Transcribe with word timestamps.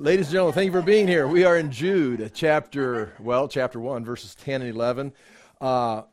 Ladies 0.00 0.28
and 0.28 0.32
gentlemen, 0.32 0.54
thank 0.54 0.64
you 0.64 0.72
for 0.72 0.80
being 0.80 1.06
here. 1.06 1.28
We 1.28 1.44
are 1.44 1.58
in 1.58 1.70
Jude, 1.70 2.30
chapter, 2.32 3.12
well, 3.20 3.48
chapter 3.48 3.78
1, 3.78 4.02
verses 4.02 4.34
10 4.34 4.62
and 4.62 4.74
11. 4.74 5.12
Uh, 5.60 6.04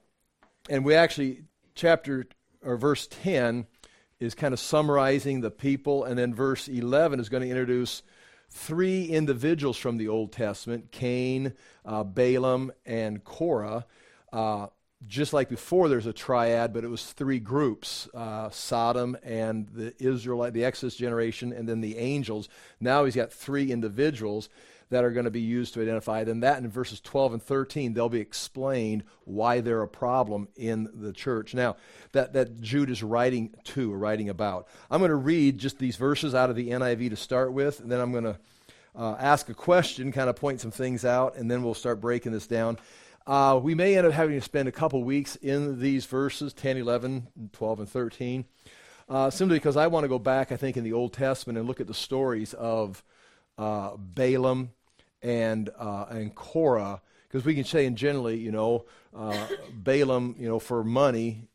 and 0.70 0.83
we 0.83 0.94
actually, 0.94 1.44
chapter, 1.74 2.28
or 2.62 2.76
verse 2.76 3.08
10 3.10 3.65
is 4.20 4.36
kind 4.36 4.54
of 4.54 4.60
summarizing 4.60 5.39
the 5.39 5.50
people, 5.50 6.04
and 6.04 6.20
then 6.20 6.36
verse 6.36 6.68
11 6.68 7.21
is 7.21 7.29
going 7.29 7.44
to 7.44 7.50
introduce 7.50 8.04
three 8.50 9.05
individuals 9.05 9.78
from 9.78 9.96
the 9.96 10.10
Old 10.10 10.33
Testament 10.33 10.92
Cain, 10.92 11.54
uh, 11.85 12.04
Balaam, 12.04 12.74
and 12.85 13.24
Korah. 13.24 13.85
Uh, 14.33 14.67
just 15.06 15.32
like 15.32 15.48
before, 15.48 15.90
there's 15.90 16.08
a 16.08 16.14
triad, 16.14 16.73
but 16.73 16.84
it 16.84 16.90
was 16.90 17.12
three 17.12 17.40
groups 17.40 18.09
uh, 18.16 18.50
Sodom 18.50 19.16
and 19.23 19.68
the 19.70 19.94
Israelite, 20.00 20.54
the 20.54 20.66
Exodus 20.66 20.96
generation, 20.96 21.54
and 21.54 21.70
then 21.70 21.82
the 21.82 21.98
angels. 21.98 22.50
Now 22.80 23.05
he's 23.05 23.16
got 23.16 23.32
three 23.32 23.72
individuals 23.72 24.50
that 24.90 25.04
are 25.04 25.12
going 25.12 25.26
to 25.26 25.32
be 25.32 25.41
used 25.41 25.73
to 25.73 25.82
identify. 25.82 26.24
Then 26.24 26.40
that 26.40 26.60
in 26.60 26.70
verses 26.70 27.02
12 27.02 27.34
and 27.34 27.44
13, 27.44 27.94
they'll 27.94 28.10
be 28.10 28.22
explained 28.22 29.04
why 29.26 29.60
they're 29.60 29.82
a 29.82 29.88
problem 29.88 30.48
in 30.55 30.90
the 30.94 31.12
church. 31.12 31.54
Now, 31.54 31.76
that, 32.14 32.34
that 32.34 32.62
Jude 32.62 32.90
is 32.90 33.04
writing 33.04 33.54
to, 33.66 33.94
or 33.94 33.98
writing 33.98 34.30
about. 34.30 34.68
I'm 34.90 35.00
going 35.00 35.10
to 35.10 35.16
read 35.16 35.58
just 35.58 35.77
these 35.77 35.98
verses 35.98 36.34
out 36.34 36.50
of 36.50 36.55
the 36.55 36.70
NIV 36.70 37.10
to 37.10 37.16
start 37.18 37.52
with, 37.54 37.82
and 37.82 37.91
then 37.91 38.00
I'm 38.00 38.12
going 38.12 38.24
to 38.24 38.40
uh, 38.96 39.16
ask 39.20 39.50
a 39.50 39.54
question, 39.54 40.12
kind 40.12 40.30
of 40.30 40.38
point 40.38 40.62
some 40.62 40.72
things 40.72 41.05
out, 41.05 41.36
and 41.36 41.52
then 41.52 41.64
we'll 41.64 41.74
start 41.74 42.00
breaking 42.00 42.32
this 42.32 42.48
down. 42.48 42.80
Uh, 43.27 43.59
we 43.62 43.76
may 43.76 43.98
end 43.98 44.08
up 44.08 44.13
having 44.13 44.40
to 44.40 44.41
spend 44.41 44.70
a 44.70 44.72
couple 44.72 45.04
weeks 45.04 45.35
in 45.35 45.81
these 45.81 46.05
verses 46.05 46.54
10, 46.54 46.77
11, 46.77 47.27
12, 47.52 47.80
and 47.81 47.90
13. 47.90 48.45
Uh, 49.09 49.30
simply 49.30 49.58
because 49.58 49.76
I 49.76 49.88
want 49.88 50.05
to 50.05 50.08
go 50.08 50.18
back, 50.18 50.54
I 50.54 50.55
think, 50.55 50.77
in 50.77 50.85
the 50.85 50.94
Old 50.94 51.12
Testament 51.12 51.59
and 51.59 51.68
look 51.68 51.82
at 51.82 51.88
the 51.88 51.94
stories 51.94 52.54
of 52.54 53.04
uh, 53.58 53.98
Balaam 53.98 54.71
and, 55.21 55.70
uh, 55.77 56.05
and 56.09 56.34
Korah. 56.34 57.02
Because 57.27 57.44
we 57.44 57.54
can 57.54 57.66
say, 57.66 57.85
in 57.85 57.98
generally, 57.98 58.37
you 58.37 58.54
know, 58.54 58.85
uh, 59.13 59.48
Balaam, 59.74 60.35
you 60.40 60.48
know, 60.48 60.59
for 60.59 60.85
money, 60.85 61.49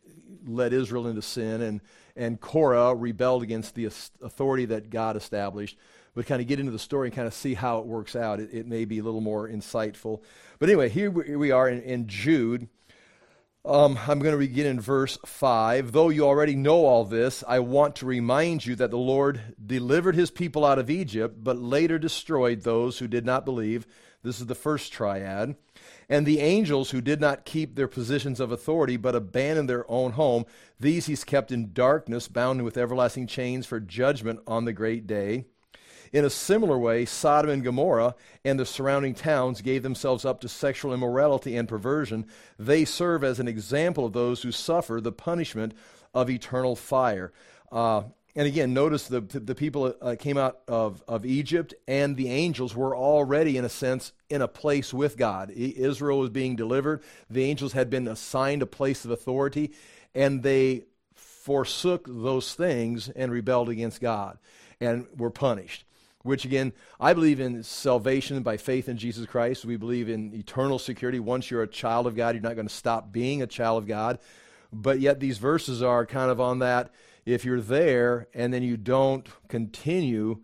led 0.46 0.74
Israel 0.74 1.06
into 1.06 1.22
sin, 1.22 1.62
and, 1.62 1.80
and 2.16 2.38
Korah 2.38 2.94
rebelled 2.94 3.42
against 3.42 3.74
the 3.74 3.86
authority 3.86 4.66
that 4.66 4.90
God 4.90 5.16
established 5.16 5.78
but 6.14 6.26
kind 6.26 6.40
of 6.40 6.48
get 6.48 6.60
into 6.60 6.72
the 6.72 6.78
story 6.78 7.08
and 7.08 7.14
kind 7.14 7.26
of 7.26 7.34
see 7.34 7.54
how 7.54 7.78
it 7.78 7.86
works 7.86 8.14
out. 8.14 8.40
It, 8.40 8.50
it 8.52 8.66
may 8.66 8.84
be 8.84 8.98
a 8.98 9.02
little 9.02 9.20
more 9.20 9.48
insightful. 9.48 10.22
But 10.58 10.68
anyway, 10.68 10.88
here 10.88 11.10
we 11.10 11.50
are 11.50 11.68
in, 11.68 11.82
in 11.82 12.06
Jude. 12.06 12.68
Um, 13.64 13.96
I'm 14.08 14.18
going 14.18 14.32
to 14.32 14.38
begin 14.38 14.66
in 14.66 14.80
verse 14.80 15.18
5. 15.24 15.92
Though 15.92 16.08
you 16.08 16.26
already 16.26 16.56
know 16.56 16.84
all 16.84 17.04
this, 17.04 17.44
I 17.46 17.60
want 17.60 17.94
to 17.96 18.06
remind 18.06 18.66
you 18.66 18.74
that 18.74 18.90
the 18.90 18.98
Lord 18.98 19.40
delivered 19.64 20.16
his 20.16 20.32
people 20.32 20.64
out 20.64 20.80
of 20.80 20.90
Egypt, 20.90 21.44
but 21.44 21.58
later 21.58 21.96
destroyed 21.96 22.62
those 22.62 22.98
who 22.98 23.06
did 23.06 23.24
not 23.24 23.44
believe. 23.44 23.86
This 24.24 24.40
is 24.40 24.46
the 24.46 24.56
first 24.56 24.92
triad. 24.92 25.54
And 26.08 26.26
the 26.26 26.40
angels 26.40 26.90
who 26.90 27.00
did 27.00 27.20
not 27.20 27.44
keep 27.44 27.76
their 27.76 27.86
positions 27.86 28.40
of 28.40 28.50
authority, 28.50 28.96
but 28.96 29.14
abandoned 29.14 29.68
their 29.68 29.88
own 29.88 30.12
home, 30.12 30.44
these 30.80 31.06
he's 31.06 31.22
kept 31.22 31.52
in 31.52 31.72
darkness, 31.72 32.26
bound 32.26 32.62
with 32.62 32.76
everlasting 32.76 33.28
chains 33.28 33.64
for 33.64 33.78
judgment 33.78 34.40
on 34.44 34.64
the 34.64 34.72
great 34.72 35.06
day. 35.06 35.46
In 36.12 36.26
a 36.26 36.30
similar 36.30 36.78
way, 36.78 37.06
Sodom 37.06 37.50
and 37.50 37.64
Gomorrah 37.64 38.14
and 38.44 38.60
the 38.60 38.66
surrounding 38.66 39.14
towns 39.14 39.62
gave 39.62 39.82
themselves 39.82 40.26
up 40.26 40.42
to 40.42 40.48
sexual 40.48 40.92
immorality 40.92 41.56
and 41.56 41.66
perversion. 41.66 42.26
They 42.58 42.84
serve 42.84 43.24
as 43.24 43.40
an 43.40 43.48
example 43.48 44.04
of 44.04 44.12
those 44.12 44.42
who 44.42 44.52
suffer 44.52 45.00
the 45.00 45.12
punishment 45.12 45.72
of 46.12 46.28
eternal 46.28 46.76
fire. 46.76 47.32
Uh, 47.70 48.02
and 48.36 48.46
again, 48.46 48.74
notice 48.74 49.08
the, 49.08 49.22
the 49.22 49.54
people 49.54 49.94
uh, 50.02 50.16
came 50.18 50.36
out 50.36 50.60
of, 50.68 51.02
of 51.08 51.24
Egypt, 51.24 51.72
and 51.88 52.14
the 52.14 52.28
angels 52.28 52.74
were 52.74 52.94
already, 52.94 53.56
in 53.56 53.64
a 53.64 53.70
sense, 53.70 54.12
in 54.28 54.42
a 54.42 54.48
place 54.48 54.92
with 54.92 55.16
God. 55.16 55.50
Israel 55.50 56.18
was 56.18 56.30
being 56.30 56.56
delivered. 56.56 57.02
The 57.30 57.44
angels 57.44 57.72
had 57.72 57.88
been 57.88 58.06
assigned 58.06 58.60
a 58.60 58.66
place 58.66 59.06
of 59.06 59.10
authority, 59.10 59.72
and 60.14 60.42
they 60.42 60.84
forsook 61.14 62.06
those 62.06 62.54
things 62.54 63.08
and 63.08 63.32
rebelled 63.32 63.70
against 63.70 64.00
God 64.00 64.38
and 64.78 65.06
were 65.16 65.30
punished 65.30 65.84
which 66.22 66.44
again, 66.44 66.72
I 67.00 67.12
believe 67.12 67.40
in 67.40 67.62
salvation 67.62 68.42
by 68.42 68.56
faith 68.56 68.88
in 68.88 68.96
Jesus 68.96 69.26
Christ. 69.26 69.64
We 69.64 69.76
believe 69.76 70.08
in 70.08 70.34
eternal 70.34 70.78
security. 70.78 71.20
Once 71.20 71.50
you're 71.50 71.62
a 71.62 71.68
child 71.68 72.06
of 72.06 72.16
God, 72.16 72.34
you're 72.34 72.42
not 72.42 72.54
going 72.54 72.68
to 72.68 72.74
stop 72.74 73.12
being 73.12 73.42
a 73.42 73.46
child 73.46 73.82
of 73.82 73.88
God. 73.88 74.18
But 74.72 75.00
yet, 75.00 75.20
these 75.20 75.38
verses 75.38 75.82
are 75.82 76.06
kind 76.06 76.30
of 76.30 76.40
on 76.40 76.60
that. 76.60 76.90
If 77.26 77.44
you're 77.44 77.60
there 77.60 78.28
and 78.34 78.52
then 78.52 78.62
you 78.62 78.76
don't 78.76 79.28
continue, 79.48 80.40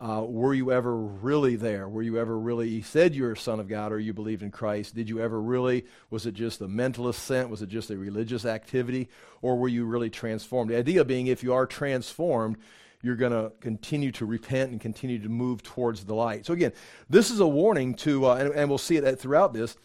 uh, 0.00 0.24
were 0.26 0.54
you 0.54 0.72
ever 0.72 0.96
really 0.96 1.56
there? 1.56 1.88
Were 1.88 2.02
you 2.02 2.18
ever 2.18 2.38
really 2.38 2.82
said 2.82 3.14
you're 3.14 3.32
a 3.32 3.36
son 3.36 3.60
of 3.60 3.68
God 3.68 3.92
or 3.92 3.98
you 3.98 4.14
believed 4.14 4.42
in 4.42 4.50
Christ? 4.50 4.94
Did 4.94 5.08
you 5.08 5.20
ever 5.20 5.40
really, 5.40 5.86
was 6.08 6.24
it 6.26 6.32
just 6.32 6.60
a 6.60 6.68
mental 6.68 7.08
assent? 7.08 7.50
Was 7.50 7.62
it 7.62 7.68
just 7.68 7.90
a 7.90 7.98
religious 7.98 8.44
activity? 8.44 9.08
Or 9.42 9.58
were 9.58 9.68
you 9.68 9.84
really 9.84 10.08
transformed? 10.08 10.70
The 10.70 10.78
idea 10.78 11.04
being 11.04 11.26
if 11.26 11.42
you 11.42 11.52
are 11.52 11.66
transformed, 11.66 12.56
you're 13.02 13.16
going 13.16 13.32
to 13.32 13.52
continue 13.60 14.12
to 14.12 14.26
repent 14.26 14.70
and 14.70 14.80
continue 14.80 15.18
to 15.18 15.28
move 15.28 15.62
towards 15.62 16.04
the 16.04 16.14
light. 16.14 16.46
So 16.46 16.52
again, 16.52 16.72
this 17.08 17.30
is 17.30 17.40
a 17.40 17.46
warning 17.46 17.94
to, 17.94 18.26
uh, 18.26 18.34
and, 18.36 18.54
and, 18.54 18.68
we'll 18.68 18.78
see 18.78 18.96
it 18.96 19.18
throughout 19.18 19.52
this, 19.54 19.76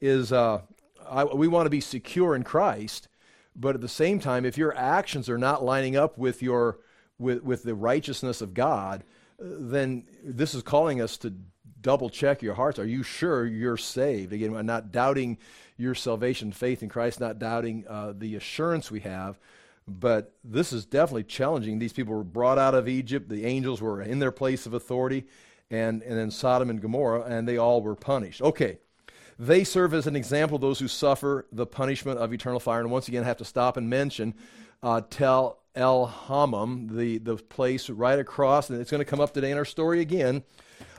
is 0.00 0.32
uh, 0.32 0.60
I, 1.08 1.24
we 1.24 1.48
want 1.48 1.66
to 1.66 1.70
be 1.70 1.80
secure 1.80 2.34
in 2.34 2.42
Christ, 2.42 3.08
but 3.54 3.74
at 3.74 3.80
the 3.80 3.88
same 3.88 4.18
time, 4.18 4.44
if 4.44 4.58
your 4.58 4.76
actions 4.76 5.28
are 5.28 5.38
not 5.38 5.64
lining 5.64 5.96
up 5.96 6.18
with 6.18 6.42
your 6.42 6.78
with, 7.18 7.42
with 7.42 7.62
the 7.62 7.74
righteousness 7.74 8.40
of 8.40 8.54
God, 8.54 9.02
then 9.38 10.04
this 10.22 10.54
is 10.54 10.62
calling 10.62 11.00
us 11.00 11.16
to 11.18 11.32
double 11.80 12.10
check 12.10 12.42
your 12.42 12.54
hearts. 12.54 12.78
Are 12.78 12.86
you 12.86 13.02
sure 13.02 13.46
you're 13.46 13.76
saved? 13.76 14.32
Again, 14.32 14.54
I'm 14.56 14.66
not 14.66 14.92
doubting 14.92 15.38
your 15.76 15.94
salvation, 15.94 16.52
faith 16.52 16.82
in 16.82 16.88
Christ, 16.88 17.20
not 17.20 17.38
doubting 17.38 17.84
uh, 17.88 18.12
the 18.16 18.34
assurance 18.34 18.90
we 18.90 19.00
have, 19.00 19.38
but 19.88 20.34
this 20.42 20.72
is 20.72 20.84
definitely 20.84 21.24
challenging. 21.24 21.78
These 21.78 21.92
people 21.92 22.14
were 22.14 22.24
brought 22.24 22.58
out 22.58 22.74
of 22.74 22.88
Egypt, 22.88 23.28
the 23.28 23.44
angels 23.44 23.80
were 23.80 24.02
in 24.02 24.18
their 24.18 24.32
place 24.32 24.66
of 24.66 24.74
authority, 24.74 25.26
and, 25.70 26.02
and 26.02 26.18
then 26.18 26.30
Sodom 26.30 26.70
and 26.70 26.80
Gomorrah, 26.80 27.22
and 27.22 27.46
they 27.46 27.56
all 27.56 27.82
were 27.82 27.94
punished. 27.94 28.42
Okay, 28.42 28.78
they 29.38 29.64
serve 29.64 29.92
as 29.94 30.06
an 30.06 30.16
example 30.16 30.56
of 30.56 30.62
those 30.62 30.78
who 30.78 30.88
suffer 30.88 31.46
the 31.52 31.66
punishment 31.66 32.18
of 32.18 32.32
eternal 32.32 32.60
fire. 32.60 32.80
And 32.80 32.90
once 32.90 33.08
again, 33.08 33.22
I 33.22 33.26
have 33.26 33.36
to 33.38 33.44
stop 33.44 33.76
and 33.76 33.88
mention 33.90 34.34
uh, 34.82 35.02
Tel 35.08 35.58
El 35.74 36.06
Hammam, 36.06 36.96
the, 36.96 37.18
the 37.18 37.36
place 37.36 37.90
right 37.90 38.18
across, 38.18 38.70
and 38.70 38.80
it's 38.80 38.90
going 38.90 39.00
to 39.00 39.04
come 39.04 39.20
up 39.20 39.34
today 39.34 39.50
in 39.50 39.58
our 39.58 39.64
story 39.64 40.00
again. 40.00 40.42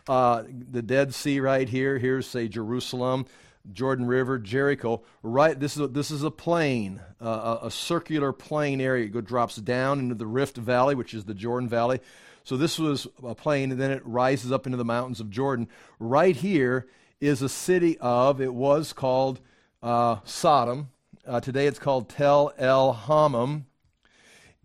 Uh, 0.08 0.44
the 0.48 0.82
Dead 0.82 1.14
Sea 1.14 1.40
right 1.40 1.68
here. 1.68 1.98
Here's, 1.98 2.28
say, 2.28 2.48
Jerusalem. 2.48 3.26
Jordan 3.72 4.08
River, 4.08 4.38
Jericho. 4.40 5.02
Right, 5.22 5.60
this 5.60 5.76
is 5.76 5.82
a, 5.82 5.88
this 5.88 6.12
is 6.12 6.24
a 6.24 6.32
plain, 6.32 7.02
uh, 7.22 7.60
a, 7.64 7.72
circular 7.72 8.32
plain 8.34 8.82
area. 8.82 9.10
It 9.14 9.26
drops 9.26 9.56
down 9.58 10.00
into 10.00 10.16
the 10.16 10.28
Rift 10.28 10.58
Valley, 10.58 10.96
which 10.96 11.14
is 11.14 11.26
the 11.26 11.34
Jordan 11.34 11.70
Valley. 11.70 12.00
So 12.44 12.56
this 12.56 12.80
was 12.80 13.08
a 13.24 13.36
plain, 13.36 13.72
and 13.72 13.80
then 13.80 13.92
it 13.92 14.02
rises 14.06 14.52
up 14.52 14.66
into 14.66 14.78
the 14.78 14.86
mountains 14.86 15.20
of 15.20 15.30
Jordan. 15.30 15.68
Right 16.00 16.36
here 16.36 16.88
is 17.20 17.42
a 17.42 17.50
city 17.50 17.98
of. 18.00 18.40
It 18.40 18.54
was 18.54 18.94
called 18.94 19.42
uh, 19.84 20.18
Sodom. 20.24 20.90
Uh, 21.26 21.42
today 21.42 21.68
it's 21.68 21.80
called 21.80 22.08
Tel 22.08 22.54
El 22.58 22.94
Hammam. 22.94 23.66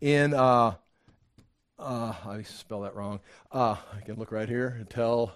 In 0.01 0.35
uh, 0.35 0.75
uh, 1.79 2.15
I 2.25 2.43
spell 2.43 2.83
that 2.83 2.95
wrong. 2.95 3.21
Uh, 3.51 3.77
I 3.97 4.01
can 4.05 4.17
look 4.17 4.31
right 4.31 4.49
here. 4.49 4.85
Tel 4.89 5.35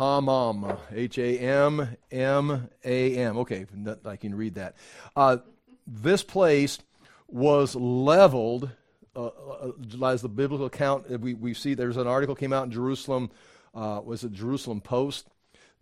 Hammam, 0.00 0.78
H 0.90 1.18
A 1.18 1.38
M 1.38 1.86
M 2.10 2.70
A 2.82 3.16
M. 3.16 3.36
Okay, 3.36 3.66
I 4.06 4.16
can 4.16 4.34
read 4.34 4.54
that. 4.54 4.74
Uh, 5.14 5.38
this 5.86 6.22
place 6.22 6.78
was 7.28 7.76
leveled, 7.76 8.70
uh, 9.14 9.26
uh, 9.26 10.06
as 10.06 10.22
the 10.22 10.28
biblical 10.30 10.64
account, 10.64 11.04
uh, 11.12 11.18
we, 11.18 11.34
we 11.34 11.52
see 11.52 11.74
there's 11.74 11.98
an 11.98 12.06
article 12.06 12.34
came 12.34 12.54
out 12.54 12.64
in 12.64 12.70
Jerusalem, 12.70 13.30
uh, 13.74 14.00
was 14.02 14.24
it 14.24 14.32
Jerusalem 14.32 14.80
Post 14.80 15.28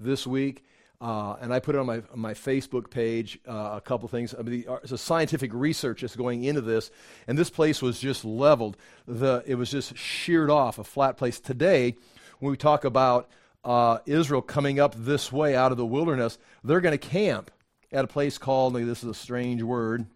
this 0.01 0.27
week? 0.27 0.65
Uh, 1.01 1.37
and 1.41 1.55
I 1.55 1.61
put 1.61 1.77
it 1.77 1.79
on 1.79 1.87
my, 1.87 2.03
on 2.13 2.19
my 2.19 2.35
Facebook 2.35 2.91
page, 2.91 3.39
uh, 3.47 3.75
a 3.77 3.81
couple 3.81 4.09
things. 4.09 4.35
I 4.37 4.43
mean, 4.43 4.65
the, 4.67 4.81
a 4.93 4.99
scientific 4.99 5.53
research 5.55 6.01
that's 6.01 6.17
going 6.17 6.43
into 6.43 6.61
this, 6.61 6.91
and 7.29 7.39
this 7.39 7.51
place 7.51 7.81
was 7.81 8.01
just 8.01 8.25
leveled. 8.25 8.77
The, 9.07 9.45
it 9.47 9.55
was 9.55 9.71
just 9.71 9.97
sheared 9.97 10.51
off, 10.51 10.81
a 10.81 10.85
flat 10.85 11.17
place. 11.17 11.39
Today, 11.39 11.95
when 12.41 12.51
we 12.51 12.57
talk 12.57 12.85
about 12.85 13.31
uh, 13.65 13.99
Israel 14.07 14.43
coming 14.43 14.81
up 14.81 14.95
this 14.97 15.33
way 15.33 15.55
out 15.57 15.73
of 15.73 15.79
the 15.79 15.87
wilderness, 15.87 16.39
they're 16.65 16.81
going 16.81 16.99
to 16.99 17.09
camp 17.09 17.51
at 17.93 18.05
a 18.05 18.09
place 18.09 18.39
called, 18.39 18.75
this 18.75 19.03
is 19.03 19.11
a 19.11 19.15
strange 19.15 19.63
word. 19.63 20.07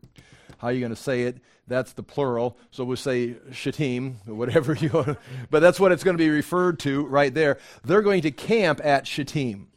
How 0.58 0.68
are 0.68 0.72
you 0.72 0.80
going 0.80 0.94
to 0.94 0.96
say 0.96 1.22
it? 1.22 1.38
That's 1.66 1.92
the 1.92 2.02
plural. 2.02 2.58
So 2.70 2.84
we'll 2.84 2.96
say 2.96 3.36
Shittim, 3.50 4.18
whatever 4.26 4.74
you 4.80 4.90
want. 4.90 5.18
But 5.50 5.60
that's 5.60 5.80
what 5.80 5.92
it's 5.92 6.04
going 6.04 6.16
to 6.16 6.22
be 6.22 6.30
referred 6.30 6.78
to 6.80 7.06
right 7.06 7.32
there. 7.32 7.58
They're 7.84 8.02
going 8.02 8.22
to 8.22 8.30
camp 8.30 8.80
at 8.84 9.06
Shittim. 9.06 9.68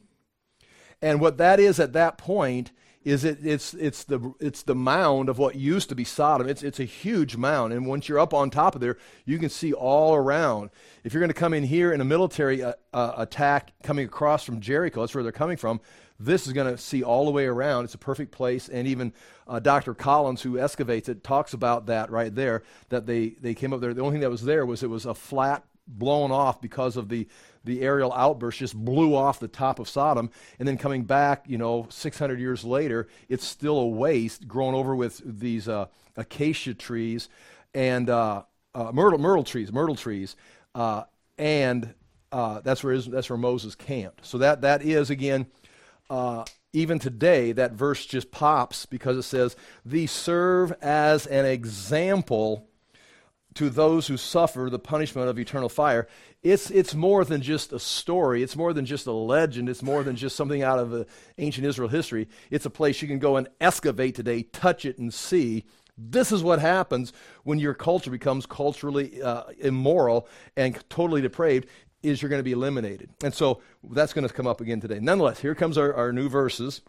And 1.02 1.20
what 1.20 1.38
that 1.38 1.60
is 1.60 1.80
at 1.80 1.94
that 1.94 2.18
point 2.18 2.72
is 3.06 3.24
it, 3.24 3.38
it's, 3.46 3.76
it's, 3.76 4.04
the, 4.04 4.34
it's 4.40 4.64
the 4.64 4.74
mound 4.74 5.30
of 5.30 5.38
what 5.38 5.56
used 5.56 5.90
to 5.90 5.96
be 5.96 6.04
Sodom. 6.04 6.50
It's, 6.50 6.64
it's 6.64 6.80
a 6.80 6.86
huge 6.86 7.38
mound. 7.38 7.72
And 7.72 7.86
once 7.86 8.10
you're 8.10 8.20
up 8.20 8.34
on 8.34 8.50
top 8.50 8.74
of 8.74 8.82
there, 8.82 8.98
you 9.26 9.38
can 9.38 9.50
see 9.50 9.74
all 9.74 10.16
around. 10.16 10.72
If 11.04 11.14
you're 11.14 11.22
going 11.22 11.30
to 11.30 11.36
come 11.36 11.54
in 11.54 11.64
here 11.64 11.94
in 11.94 12.02
a 12.02 12.06
military 12.06 12.64
uh, 12.64 12.74
uh, 12.92 13.14
attack 13.18 13.74
coming 13.84 14.08
across 14.08 14.44
from 14.44 14.60
Jericho, 14.60 15.02
that's 15.02 15.14
where 15.14 15.24
they're 15.24 15.32
coming 15.32 15.56
from, 15.56 15.80
this 16.20 16.48
is 16.48 16.54
going 16.54 16.72
to 16.72 16.82
see 16.82 17.04
all 17.04 17.26
the 17.26 17.32
way 17.32 17.46
around. 17.46 17.84
It's 17.84 17.94
a 17.94 18.00
perfect 18.00 18.32
place. 18.32 18.70
And 18.70 18.88
even 18.88 19.14
uh, 19.48 19.60
Dr. 19.60 19.94
Collins, 19.94 20.42
who 20.42 20.58
excavates 20.58 21.08
it, 21.08 21.24
talks 21.24 21.54
about 21.54 21.86
that 21.86 22.10
right 22.10 22.34
there, 22.34 22.64
that 22.90 23.06
they, 23.06 23.36
they 23.40 23.54
came 23.54 23.72
up 23.72 23.82
there. 23.82 23.94
The 23.94 24.02
only 24.02 24.14
thing 24.14 24.22
that 24.22 24.32
was 24.32 24.44
there 24.44 24.66
was 24.66 24.82
it 24.82 24.90
was 24.90 25.06
a 25.06 25.14
flat 25.14 25.64
blown 25.88 26.32
off 26.32 26.62
because 26.62 26.98
of 26.98 27.10
the, 27.10 27.28
the 27.64 27.82
aerial 27.82 28.14
outburst 28.14 28.60
just 28.60 28.76
blew 28.76 29.16
off 29.16 29.40
the 29.40 29.48
top 29.48 29.80
of 29.80 29.90
Sodom. 29.90 30.30
And 30.60 30.68
then 30.68 30.78
coming 30.78 31.04
back, 31.04 31.46
you 31.48 31.58
know, 31.58 31.88
600 31.90 32.40
years 32.40 32.64
later, 32.64 33.08
it's 33.30 33.46
still 33.46 33.78
a 33.78 33.88
waste 33.88 34.48
grown 34.48 34.74
over 34.74 34.96
with 34.96 35.22
these 35.24 35.68
uh, 35.68 35.88
acacia 36.16 36.74
trees 36.74 37.30
and 37.74 38.10
uh, 38.10 38.44
uh, 38.74 38.92
myrtle, 38.94 39.20
myrtle 39.20 39.44
trees, 39.44 39.72
myrtle 39.72 39.96
trees. 39.96 40.36
Uh, 40.74 41.04
and 41.38 41.94
uh, 42.32 42.62
that's, 42.62 42.84
where 42.84 42.94
is, 42.94 43.06
that's 43.06 43.30
where 43.30 43.38
Moses 43.38 43.76
camped. 43.76 44.26
So 44.26 44.38
that, 44.40 44.62
that 44.62 44.82
is, 44.82 45.10
again, 45.10 45.48
uh, 46.10 46.46
even 46.74 47.00
today, 47.00 47.54
that 47.54 47.72
verse 47.72 48.06
just 48.06 48.32
pops 48.32 48.86
because 48.86 49.18
it 49.18 49.24
says, 49.24 49.56
These 49.86 50.12
serve 50.12 50.74
as 50.82 51.26
an 51.26 51.46
example 51.46 52.68
to 53.56 53.70
those 53.70 54.08
who 54.08 54.18
suffer 54.18 54.70
the 54.70 54.80
punishment 54.80 55.30
of 55.30 55.40
eternal 55.40 55.70
fire. 55.70 56.08
It's, 56.44 56.70
it's 56.70 56.94
more 56.94 57.26
than 57.26 57.42
just 57.42 57.74
a 57.74 57.80
story. 57.80 58.44
It's 58.44 58.56
more 58.56 58.74
than 58.74 58.86
just 58.86 59.08
a 59.08 59.12
legend. 59.12 59.70
It's 59.70 59.82
more 59.82 60.04
than 60.04 60.16
just 60.16 60.36
something 60.36 60.62
out 60.62 60.78
of 60.78 60.94
uh, 60.94 61.04
ancient 61.38 61.66
Israel 61.66 61.90
history. 61.90 62.28
It's 62.52 62.66
a 62.66 62.70
place 62.70 63.02
you 63.02 63.08
can 63.08 63.20
go 63.20 63.38
and 63.38 63.48
excavate 63.60 64.16
today, 64.16 64.44
touch 64.44 64.86
it, 64.86 64.98
and 64.98 65.14
see. 65.14 65.64
This 65.98 66.34
is 66.34 66.44
what 66.44 66.60
happens 66.60 67.14
when 67.44 67.58
your 67.58 67.74
culture 67.74 68.12
becomes 68.12 68.46
culturally 68.46 69.22
uh, 69.22 69.44
immoral 69.58 70.28
and 70.58 70.78
totally 70.90 71.22
depraved 71.22 71.68
is 72.04 72.22
you're 72.22 72.30
going 72.30 72.40
to 72.40 72.44
be 72.44 72.52
eliminated. 72.52 73.10
And 73.24 73.34
so 73.34 73.62
that's 73.90 74.14
going 74.14 74.28
to 74.28 74.34
come 74.34 74.48
up 74.48 74.62
again 74.62 74.82
today. 74.82 75.00
Nonetheless, 75.00 75.40
here 75.40 75.56
comes 75.56 75.78
our, 75.78 75.94
our 75.94 76.12
new 76.12 76.30
verses. 76.30 76.82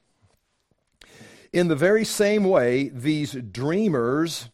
In 1.53 1.69
the 1.69 1.77
very 1.77 2.05
same 2.05 2.45
way, 2.45 2.89
these 2.89 3.33
dreamers 3.33 4.51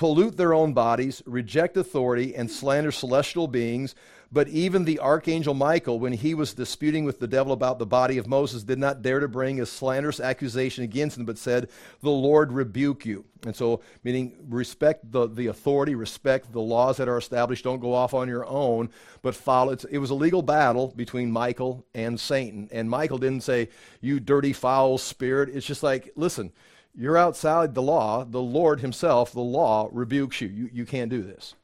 pollute 0.00 0.38
their 0.38 0.54
own 0.54 0.72
bodies, 0.72 1.22
reject 1.26 1.76
authority, 1.76 2.34
and 2.34 2.50
slander 2.50 2.90
celestial 2.90 3.46
beings. 3.46 3.94
But 4.32 4.48
even 4.48 4.86
the 4.86 4.98
archangel 4.98 5.52
Michael, 5.52 6.00
when 6.00 6.14
he 6.14 6.32
was 6.32 6.54
disputing 6.54 7.04
with 7.04 7.18
the 7.18 7.28
devil 7.28 7.52
about 7.52 7.78
the 7.78 7.84
body 7.84 8.16
of 8.16 8.26
Moses, 8.26 8.62
did 8.62 8.78
not 8.78 9.02
dare 9.02 9.20
to 9.20 9.28
bring 9.28 9.60
a 9.60 9.66
slanderous 9.66 10.18
accusation 10.18 10.84
against 10.84 11.18
him, 11.18 11.26
but 11.26 11.36
said, 11.36 11.68
The 12.00 12.08
Lord 12.08 12.50
rebuke 12.50 13.04
you. 13.04 13.26
And 13.44 13.54
so, 13.54 13.82
meaning 14.02 14.38
respect 14.48 15.12
the, 15.12 15.26
the 15.26 15.48
authority, 15.48 15.94
respect 15.94 16.50
the 16.50 16.62
laws 16.62 16.96
that 16.96 17.08
are 17.08 17.18
established, 17.18 17.64
don't 17.64 17.80
go 17.80 17.92
off 17.92 18.14
on 18.14 18.26
your 18.26 18.46
own, 18.46 18.88
but 19.20 19.34
follow. 19.34 19.72
It's, 19.72 19.84
it 19.84 19.98
was 19.98 20.08
a 20.08 20.14
legal 20.14 20.40
battle 20.40 20.94
between 20.96 21.30
Michael 21.30 21.84
and 21.94 22.18
Satan. 22.18 22.70
And 22.72 22.88
Michael 22.88 23.18
didn't 23.18 23.42
say, 23.42 23.68
You 24.00 24.18
dirty, 24.18 24.54
foul 24.54 24.96
spirit. 24.96 25.50
It's 25.50 25.66
just 25.66 25.82
like, 25.82 26.10
listen, 26.16 26.52
you're 26.94 27.16
outside 27.16 27.74
the 27.74 27.82
law. 27.82 28.24
The 28.24 28.40
Lord 28.40 28.80
Himself, 28.80 29.32
the 29.32 29.40
law, 29.40 29.88
rebukes 29.92 30.40
you. 30.40 30.48
You, 30.48 30.70
you 30.72 30.86
can't 30.86 31.10
do 31.10 31.22
this. 31.22 31.54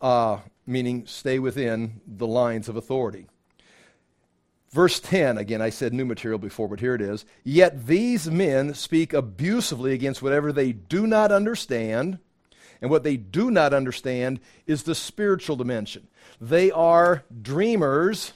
Uh, 0.00 0.38
meaning 0.66 1.04
stay 1.06 1.38
within 1.38 2.00
the 2.06 2.26
lines 2.26 2.68
of 2.68 2.76
authority. 2.76 3.26
Verse 4.72 5.00
10, 5.00 5.36
again, 5.36 5.60
I 5.60 5.70
said 5.70 5.92
new 5.92 6.04
material 6.04 6.38
before, 6.38 6.68
but 6.68 6.78
here 6.78 6.94
it 6.94 7.00
is. 7.00 7.24
Yet 7.42 7.86
these 7.86 8.30
men 8.30 8.74
speak 8.74 9.12
abusively 9.12 9.92
against 9.92 10.22
whatever 10.22 10.52
they 10.52 10.70
do 10.70 11.08
not 11.08 11.32
understand, 11.32 12.18
and 12.80 12.88
what 12.88 13.02
they 13.02 13.16
do 13.16 13.50
not 13.50 13.74
understand 13.74 14.38
is 14.66 14.84
the 14.84 14.94
spiritual 14.94 15.56
dimension. 15.56 16.06
They 16.40 16.70
are 16.70 17.24
dreamers 17.42 18.32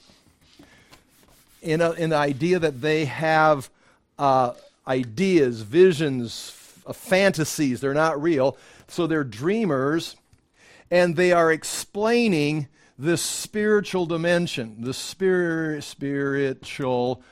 in, 1.63 1.81
a, 1.81 1.93
in 1.93 2.11
the 2.11 2.17
idea 2.17 2.59
that 2.59 2.81
they 2.81 3.05
have 3.05 3.71
uh, 4.19 4.55
ideas, 4.87 5.63
visions, 5.63 6.53
f- 6.87 6.97
fantasies. 6.97 7.81
They're 7.81 7.95
not 7.95 8.21
real. 8.21 8.57
So 8.89 9.07
they're 9.07 9.25
dreamers 9.25 10.17
and 10.91 11.17
they 11.17 11.33
are 11.33 11.51
explaining 11.51 12.69
this 12.99 13.23
spiritual 13.23 14.07
dimension, 14.07 14.77
the 14.81 14.95
spirit, 14.95 15.83
spiritual. 15.83 17.23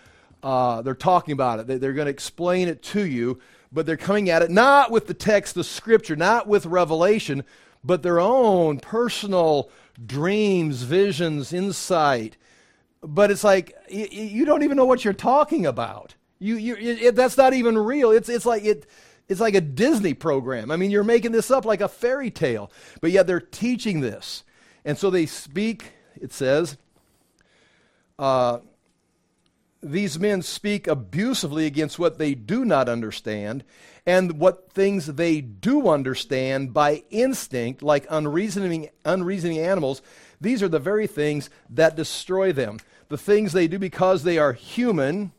Uh, 0.43 0.83
they're 0.83 0.95
talking 0.95 1.33
about 1.33 1.61
it. 1.61 1.67
They, 1.67 1.77
they're 1.77 1.93
going 1.93 2.07
to 2.07 2.11
explain 2.11 2.69
it 2.69 2.83
to 2.85 3.07
you, 3.07 3.39
but 3.71 3.87
they're 3.87 3.97
coming 3.97 4.29
at 4.31 4.43
it 4.43 4.51
not 4.51 4.91
with 4.91 5.07
the 5.07 5.15
text 5.15 5.57
of 5.57 5.67
Scripture, 5.67 6.17
not 6.17 6.49
with 6.49 6.67
revelation, 6.67 7.45
but 7.85 8.03
their 8.03 8.19
own 8.19 8.81
personal 8.81 9.71
dreams, 10.05 10.83
visions, 10.83 11.53
insight. 11.53 12.37
But 13.03 13.31
it's 13.31 13.45
like 13.45 13.77
you 13.89 14.45
don't 14.45 14.63
even 14.63 14.77
know 14.77 14.85
what 14.85 15.05
you're 15.05 15.13
talking 15.13 15.67
about. 15.67 16.15
You, 16.43 16.57
you, 16.57 16.77
it, 16.77 17.15
that's 17.15 17.37
not 17.37 17.55
even 17.55 17.79
real. 17.79 18.11
It's, 18.11 18.29
it's 18.29 18.45
like 18.45 18.65
it 18.65 18.87
it's 19.29 19.41
like 19.41 19.55
a 19.55 19.61
Disney 19.61 20.15
program. 20.15 20.71
I 20.71 20.77
mean, 20.77 20.91
you're 20.91 21.05
making 21.05 21.33
this 21.33 21.51
up 21.51 21.65
like 21.65 21.81
a 21.81 21.89
fairy 21.89 22.31
tale, 22.31 22.71
but 23.01 23.13
yet 23.13 23.27
they're 23.27 23.41
teaching 23.41 24.01
this. 24.01 24.45
And 24.85 24.99
so 24.99 25.11
they 25.11 25.27
speak, 25.27 25.93
it 26.21 26.33
says, 26.33 26.77
uh, 28.19 28.59
these 29.83 30.19
men 30.19 30.43
speak 30.43 30.87
abusively 30.87 31.67
against 31.67 31.99
what 31.99 32.19
they 32.19 32.35
do 32.35 32.65
not 32.65 32.89
understand 32.89 33.65
and 34.05 34.39
what 34.39 34.71
things 34.73 35.07
they 35.07 35.41
do 35.41 35.89
understand 35.89 36.75
by 36.75 37.05
instinct, 37.11 37.83
like 37.83 38.07
unreasoning, 38.11 38.91
unreasoning 39.05 39.59
animals. 39.59 40.03
These 40.41 40.63
are 40.63 40.69
the 40.69 40.79
very 40.79 41.07
things 41.07 41.49
that 41.71 41.97
destroy 41.97 42.53
them. 42.53 42.79
The 43.09 43.19
things 43.19 43.53
they 43.53 43.69
do 43.69 43.79
because 43.79 44.25
they 44.25 44.39
are 44.39 44.53
human 44.53 45.33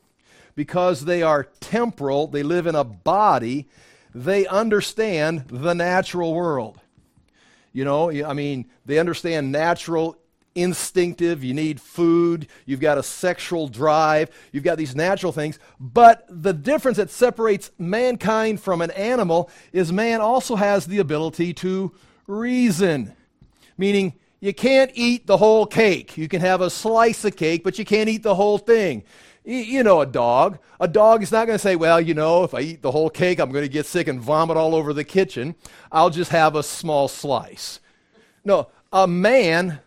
because 0.56 1.06
they 1.06 1.22
are 1.22 1.46
temporal, 1.60 2.28
they 2.28 2.44
live 2.44 2.68
in 2.68 2.76
a 2.76 2.84
body, 2.84 3.68
they 4.14 4.46
understand 4.48 5.46
the 5.48 5.74
natural 5.74 6.34
world. 6.34 6.80
You 7.72 7.86
know, 7.86 8.12
I 8.12 8.34
mean, 8.34 8.68
they 8.86 9.00
understand 9.00 9.52
natural, 9.52 10.16
instinctive, 10.54 11.44
you 11.44 11.54
need 11.56 11.82
food, 11.82 12.48
you've 12.66 12.80
got 12.80 13.00
a 13.00 13.04
sexual 13.04 13.68
drive, 13.68 14.30
you've 14.52 14.64
got 14.64 14.78
these 14.78 14.96
natural 14.96 15.32
things. 15.32 15.58
But 15.80 16.26
the 16.30 16.54
difference 16.54 16.98
that 16.98 17.10
separates 17.10 17.72
mankind 17.80 18.62
from 18.62 18.82
an 18.82 18.92
animal 18.92 19.50
is 19.72 19.92
man 19.92 20.22
also 20.22 20.56
has 20.56 20.86
the 20.86 21.00
ability 21.00 21.54
to 21.56 21.92
reason, 22.28 23.14
meaning, 23.78 24.14
you 24.40 24.54
can't 24.54 24.92
eat 24.94 25.26
the 25.26 25.38
whole 25.38 25.66
cake. 25.66 26.18
You 26.18 26.28
can 26.28 26.42
have 26.42 26.60
a 26.60 26.70
slice 26.70 27.24
of 27.24 27.38
cake, 27.38 27.64
but 27.64 27.80
you 27.80 27.86
can't 27.86 28.10
eat 28.10 28.24
the 28.24 28.36
whole 28.36 28.58
thing. 28.58 29.06
You 29.46 29.84
know, 29.84 30.00
a 30.02 30.06
dog. 30.06 30.60
A 30.80 30.88
dog 30.88 31.22
is 31.22 31.32
not 31.32 31.48
going 31.48 31.58
to 31.58 31.62
say, 31.62 31.76
well, 31.76 32.00
you 32.00 32.14
know, 32.14 32.44
if 32.44 32.54
I 32.54 32.62
eat 32.62 32.82
the 32.82 32.92
whole 32.92 33.10
cake, 33.10 33.40
I'm 33.40 33.52
going 33.52 33.66
to 33.66 33.70
get 33.70 33.86
sick 33.86 34.08
and 34.08 34.22
vomit 34.22 34.56
all 34.56 34.74
over 34.74 34.94
the 34.94 35.04
kitchen. 35.04 35.56
I'll 35.92 36.10
just 36.10 36.32
have 36.32 36.56
a 36.56 36.64
small 36.64 37.08
slice. 37.08 37.82
No, 38.46 38.70
a 38.92 39.06
man 39.06 39.80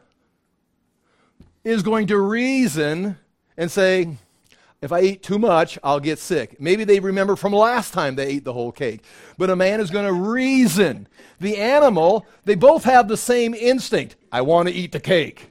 is 1.64 1.82
going 1.82 2.06
to 2.08 2.18
reason 2.18 3.16
and 3.56 3.70
say, 3.70 4.16
if 4.82 4.92
I 4.92 5.00
eat 5.00 5.22
too 5.22 5.38
much, 5.38 5.78
I'll 5.82 6.00
get 6.00 6.18
sick. 6.18 6.60
Maybe 6.60 6.84
they 6.84 7.00
remember 7.00 7.34
from 7.34 7.54
last 7.54 7.94
time 7.94 8.14
they 8.14 8.26
ate 8.26 8.44
the 8.44 8.52
whole 8.52 8.72
cake. 8.72 9.02
But 9.38 9.48
a 9.48 9.56
man 9.56 9.80
is 9.80 9.90
going 9.90 10.06
to 10.06 10.12
reason. 10.12 11.08
The 11.40 11.56
animal, 11.56 12.26
they 12.44 12.54
both 12.56 12.84
have 12.84 13.08
the 13.08 13.16
same 13.16 13.54
instinct. 13.54 14.16
I 14.30 14.42
want 14.42 14.68
to 14.68 14.74
eat 14.74 14.92
the 14.92 15.00
cake. 15.00 15.50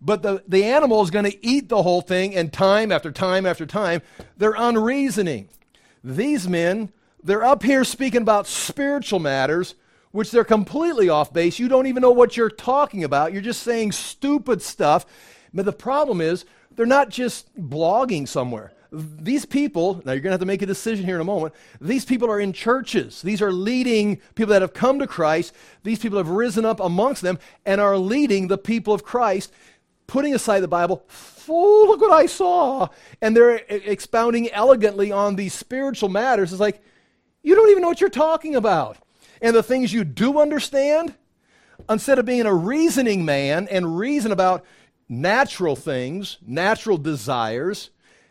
But 0.00 0.22
the, 0.22 0.42
the 0.48 0.64
animal 0.64 1.02
is 1.02 1.10
going 1.10 1.30
to 1.30 1.46
eat 1.46 1.68
the 1.68 1.82
whole 1.82 2.00
thing, 2.00 2.34
and 2.34 2.52
time 2.52 2.90
after 2.90 3.12
time 3.12 3.44
after 3.44 3.66
time, 3.66 4.02
they're 4.36 4.54
unreasoning. 4.56 5.48
These 6.02 6.48
men, 6.48 6.90
they're 7.22 7.44
up 7.44 7.62
here 7.62 7.84
speaking 7.84 8.22
about 8.22 8.46
spiritual 8.46 9.18
matters, 9.18 9.74
which 10.12 10.30
they're 10.30 10.44
completely 10.44 11.08
off 11.08 11.32
base. 11.32 11.58
You 11.58 11.68
don't 11.68 11.86
even 11.86 12.00
know 12.00 12.10
what 12.10 12.36
you're 12.36 12.48
talking 12.48 13.04
about. 13.04 13.32
You're 13.32 13.42
just 13.42 13.62
saying 13.62 13.92
stupid 13.92 14.62
stuff. 14.62 15.04
But 15.52 15.66
the 15.66 15.72
problem 15.72 16.20
is, 16.20 16.46
they're 16.74 16.86
not 16.86 17.10
just 17.10 17.54
blogging 17.60 18.26
somewhere. 18.26 18.72
These 18.92 19.44
people, 19.44 20.02
now 20.04 20.12
you're 20.12 20.20
going 20.20 20.30
to 20.30 20.34
have 20.34 20.40
to 20.40 20.46
make 20.46 20.62
a 20.62 20.66
decision 20.66 21.04
here 21.04 21.14
in 21.14 21.20
a 21.20 21.24
moment. 21.24 21.54
These 21.80 22.04
people 22.04 22.28
are 22.28 22.40
in 22.40 22.52
churches. 22.52 23.22
These 23.22 23.40
are 23.40 23.52
leading 23.52 24.16
people 24.34 24.52
that 24.52 24.62
have 24.62 24.74
come 24.74 24.98
to 24.98 25.06
Christ. 25.06 25.54
These 25.84 26.00
people 26.00 26.18
have 26.18 26.28
risen 26.28 26.64
up 26.64 26.80
amongst 26.80 27.22
them 27.22 27.38
and 27.64 27.80
are 27.80 27.96
leading 27.96 28.48
the 28.48 28.58
people 28.58 28.92
of 28.92 29.04
Christ 29.04 29.52
putting 30.10 30.34
aside 30.34 30.58
the 30.58 30.68
Bible, 30.68 31.04
oh, 31.48 31.84
look 31.86 32.00
what 32.00 32.12
I 32.12 32.26
saw. 32.26 32.88
And 33.22 33.36
they're 33.36 33.62
expounding 33.68 34.50
elegantly 34.50 35.12
on 35.12 35.36
these 35.36 35.54
spiritual 35.54 36.08
matters. 36.08 36.52
It's 36.52 36.60
like, 36.60 36.82
you 37.44 37.54
don't 37.54 37.70
even 37.70 37.80
know 37.80 37.88
what 37.88 38.00
you're 38.00 38.10
talking 38.10 38.56
about. 38.56 38.98
And 39.40 39.54
the 39.54 39.62
things 39.62 39.92
you 39.92 40.02
do 40.02 40.40
understand, 40.40 41.14
instead 41.88 42.18
of 42.18 42.26
being 42.26 42.44
a 42.44 42.52
reasoning 42.52 43.24
man 43.24 43.68
and 43.68 43.96
reason 43.96 44.32
about 44.32 44.64
natural 45.08 45.76
things, 45.76 46.38
natural 46.44 46.98
desires, 46.98 47.90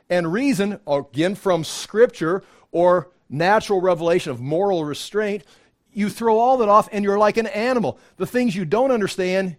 and 0.10 0.34
reason, 0.34 0.82
again 0.86 1.34
from 1.34 1.64
Scripture 1.64 2.44
or 2.74 3.10
natural 3.30 3.80
revelation 3.80 4.32
of 4.32 4.42
moral 4.42 4.84
restraint, 4.84 5.44
you 5.94 6.10
throw 6.10 6.40
all 6.40 6.58
that 6.58 6.68
off 6.68 6.90
and 6.92 7.06
you're 7.06 7.18
like 7.18 7.38
an 7.38 7.48
animal. 7.48 7.98
The 8.18 8.28
things 8.28 8.54
you 8.54 8.66
don't 8.66 8.92
understand, 8.92 9.56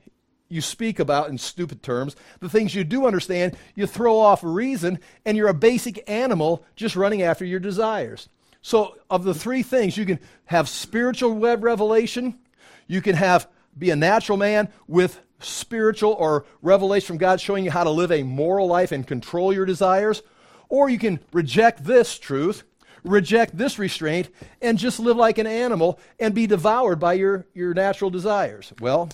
you 0.50 0.61
speak 0.61 0.99
about 0.99 1.30
in 1.30 1.38
stupid 1.38 1.83
terms. 1.83 2.16
The 2.40 2.49
things 2.50 2.75
you 2.75 2.85
do 2.85 3.07
understand, 3.07 3.57
you 3.75 3.87
throw 3.87 4.19
off 4.19 4.40
reason, 4.42 4.99
and 5.25 5.37
you're 5.37 5.49
a 5.49 5.54
basic 5.54 6.11
animal 6.11 6.64
just 6.76 6.97
running 6.97 7.23
after 7.23 7.45
your 7.45 7.61
desires. 7.61 8.28
So, 8.61 8.99
of 9.09 9.25
the 9.25 9.33
three 9.33 9.62
things, 9.62 9.97
you 9.97 10.04
can 10.04 10.19
have 10.47 10.69
spiritual 10.69 11.38
revelation, 11.38 12.38
you 12.87 13.00
can 13.00 13.14
have 13.14 13.49
be 13.78 13.90
a 13.90 13.97
natural 13.97 14.37
man 14.37 14.69
with 14.87 15.21
spiritual 15.38 16.12
or 16.12 16.45
revelation 16.61 17.07
from 17.07 17.19
God 17.19 17.40
showing 17.40 17.64
you 17.64 17.71
how 17.71 17.85
to 17.85 17.90
live 17.90 18.12
a 18.12 18.23
moral 18.23 18.66
life 18.66 18.92
and 18.92 19.07
control 19.07 19.52
your 19.52 19.64
desires, 19.64 20.23
or 20.69 20.90
you 20.90 20.99
can 20.99 21.21
reject 21.33 21.85
this 21.85 22.19
truth, 22.19 22.64
reject 23.04 23.57
this 23.57 23.78
restraint, 23.78 24.28
and 24.61 24.76
just 24.76 25.00
live 25.00 25.16
like 25.16 25.38
an 25.38 25.47
animal 25.47 25.99
and 26.19 26.35
be 26.35 26.47
devoured 26.47 27.00
by 27.00 27.14
your, 27.14 27.47
your 27.54 27.73
natural 27.73 28.11
desires. 28.11 28.73
Well, 28.80 29.09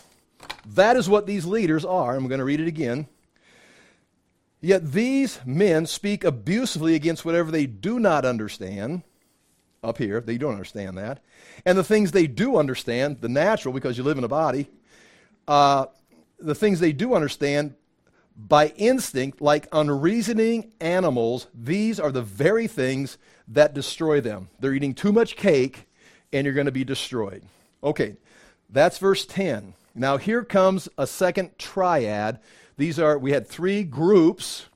that 0.75 0.97
is 0.97 1.09
what 1.09 1.26
these 1.26 1.47
leaders 1.47 1.85
are. 1.85 2.16
I'm 2.16 2.28
going 2.28 2.38
to 2.38 2.45
read 2.45 2.61
it 2.61 2.69
again. 2.69 3.07
Yet 4.61 4.93
these 4.93 5.40
men 5.45 5.87
speak 5.87 6.25
abusively 6.25 6.95
against 6.95 7.25
whatever 7.25 7.50
they 7.50 7.66
do 7.66 8.00
not 8.00 8.25
understand. 8.25 9.02
Up 9.83 9.99
here, 9.99 10.21
they 10.21 10.38
don't 10.38 10.52
understand 10.52 10.99
that. 10.99 11.23
And 11.64 11.78
the 11.78 11.85
things 11.85 12.11
they 12.11 12.26
do 12.26 12.57
understand, 12.57 13.21
the 13.21 13.28
natural, 13.28 13.73
because 13.73 13.97
you 13.97 14.02
live 14.02 14.19
in 14.19 14.25
a 14.25 14.28
body, 14.28 14.69
uh, 15.47 15.87
the 16.38 16.55
things 16.55 16.81
they 16.81 16.93
do 16.93 17.14
understand 17.14 17.75
by 18.37 18.69
instinct, 18.76 19.40
like 19.40 19.69
unreasoning 19.73 20.73
animals, 20.81 21.47
these 21.55 22.00
are 22.00 22.11
the 22.11 22.23
very 22.23 22.66
things 22.66 23.19
that 23.49 23.75
destroy 23.75 24.21
them. 24.21 24.49
They're 24.61 24.75
eating 24.75 24.95
too 24.95 25.12
much 25.12 25.37
cake, 25.37 25.87
and 26.33 26.45
you're 26.45 26.55
going 26.55 26.66
to 26.66 26.73
be 26.73 26.85
destroyed. 26.85 27.45
Okay, 27.85 28.16
that's 28.69 28.99
verse 28.99 29.25
10. 29.25 29.75
Now 29.97 30.19
here 30.19 30.45
comes 30.45 30.88
a 30.99 31.07
second 31.07 31.59
triad. 31.59 32.38
These 32.76 32.99
are, 32.99 33.19
we 33.19 33.33
had 33.33 33.47
three 33.47 33.83
groups 33.83 34.67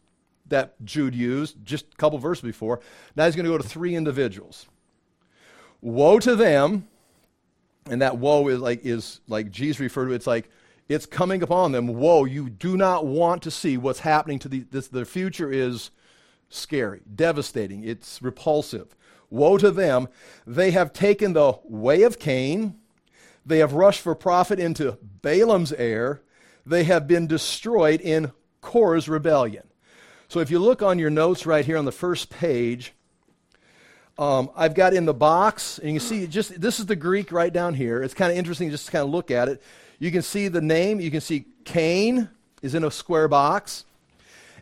that 0.48 0.82
Jude 0.82 1.14
used 1.14 1.64
just 1.64 1.84
a 1.92 1.96
couple 1.96 2.18
verses 2.18 2.42
before. 2.42 2.80
Now 3.14 3.26
he's 3.26 3.36
going 3.36 3.44
to 3.44 3.52
go 3.52 3.58
to 3.58 3.68
three 3.68 3.94
individuals. 3.94 4.66
Woe 5.82 6.18
to 6.20 6.34
them, 6.34 6.88
and 7.88 8.00
that 8.02 8.18
woe 8.18 8.48
is 8.48 8.60
like 8.60 8.84
is 8.84 9.20
like 9.28 9.50
Jesus 9.50 9.80
referred 9.80 10.08
to. 10.08 10.12
It's 10.12 10.26
like 10.26 10.50
it's 10.88 11.06
coming 11.06 11.42
upon 11.42 11.72
them. 11.72 11.86
Woe! 11.86 12.24
You 12.24 12.50
do 12.50 12.76
not 12.76 13.06
want 13.06 13.42
to 13.44 13.50
see 13.50 13.78
what's 13.78 14.00
happening 14.00 14.38
to 14.40 14.48
the 14.48 14.66
this. 14.70 14.88
The 14.88 15.06
future 15.06 15.50
is 15.50 15.90
scary, 16.50 17.00
devastating. 17.14 17.82
It's 17.82 18.20
repulsive. 18.20 18.94
Woe 19.30 19.56
to 19.56 19.70
them! 19.70 20.08
They 20.46 20.72
have 20.72 20.92
taken 20.92 21.32
the 21.32 21.58
way 21.64 22.02
of 22.02 22.18
Cain 22.18 22.80
they 23.44 23.58
have 23.58 23.72
rushed 23.72 24.00
for 24.00 24.14
profit 24.14 24.58
into 24.58 24.98
Balaam's 25.22 25.72
error. 25.72 26.22
They 26.66 26.84
have 26.84 27.06
been 27.06 27.26
destroyed 27.26 28.00
in 28.00 28.32
Korah's 28.60 29.08
rebellion. 29.08 29.66
So 30.28 30.40
if 30.40 30.50
you 30.50 30.58
look 30.58 30.82
on 30.82 30.98
your 30.98 31.10
notes 31.10 31.46
right 31.46 31.64
here 31.64 31.76
on 31.76 31.84
the 31.84 31.92
first 31.92 32.30
page, 32.30 32.92
um, 34.18 34.50
I've 34.54 34.74
got 34.74 34.92
in 34.92 35.06
the 35.06 35.14
box, 35.14 35.78
and 35.78 35.92
you 35.92 35.98
can 35.98 36.06
see 36.06 36.26
just 36.26 36.60
this 36.60 36.78
is 36.78 36.86
the 36.86 36.96
Greek 36.96 37.32
right 37.32 37.52
down 37.52 37.74
here. 37.74 38.02
It's 38.02 38.14
kind 38.14 38.30
of 38.30 38.36
interesting 38.36 38.70
just 38.70 38.86
to 38.86 38.92
kind 38.92 39.04
of 39.04 39.10
look 39.10 39.30
at 39.30 39.48
it. 39.48 39.62
You 39.98 40.10
can 40.10 40.22
see 40.22 40.48
the 40.48 40.60
name. 40.60 41.00
You 41.00 41.10
can 41.10 41.20
see 41.20 41.46
Cain 41.64 42.28
is 42.62 42.74
in 42.74 42.84
a 42.84 42.90
square 42.90 43.28
box, 43.28 43.86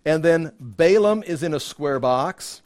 and 0.05 0.23
then 0.23 0.53
Balaam 0.61 1.23
is 1.25 1.43
in 1.43 1.55
a 1.55 1.61
square 1.61 1.99
box, 1.99 2.63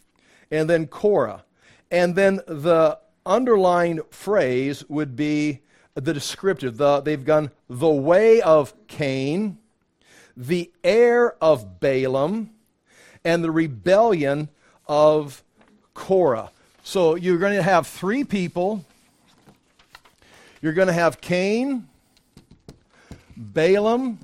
and 0.50 0.68
then 0.68 0.86
Korah. 0.86 1.44
And 1.90 2.14
then 2.14 2.40
the 2.46 2.98
underlined 3.24 4.02
phrase 4.10 4.84
would 4.88 5.16
be 5.16 5.60
the 5.94 6.12
descriptive. 6.14 6.76
The, 6.76 7.00
they've 7.00 7.24
gone 7.24 7.50
the 7.68 7.88
way 7.88 8.40
of 8.40 8.74
Cain, 8.86 9.58
the 10.36 10.70
heir 10.82 11.34
of 11.42 11.80
Balaam, 11.80 12.50
and 13.24 13.44
the 13.44 13.50
rebellion 13.50 14.48
of 14.86 15.42
Korah. 15.94 16.50
So 16.82 17.14
you're 17.14 17.38
going 17.38 17.54
to 17.56 17.62
have 17.62 17.86
three 17.86 18.24
people. 18.24 18.84
You're 20.60 20.72
going 20.72 20.88
to 20.88 20.94
have 20.94 21.20
Cain, 21.20 21.88
Balaam, 23.36 24.18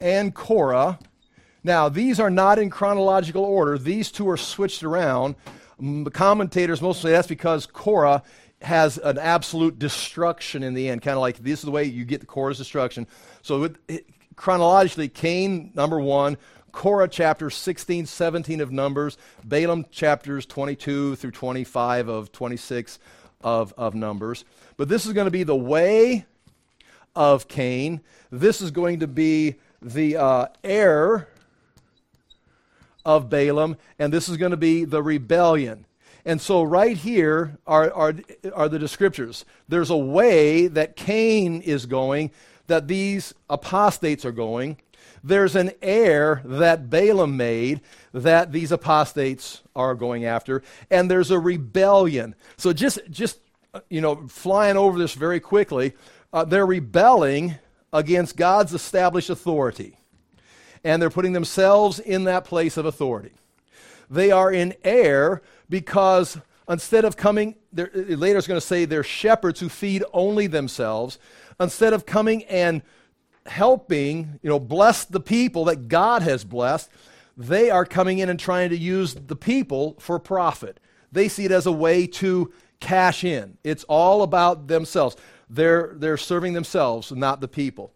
and 0.00 0.34
Korah. 0.34 0.98
Now, 1.62 1.88
these 1.88 2.20
are 2.20 2.30
not 2.30 2.58
in 2.58 2.68
chronological 2.68 3.44
order. 3.44 3.78
These 3.78 4.10
two 4.10 4.28
are 4.28 4.36
switched 4.36 4.82
around. 4.82 5.34
The 5.80 6.10
commentators 6.10 6.82
mostly 6.82 7.12
that's 7.12 7.26
because 7.26 7.66
Korah 7.66 8.22
has 8.64 8.98
an 8.98 9.18
absolute 9.18 9.78
destruction 9.78 10.62
in 10.62 10.74
the 10.74 10.88
end, 10.88 11.02
kind 11.02 11.16
of 11.16 11.20
like 11.20 11.38
this 11.38 11.60
is 11.60 11.64
the 11.64 11.70
way 11.70 11.84
you 11.84 12.04
get 12.04 12.20
the 12.20 12.26
Korah's 12.26 12.58
destruction. 12.58 13.06
So, 13.42 13.60
with, 13.60 13.78
chronologically, 14.36 15.08
Cain, 15.08 15.72
number 15.74 16.00
one, 16.00 16.36
Korah 16.72 17.08
chapter 17.08 17.50
16, 17.50 18.06
17 18.06 18.60
of 18.60 18.72
Numbers, 18.72 19.16
Balaam 19.44 19.86
chapters 19.90 20.44
22 20.44 21.16
through 21.16 21.30
25 21.30 22.08
of 22.08 22.32
26 22.32 22.98
of, 23.42 23.72
of 23.78 23.94
Numbers. 23.94 24.44
But 24.76 24.88
this 24.88 25.06
is 25.06 25.12
going 25.12 25.26
to 25.26 25.30
be 25.30 25.44
the 25.44 25.54
way 25.54 26.26
of 27.14 27.46
Cain. 27.46 28.00
This 28.30 28.60
is 28.60 28.72
going 28.72 29.00
to 29.00 29.06
be 29.06 29.54
the 29.80 30.16
uh, 30.16 30.46
heir 30.64 31.28
of 33.04 33.30
Balaam, 33.30 33.76
and 33.98 34.12
this 34.12 34.28
is 34.28 34.36
going 34.36 34.50
to 34.50 34.56
be 34.56 34.84
the 34.84 35.02
rebellion. 35.02 35.86
And 36.24 36.40
so, 36.40 36.62
right 36.62 36.96
here 36.96 37.58
are, 37.66 37.92
are, 37.92 38.14
are 38.54 38.68
the 38.68 38.78
descriptors. 38.78 39.44
There's 39.68 39.90
a 39.90 39.96
way 39.96 40.68
that 40.68 40.96
Cain 40.96 41.60
is 41.60 41.84
going, 41.84 42.30
that 42.66 42.88
these 42.88 43.34
apostates 43.50 44.24
are 44.24 44.32
going. 44.32 44.78
There's 45.22 45.54
an 45.54 45.72
heir 45.82 46.40
that 46.44 46.88
Balaam 46.88 47.36
made 47.36 47.82
that 48.12 48.52
these 48.52 48.72
apostates 48.72 49.62
are 49.76 49.94
going 49.94 50.24
after. 50.24 50.62
And 50.90 51.10
there's 51.10 51.30
a 51.30 51.38
rebellion. 51.38 52.34
So, 52.56 52.72
just, 52.72 53.00
just 53.10 53.38
you 53.90 54.00
know, 54.00 54.26
flying 54.28 54.76
over 54.76 54.98
this 54.98 55.14
very 55.14 55.40
quickly, 55.40 55.92
uh, 56.32 56.44
they're 56.44 56.66
rebelling 56.66 57.56
against 57.92 58.36
God's 58.36 58.72
established 58.72 59.30
authority. 59.30 59.98
And 60.82 61.00
they're 61.00 61.10
putting 61.10 61.32
themselves 61.32 61.98
in 61.98 62.24
that 62.24 62.44
place 62.44 62.76
of 62.76 62.86
authority. 62.86 63.32
They 64.10 64.30
are 64.30 64.52
in 64.52 64.74
error 64.84 65.42
because 65.68 66.38
instead 66.68 67.04
of 67.04 67.16
coming, 67.16 67.56
later 67.72 68.38
it's 68.38 68.46
going 68.46 68.60
to 68.60 68.66
say 68.66 68.84
they're 68.84 69.02
shepherds 69.02 69.60
who 69.60 69.68
feed 69.68 70.04
only 70.12 70.46
themselves. 70.46 71.18
Instead 71.60 71.92
of 71.92 72.06
coming 72.06 72.44
and 72.44 72.82
helping, 73.46 74.38
you 74.42 74.48
know, 74.48 74.58
bless 74.58 75.04
the 75.04 75.20
people 75.20 75.66
that 75.66 75.88
God 75.88 76.22
has 76.22 76.44
blessed, 76.44 76.90
they 77.36 77.70
are 77.70 77.84
coming 77.84 78.18
in 78.18 78.28
and 78.28 78.38
trying 78.38 78.70
to 78.70 78.76
use 78.76 79.14
the 79.14 79.36
people 79.36 79.96
for 79.98 80.18
profit. 80.18 80.80
They 81.12 81.28
see 81.28 81.44
it 81.44 81.52
as 81.52 81.66
a 81.66 81.72
way 81.72 82.06
to 82.06 82.52
cash 82.80 83.24
in. 83.24 83.58
It's 83.64 83.84
all 83.84 84.22
about 84.22 84.68
themselves. 84.68 85.16
They're, 85.48 85.94
they're 85.96 86.16
serving 86.16 86.54
themselves, 86.54 87.12
not 87.12 87.40
the 87.40 87.48
people. 87.48 87.92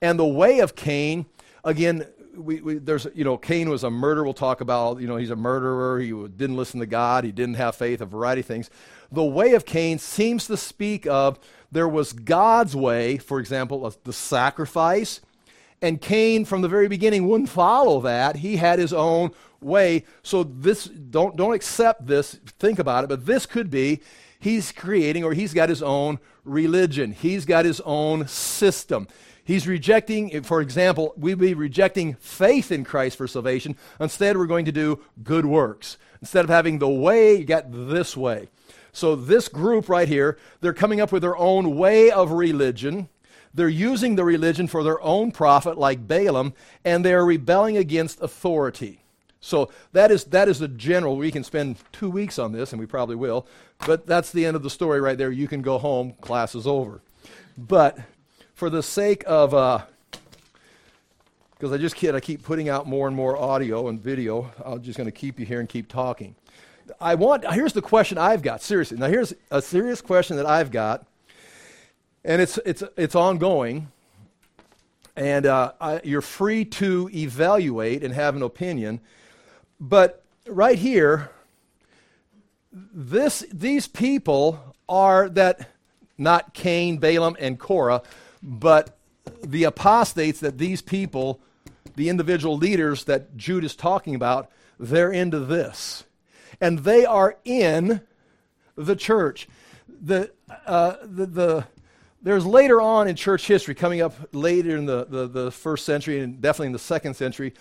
And 0.00 0.18
the 0.18 0.26
way 0.26 0.60
of 0.60 0.74
Cain, 0.74 1.26
again, 1.64 2.06
we, 2.36 2.60
we, 2.60 2.74
there's, 2.78 3.06
you 3.14 3.24
know, 3.24 3.36
Cain 3.36 3.68
was 3.68 3.84
a 3.84 3.90
murderer. 3.90 4.24
We'll 4.24 4.34
talk 4.34 4.60
about, 4.60 5.00
you 5.00 5.06
know, 5.06 5.16
he's 5.16 5.30
a 5.30 5.36
murderer. 5.36 6.00
He 6.00 6.10
didn't 6.10 6.56
listen 6.56 6.80
to 6.80 6.86
God. 6.86 7.24
He 7.24 7.32
didn't 7.32 7.54
have 7.54 7.76
faith, 7.76 8.00
a 8.00 8.06
variety 8.06 8.40
of 8.40 8.46
things. 8.46 8.70
The 9.10 9.24
way 9.24 9.54
of 9.54 9.64
Cain 9.64 9.98
seems 9.98 10.46
to 10.46 10.56
speak 10.56 11.06
of 11.06 11.38
there 11.70 11.88
was 11.88 12.12
God's 12.12 12.74
way, 12.76 13.18
for 13.18 13.40
example, 13.40 13.92
the 14.04 14.12
sacrifice. 14.12 15.20
And 15.80 16.00
Cain, 16.00 16.44
from 16.44 16.62
the 16.62 16.68
very 16.68 16.88
beginning, 16.88 17.28
wouldn't 17.28 17.50
follow 17.50 18.00
that. 18.02 18.36
He 18.36 18.56
had 18.56 18.78
his 18.78 18.92
own 18.92 19.32
way. 19.60 20.04
So 20.22 20.44
this, 20.44 20.84
don't, 20.84 21.36
don't 21.36 21.54
accept 21.54 22.06
this, 22.06 22.34
think 22.58 22.78
about 22.78 23.04
it, 23.04 23.08
but 23.08 23.26
this 23.26 23.46
could 23.46 23.70
be 23.70 24.00
he's 24.38 24.72
creating 24.72 25.24
or 25.24 25.32
he's 25.32 25.54
got 25.54 25.68
his 25.68 25.82
own 25.82 26.18
religion. 26.44 27.12
He's 27.12 27.44
got 27.44 27.64
his 27.64 27.80
own 27.82 28.26
system. 28.28 29.08
He's 29.44 29.66
rejecting, 29.66 30.42
for 30.42 30.60
example, 30.60 31.14
we'd 31.16 31.38
be 31.38 31.54
rejecting 31.54 32.14
faith 32.14 32.70
in 32.70 32.84
Christ 32.84 33.16
for 33.16 33.26
salvation. 33.26 33.76
Instead, 33.98 34.36
we're 34.36 34.46
going 34.46 34.66
to 34.66 34.72
do 34.72 35.00
good 35.22 35.44
works. 35.44 35.96
Instead 36.20 36.44
of 36.44 36.50
having 36.50 36.78
the 36.78 36.88
way, 36.88 37.36
you 37.36 37.44
got 37.44 37.66
this 37.70 38.16
way. 38.16 38.48
So, 38.92 39.16
this 39.16 39.48
group 39.48 39.88
right 39.88 40.06
here, 40.06 40.38
they're 40.60 40.72
coming 40.72 41.00
up 41.00 41.10
with 41.10 41.22
their 41.22 41.36
own 41.36 41.76
way 41.76 42.10
of 42.10 42.30
religion. 42.30 43.08
They're 43.54 43.68
using 43.68 44.14
the 44.14 44.24
religion 44.24 44.68
for 44.68 44.84
their 44.84 45.00
own 45.02 45.32
profit, 45.32 45.76
like 45.76 46.06
Balaam, 46.06 46.54
and 46.84 47.04
they're 47.04 47.24
rebelling 47.24 47.76
against 47.76 48.20
authority. 48.20 49.00
So 49.40 49.70
that 49.92 50.10
is 50.12 50.24
that 50.24 50.48
is 50.48 50.60
the 50.60 50.68
general. 50.68 51.16
We 51.16 51.32
can 51.32 51.42
spend 51.42 51.76
two 51.90 52.08
weeks 52.08 52.38
on 52.38 52.52
this, 52.52 52.72
and 52.72 52.78
we 52.78 52.86
probably 52.86 53.16
will. 53.16 53.46
But 53.84 54.06
that's 54.06 54.30
the 54.30 54.46
end 54.46 54.56
of 54.56 54.62
the 54.62 54.70
story 54.70 55.00
right 55.00 55.18
there. 55.18 55.32
You 55.32 55.48
can 55.48 55.62
go 55.62 55.78
home. 55.78 56.14
Class 56.20 56.54
is 56.54 56.66
over. 56.66 57.00
But 57.58 57.98
for 58.62 58.70
the 58.70 58.80
sake 58.80 59.24
of, 59.26 59.50
because 61.50 61.72
uh, 61.72 61.74
I 61.74 61.78
just 61.78 61.96
keep, 61.96 62.14
I 62.14 62.20
keep 62.20 62.44
putting 62.44 62.68
out 62.68 62.86
more 62.86 63.08
and 63.08 63.16
more 63.16 63.36
audio 63.36 63.88
and 63.88 64.00
video, 64.00 64.52
I'm 64.64 64.80
just 64.80 64.96
going 64.96 65.08
to 65.08 65.10
keep 65.10 65.40
you 65.40 65.44
here 65.44 65.58
and 65.58 65.68
keep 65.68 65.88
talking. 65.88 66.36
I 67.00 67.16
want, 67.16 67.44
here's 67.52 67.72
the 67.72 67.82
question 67.82 68.18
I've 68.18 68.40
got, 68.40 68.62
seriously. 68.62 68.98
Now, 68.98 69.08
here's 69.08 69.34
a 69.50 69.60
serious 69.60 70.00
question 70.00 70.36
that 70.36 70.46
I've 70.46 70.70
got, 70.70 71.04
and 72.24 72.40
it's, 72.40 72.56
it's, 72.64 72.84
it's 72.96 73.16
ongoing. 73.16 73.90
And 75.16 75.44
uh, 75.44 75.72
I, 75.80 76.00
you're 76.04 76.22
free 76.22 76.64
to 76.64 77.10
evaluate 77.12 78.04
and 78.04 78.14
have 78.14 78.36
an 78.36 78.42
opinion. 78.42 79.00
But 79.80 80.22
right 80.46 80.78
here, 80.78 81.32
this, 82.72 83.44
these 83.52 83.88
people 83.88 84.76
are 84.88 85.28
that, 85.30 85.68
not 86.16 86.54
Cain, 86.54 86.98
Balaam, 86.98 87.36
and 87.40 87.58
Korah, 87.58 88.02
but 88.42 88.98
the 89.44 89.64
apostates 89.64 90.40
that 90.40 90.58
these 90.58 90.82
people, 90.82 91.40
the 91.94 92.08
individual 92.08 92.56
leaders 92.56 93.04
that 93.04 93.36
Jude 93.36 93.64
is 93.64 93.76
talking 93.76 94.14
about, 94.14 94.50
they're 94.78 95.12
into 95.12 95.40
this. 95.40 96.04
And 96.60 96.80
they 96.80 97.04
are 97.04 97.36
in 97.44 98.02
the 98.76 98.96
church. 98.96 99.48
The, 99.88 100.32
uh, 100.66 100.96
the, 101.02 101.26
the, 101.26 101.66
there's 102.20 102.44
later 102.44 102.80
on 102.80 103.08
in 103.08 103.16
church 103.16 103.46
history, 103.46 103.74
coming 103.74 104.00
up 104.00 104.14
later 104.32 104.76
in 104.76 104.86
the, 104.86 105.04
the, 105.04 105.28
the 105.28 105.50
first 105.50 105.84
century 105.84 106.20
and 106.20 106.40
definitely 106.40 106.68
in 106.68 106.72
the 106.72 106.78
second 106.78 107.14
century, 107.14 107.54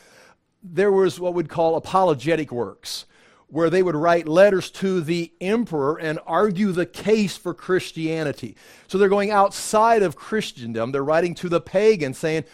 there 0.64 0.92
was 0.92 1.20
what 1.20 1.34
we'd 1.34 1.50
call 1.50 1.76
apologetic 1.76 2.52
works 2.52 3.06
where 3.52 3.70
they 3.70 3.84
would 3.84 3.96
write 3.96 4.28
letters 4.28 4.72
to 4.72 5.02
the 5.02 5.32
emperor 5.42 6.00
and 6.00 6.20
argue 6.26 6.72
the 6.72 6.86
case 6.86 7.36
for 7.36 7.54
Christianity. 7.54 8.56
So 8.88 8.98
they're 8.98 9.10
going 9.10 9.30
outside 9.30 10.04
of 10.04 10.16
Christendom. 10.16 10.94
They're 10.94 11.04
writing 11.04 11.36
to 11.36 11.50
the 11.50 11.60
pagans 11.60 12.18
saying, 12.18 12.46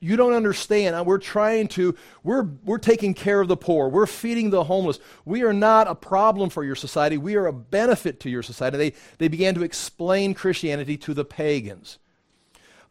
you 0.00 0.16
don't 0.16 0.32
understand. 0.32 1.06
We're 1.06 1.18
trying 1.18 1.68
to, 1.68 1.94
we're, 2.22 2.48
we're 2.64 2.78
taking 2.78 3.12
care 3.12 3.40
of 3.40 3.48
the 3.48 3.56
poor. 3.56 3.88
We're 3.90 4.06
feeding 4.06 4.48
the 4.48 4.64
homeless. 4.64 4.98
We 5.26 5.42
are 5.42 5.52
not 5.52 5.88
a 5.88 5.94
problem 5.94 6.48
for 6.48 6.64
your 6.64 6.74
society. 6.74 7.18
We 7.18 7.34
are 7.36 7.46
a 7.46 7.52
benefit 7.52 8.20
to 8.20 8.30
your 8.30 8.42
society. 8.42 8.78
They, 8.78 8.92
they 9.18 9.28
began 9.28 9.54
to 9.56 9.62
explain 9.62 10.32
Christianity 10.32 10.96
to 10.98 11.12
the 11.12 11.24
pagans. 11.24 11.98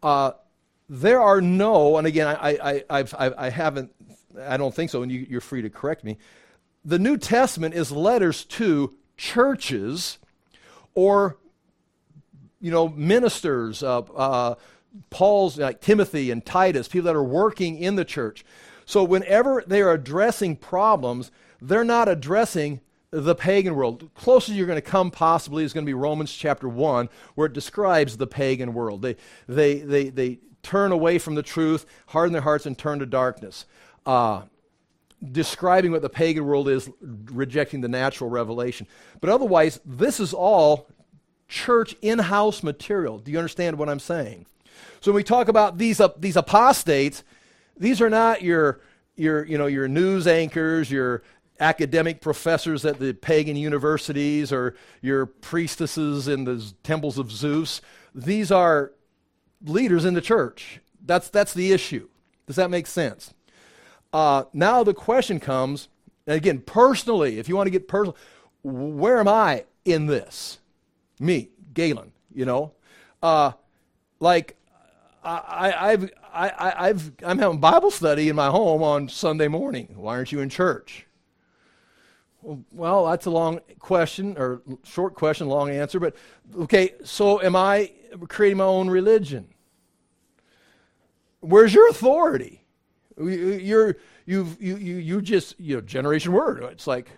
Uh, 0.04 0.32
there 0.88 1.20
are 1.20 1.42
no, 1.42 1.98
and 1.98 2.06
again, 2.06 2.28
I, 2.28 2.50
I, 2.52 2.84
I, 2.90 3.06
I, 3.18 3.46
I 3.46 3.50
haven't, 3.50 3.92
I 4.40 4.58
don't 4.58 4.74
think 4.74 4.92
so, 4.92 5.02
and 5.02 5.12
you, 5.12 5.26
you're 5.28 5.42
free 5.42 5.64
to 5.64 5.70
correct 5.72 6.04
me 6.04 6.18
the 6.86 7.00
New 7.00 7.18
Testament 7.18 7.74
is 7.74 7.92
letters 7.92 8.46
to 8.46 8.94
churches 9.18 10.20
or 10.94 11.38
you 12.62 12.72
know 12.72 12.88
ministers 12.90 13.82
uh, 13.82 14.00
uh, 14.00 14.56
paul's 15.10 15.58
like 15.58 15.82
timothy 15.82 16.32
and 16.32 16.46
titus 16.46 16.88
people 16.88 17.06
that 17.06 17.16
are 17.16 17.24
working 17.24 17.78
in 17.78 17.96
the 17.96 18.06
church. 18.06 18.46
So 18.86 19.04
whenever 19.04 19.64
they 19.66 19.82
are 19.82 19.92
addressing 19.92 20.56
problems 20.56 21.32
they're 21.62 21.84
not 21.84 22.08
addressing 22.08 22.82
the 23.12 23.36
pagan 23.36 23.76
world. 23.76 24.10
Closest 24.14 24.58
you're 24.58 24.68
going 24.68 24.78
to 24.78 24.82
come 24.82 25.10
possibly 25.10 25.64
is 25.64 25.74
going 25.74 25.86
to 25.86 25.90
be 25.90 25.94
romans 25.94 26.34
chapter 26.34 26.68
1 26.68 27.10
where 27.36 27.48
it 27.48 27.54
describes 27.54 28.18
the 28.18 28.28
pagan 28.28 28.74
world. 28.74 29.02
They, 29.02 29.16
they, 29.48 29.80
they, 29.80 30.10
they 30.10 30.40
turn 30.64 30.92
away 30.92 31.18
from 31.18 31.36
the 31.36 31.44
truth 31.44 31.86
harden 32.08 32.34
their 32.34 32.42
hearts 32.42 32.66
and 32.66 32.78
turn 32.78 33.00
to 33.00 33.06
darkness. 33.06 33.66
Uh, 34.06 34.44
describing 35.32 35.92
what 35.92 36.02
the 36.02 36.10
pagan 36.10 36.46
world 36.46 36.68
is, 36.68 36.90
rejecting 37.02 37.82
the 37.82 37.88
natural 37.88 38.30
revelation. 38.30 38.88
But 39.22 39.30
otherwise, 39.30 39.80
this 39.86 40.20
is 40.20 40.34
all 40.34 40.88
church 41.48 41.96
in 42.02 42.20
house 42.20 42.64
material. 42.64 43.20
Do 43.20 43.32
you 43.32 43.38
understand 43.38 43.78
what 43.78 43.90
I'm 43.90 44.00
saying? 44.00 44.46
So 45.00 45.12
when 45.12 45.18
we 45.18 45.24
talk 45.24 45.48
about 45.48 45.78
these, 45.78 46.00
uh, 46.00 46.10
these 46.18 46.36
apostates, 46.36 47.24
these 47.78 48.02
are 48.02 48.10
not 48.10 48.42
your, 48.42 48.82
your, 49.16 49.46
you 49.46 49.58
know, 49.58 49.68
your 49.68 49.88
news 49.88 50.26
anchors, 50.26 50.90
your 50.90 51.22
academic 51.60 52.22
professors 52.22 52.84
at 52.86 53.00
the 53.00 53.14
pagan 53.14 53.56
universities, 53.56 54.52
or 54.52 54.76
your 55.02 55.28
priestesses 55.28 56.28
in 56.28 56.46
the 56.46 56.74
temples 56.84 57.20
of 57.20 57.32
Zeus. 57.32 57.82
These 58.16 58.52
are 58.52 58.94
leaders 59.64 60.06
in 60.06 60.16
the 60.16 60.22
church. 60.22 60.80
That's, 61.06 61.30
that's 61.30 61.54
the 61.54 61.72
issue. 61.72 62.10
Does 62.48 62.56
that 62.56 62.72
make 62.72 62.88
sense? 62.88 63.35
Uh, 64.16 64.46
now 64.54 64.82
the 64.82 64.94
question 64.94 65.42
comes, 65.42 65.90
again, 66.26 66.62
personally, 66.62 67.38
if 67.38 67.50
you 67.50 67.56
want 67.58 67.68
to 67.68 67.72
get 67.72 67.86
personal, 67.86 68.16
where 68.64 69.20
am 69.20 69.28
I 69.28 69.66
in 69.84 70.06
this? 70.06 70.60
Me, 71.20 71.50
Galen, 71.74 72.14
you 72.34 72.46
know? 72.46 72.72
Uh, 73.22 73.52
like, 74.22 74.56
I, 75.22 75.74
I've, 75.78 76.14
I, 76.34 76.74
I've, 76.88 77.12
I'm 77.26 77.40
having 77.40 77.60
Bible 77.60 77.92
study 77.92 78.30
in 78.30 78.38
my 78.38 78.48
home 78.48 78.82
on 78.82 79.10
Sunday 79.10 79.50
morning. 79.50 79.94
Why 79.98 80.16
aren't 80.16 80.32
you 80.32 80.40
in 80.40 80.48
church? 80.48 81.08
Well, 82.72 83.08
that's 83.08 83.26
a 83.26 83.32
long 83.32 83.60
question, 83.80 84.38
or 84.38 84.62
short 84.86 85.16
question, 85.16 85.48
long 85.48 85.72
answer. 85.72 86.00
But 86.00 86.16
okay, 86.58 86.94
so 87.04 87.42
am 87.42 87.58
I 87.58 87.92
creating 88.30 88.60
my 88.60 88.64
own 88.64 88.90
religion? 88.90 89.50
Where's 91.42 91.74
your 91.74 91.90
authority? 91.90 92.65
You're 93.18 93.96
you've 94.26 94.62
you 94.62 94.76
you 94.78 94.96
you 94.98 95.22
just 95.22 95.60
you 95.60 95.76
know 95.76 95.82
generation 95.82 96.34
word. 96.34 96.64
It's 96.64 96.88
like 96.88 97.10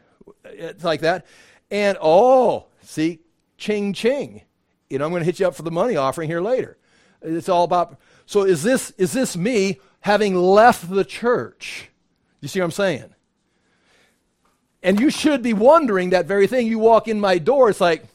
it's 0.46 0.84
like 0.84 1.02
that, 1.02 1.26
and 1.72 1.98
oh, 2.02 2.68
see, 2.82 3.20
ching 3.58 3.94
ching. 3.94 4.42
You 4.90 5.00
know, 5.00 5.06
I'm 5.06 5.12
going 5.12 5.22
to 5.22 5.26
hit 5.26 5.40
you 5.40 5.48
up 5.48 5.56
for 5.56 5.64
the 5.64 5.72
money 5.72 5.96
offering 5.96 6.30
here 6.30 6.42
later. 6.42 6.78
It's 7.22 7.50
all 7.50 7.64
about. 7.64 8.00
So 8.26 8.44
is 8.44 8.64
this 8.64 8.92
is 8.92 9.14
this 9.14 9.36
me 9.36 9.80
having 10.02 10.36
left 10.36 10.90
the 10.90 11.04
church? 11.04 11.90
You 12.42 12.48
see 12.48 12.60
what 12.60 12.66
I'm 12.66 12.72
saying? 12.72 13.14
And 14.84 15.00
you 15.00 15.10
should 15.10 15.42
be 15.42 15.54
wondering 15.54 16.12
that 16.12 16.28
very 16.28 16.48
thing. 16.48 16.68
You 16.68 16.80
walk 16.80 17.08
in 17.08 17.20
my 17.20 17.40
door, 17.40 17.70
it's 17.70 17.82
like, 17.82 18.06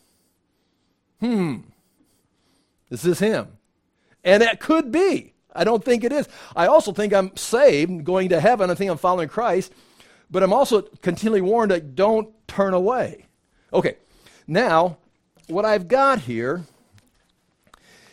hmm, 1.20 1.58
this 2.88 3.04
is 3.04 3.18
this 3.18 3.18
him? 3.18 3.58
And 4.24 4.42
that 4.42 4.60
could 4.60 4.92
be. 4.92 5.31
I 5.52 5.64
don't 5.64 5.84
think 5.84 6.04
it 6.04 6.12
is. 6.12 6.28
I 6.56 6.66
also 6.66 6.92
think 6.92 7.12
I'm 7.12 7.36
saved, 7.36 8.04
going 8.04 8.30
to 8.30 8.40
heaven. 8.40 8.70
I 8.70 8.74
think 8.74 8.90
I'm 8.90 8.98
following 8.98 9.28
Christ. 9.28 9.72
But 10.30 10.42
I'm 10.42 10.52
also 10.52 10.82
continually 11.02 11.42
warned 11.42 11.70
that 11.70 11.94
don't 11.94 12.30
turn 12.48 12.72
away. 12.72 13.26
Okay, 13.72 13.96
now, 14.46 14.96
what 15.48 15.64
I've 15.64 15.88
got 15.88 16.20
here 16.20 16.64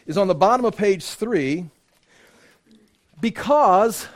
is 0.05 0.17
on 0.17 0.27
the 0.27 0.35
bottom 0.35 0.65
of 0.65 0.75
page 0.75 1.05
three 1.05 1.69
because 3.21 4.07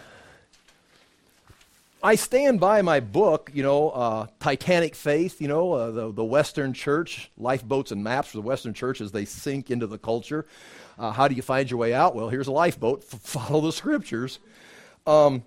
I 2.06 2.16
stand 2.16 2.60
by 2.60 2.82
my 2.82 3.00
book, 3.00 3.50
you 3.54 3.64
know, 3.64 3.92
uh, 3.92 4.28
Titanic 4.42 4.94
Faith, 4.94 5.40
you 5.40 5.48
know, 5.48 5.72
uh, 5.72 5.92
the, 5.92 6.12
the 6.12 6.24
Western 6.24 6.74
church, 6.74 7.32
lifeboats 7.38 7.94
and 7.94 8.04
maps 8.04 8.32
for 8.32 8.38
the 8.38 8.42
Western 8.42 8.74
church 8.74 9.00
as 9.00 9.14
they 9.14 9.24
sink 9.24 9.72
into 9.72 9.88
the 9.88 9.98
culture. 9.98 10.46
Uh, 11.00 11.12
how 11.12 11.30
do 11.30 11.36
you 11.36 11.42
find 11.42 11.72
your 11.72 11.80
way 11.80 11.94
out? 11.94 12.14
Well, 12.14 12.28
here's 12.28 12.48
a 12.48 12.52
lifeboat. 12.52 13.06
F- 13.10 13.22
follow 13.22 13.62
the 13.62 13.72
scriptures. 13.72 14.40
Um, 15.08 15.46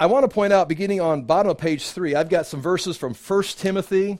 I 0.00 0.06
want 0.06 0.28
to 0.28 0.28
point 0.28 0.52
out, 0.52 0.68
beginning 0.68 1.00
on 1.00 1.22
bottom 1.22 1.50
of 1.50 1.58
page 1.58 1.90
three, 1.90 2.16
I've 2.16 2.28
got 2.28 2.46
some 2.46 2.60
verses 2.60 2.96
from 2.96 3.14
1 3.14 3.42
Timothy, 3.56 4.18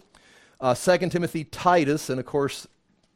uh, 0.60 0.76
2 0.76 1.08
Timothy, 1.08 1.42
Titus, 1.42 2.08
and 2.08 2.20
of 2.20 2.26
course, 2.26 2.68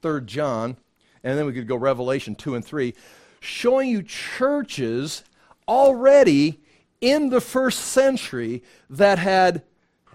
3 0.03 0.23
John. 0.23 0.77
And 1.23 1.39
then 1.39 1.47
we 1.47 1.53
could 1.53 1.69
go 1.69 1.77
Revelation 1.77 2.35
2 2.35 2.57
and 2.57 2.65
3, 2.65 2.93
showing 3.39 3.89
you 3.89 4.03
churches 4.03 5.23
already 5.69 6.59
in 7.01 7.31
the 7.31 7.41
first 7.41 7.81
century 7.81 8.63
that 8.89 9.19
had, 9.19 9.63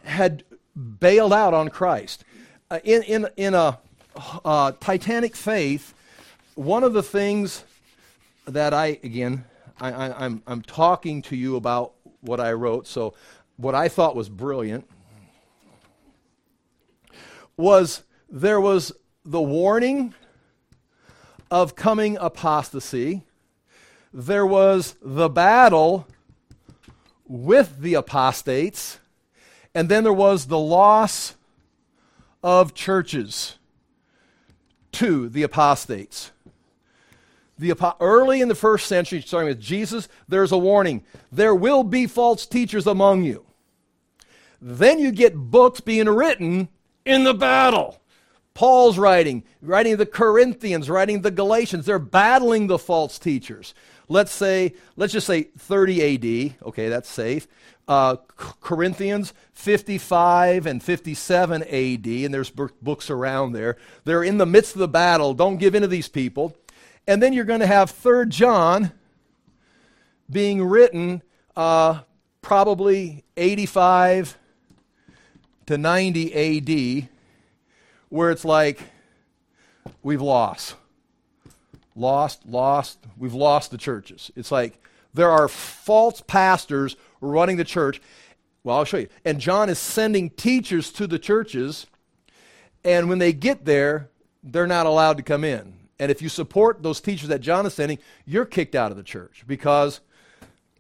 had 0.04 0.44
bailed 1.00 1.34
out 1.34 1.54
on 1.54 1.70
Christ. 1.70 2.24
Uh, 2.70 2.80
in, 2.84 3.04
in, 3.04 3.28
in 3.38 3.54
a 3.54 3.80
uh, 4.44 4.72
Titanic 4.80 5.36
faith, 5.36 5.94
one 6.56 6.84
of 6.84 6.94
the 6.94 7.04
things 7.04 7.64
that 8.46 8.74
I, 8.74 9.00
again, 9.04 9.46
I, 9.80 9.92
I, 9.92 10.26
I'm, 10.26 10.42
I'm 10.48 10.62
talking 10.62 11.22
to 11.24 11.36
you 11.36 11.56
about 11.56 11.94
what 12.22 12.40
I 12.40 12.54
wrote, 12.54 12.88
so 12.88 13.14
what 13.58 13.76
I 13.76 13.88
thought 13.88 14.16
was 14.16 14.30
brilliant 14.30 14.88
was 17.58 18.04
there 18.30 18.60
was 18.60 18.92
the 19.24 19.42
warning 19.42 20.14
of 21.50 21.76
coming 21.76 22.18
apostasy, 22.18 23.24
there 24.14 24.46
was 24.46 24.96
the 25.02 25.30
battle 25.30 26.08
with 27.28 27.80
the 27.80 27.94
apostates, 27.96 29.00
and 29.74 29.90
then 29.90 30.04
there 30.04 30.14
was 30.14 30.48
the 30.48 30.60
loss 30.60 31.36
of 32.44 32.74
churches 32.74 33.58
to 34.92 35.30
the 35.30 35.44
apostates 35.44 36.32
the, 37.58 37.96
early 38.00 38.42
in 38.42 38.48
the 38.48 38.56
first 38.56 38.88
century, 38.88 39.22
starting 39.22 39.50
with 39.50 39.62
Jesus, 39.62 40.08
there's 40.28 40.52
a 40.52 40.58
warning. 40.58 41.04
There 41.32 41.56
will 41.56 41.84
be 41.84 42.08
false 42.08 42.46
teachers 42.46 42.88
among 42.88 43.24
you. 43.24 43.46
Then 44.62 45.00
you 45.00 45.12
get 45.12 45.36
books 45.36 45.80
being 45.80 46.08
written 46.08 46.70
in 47.06 47.24
the 47.24 47.34
battle. 47.34 48.02
Paul's 48.54 48.98
writing, 48.98 49.44
writing 49.62 49.98
the 49.98 50.06
Corinthians, 50.06 50.90
writing 50.90 51.22
the 51.22 51.32
Galatians. 51.32 51.86
They're 51.86 52.00
battling 52.00 52.68
the 52.68 52.80
false 52.80 53.20
teachers. 53.20 53.74
Let's 54.08 54.32
say, 54.32 54.74
let's 54.96 55.14
just 55.14 55.28
say 55.28 55.44
30 55.44 56.16
AD. 56.56 56.68
Okay, 56.68 56.90
that's 56.90 57.10
safe. 57.10 57.48
Uh, 57.88 58.16
Corinthians 58.62 59.34
55 59.54 60.66
and 60.66 60.82
57 60.82 61.64
AD, 61.64 62.06
and 62.06 62.34
there's 62.34 62.50
books 62.50 63.10
around 63.10 63.54
there. 63.54 63.78
They're 64.04 64.24
in 64.24 64.38
the 64.38 64.46
midst 64.46 64.74
of 64.74 64.80
the 64.80 64.88
battle. 64.88 65.34
Don't 65.34 65.58
give 65.58 65.76
in 65.76 65.82
to 65.84 65.88
these 65.88 66.10
people. 66.10 66.56
And 67.08 67.22
then 67.22 67.34
you're 67.34 67.46
going 67.46 67.60
to 67.60 67.68
have 67.68 67.92
3rd 67.92 68.30
John 68.30 68.92
being 70.30 70.64
written 70.64 71.22
uh, 71.56 72.02
probably 72.42 73.24
85 73.38 74.38
to 75.68 75.78
90 75.78 77.02
AD, 77.04 77.10
where 78.10 78.32
it's 78.32 78.46
like, 78.46 78.82
we've 80.02 80.22
lost. 80.22 80.76
Lost, 81.96 82.46
lost. 82.46 83.00
We've 83.18 83.34
lost 83.34 83.72
the 83.72 83.78
churches. 83.78 84.32
It's 84.36 84.52
like 84.52 84.78
there 85.14 85.32
are 85.32 85.48
false 85.48 86.22
pastors 86.22 86.98
running 87.22 87.58
the 87.58 87.64
church. 87.64 88.02
Well, 88.64 88.78
I'll 88.78 88.86
show 88.86 88.98
you. 88.98 89.08
And 89.24 89.40
John 89.40 89.70
is 89.70 89.80
sending 89.80 90.30
teachers 90.32 90.92
to 90.94 91.08
the 91.08 91.20
churches, 91.20 91.88
and 92.84 93.08
when 93.08 93.20
they 93.20 93.32
get 93.32 93.66
there, 93.66 94.10
they're 94.44 94.68
not 94.68 94.86
allowed 94.86 95.18
to 95.18 95.24
come 95.24 95.44
in. 95.44 95.74
And 96.00 96.12
if 96.12 96.22
you 96.22 96.30
support 96.30 96.84
those 96.84 97.00
teachers 97.00 97.30
that 97.30 97.40
John 97.40 97.66
is 97.66 97.74
sending, 97.74 98.00
you're 98.26 98.46
kicked 98.46 98.76
out 98.76 98.92
of 98.92 98.98
the 98.98 99.04
church 99.04 99.46
because 99.48 100.02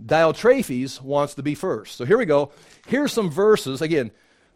Diotrephes 0.03 1.01
wants 1.01 1.35
to 1.35 1.43
be 1.43 1.55
first. 1.55 1.95
So 1.95 2.03
here 2.03 2.17
we 2.17 2.25
go. 2.25 2.51
Here's 2.87 3.13
some 3.13 3.29
verses. 3.29 3.81
Again, 3.81 4.11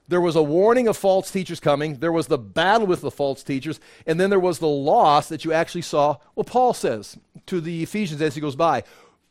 there 0.09 0.19
was 0.19 0.35
a 0.35 0.43
warning 0.43 0.87
of 0.87 0.97
false 0.97 1.29
teachers 1.29 1.59
coming, 1.59 1.99
there 1.99 2.11
was 2.11 2.27
the 2.27 2.37
battle 2.37 2.87
with 2.87 3.01
the 3.01 3.11
false 3.11 3.43
teachers, 3.43 3.79
and 4.07 4.19
then 4.19 4.31
there 4.31 4.39
was 4.39 4.57
the 4.57 4.67
loss 4.67 5.29
that 5.29 5.45
you 5.45 5.53
actually 5.53 5.83
saw. 5.83 6.17
Well, 6.35 6.43
Paul 6.43 6.73
says 6.73 7.17
to 7.45 7.61
the 7.61 7.83
Ephesians 7.83 8.21
as 8.21 8.33
he 8.33 8.41
goes 8.41 8.55
by, 8.55 8.83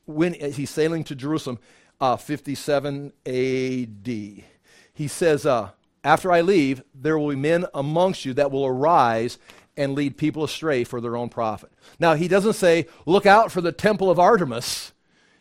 when 0.06 0.34
he's 0.34 0.70
sailing 0.70 1.02
to 1.04 1.16
Jerusalem, 1.16 1.58
uh, 2.00 2.16
57 2.16 3.12
AD, 3.26 4.06
he 4.06 5.08
says, 5.08 5.44
uh, 5.44 5.70
After 6.04 6.30
I 6.30 6.42
leave, 6.42 6.82
there 6.94 7.18
will 7.18 7.30
be 7.30 7.36
men 7.36 7.66
amongst 7.74 8.24
you 8.24 8.32
that 8.34 8.52
will 8.52 8.64
arise 8.64 9.38
and 9.76 9.94
lead 9.94 10.16
people 10.16 10.44
astray 10.44 10.84
for 10.84 11.00
their 11.00 11.16
own 11.16 11.28
profit. 11.28 11.70
Now, 11.98 12.14
he 12.14 12.28
doesn't 12.28 12.54
say, 12.54 12.86
Look 13.04 13.26
out 13.26 13.50
for 13.50 13.60
the 13.60 13.72
temple 13.72 14.10
of 14.10 14.20
Artemis. 14.20 14.92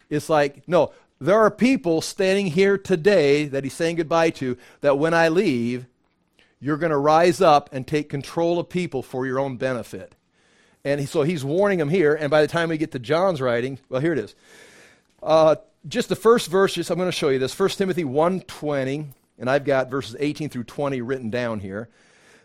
It's 0.09 0.29
like, 0.29 0.67
no, 0.67 0.93
there 1.19 1.39
are 1.39 1.51
people 1.51 2.01
standing 2.01 2.47
here 2.47 2.77
today 2.77 3.45
that 3.45 3.63
he's 3.63 3.73
saying 3.73 3.95
goodbye 3.95 4.29
to 4.31 4.57
that 4.81 4.97
when 4.97 5.13
I 5.13 5.29
leave, 5.29 5.87
you're 6.59 6.77
going 6.77 6.91
to 6.91 6.97
rise 6.97 7.41
up 7.41 7.69
and 7.71 7.85
take 7.85 8.09
control 8.09 8.59
of 8.59 8.69
people 8.69 9.01
for 9.01 9.25
your 9.25 9.39
own 9.39 9.57
benefit. 9.57 10.15
And 10.83 11.07
so 11.09 11.23
he's 11.23 11.43
warning 11.43 11.79
them 11.79 11.89
here. 11.89 12.13
And 12.13 12.29
by 12.29 12.41
the 12.41 12.47
time 12.47 12.69
we 12.69 12.77
get 12.77 12.91
to 12.91 12.99
John's 12.99 13.41
writing, 13.41 13.79
well, 13.89 14.01
here 14.01 14.13
it 14.13 14.19
is. 14.19 14.35
Uh, 15.21 15.55
just 15.87 16.09
the 16.09 16.15
first 16.15 16.49
verses, 16.49 16.89
I'm 16.89 16.97
going 16.97 17.07
to 17.07 17.11
show 17.11 17.29
you 17.29 17.39
this. 17.39 17.57
1 17.57 17.69
Timothy 17.69 18.03
1.20, 18.03 19.07
and 19.39 19.49
I've 19.49 19.65
got 19.65 19.89
verses 19.89 20.15
18 20.19 20.49
through 20.49 20.65
20 20.65 21.01
written 21.01 21.29
down 21.29 21.59
here. 21.59 21.89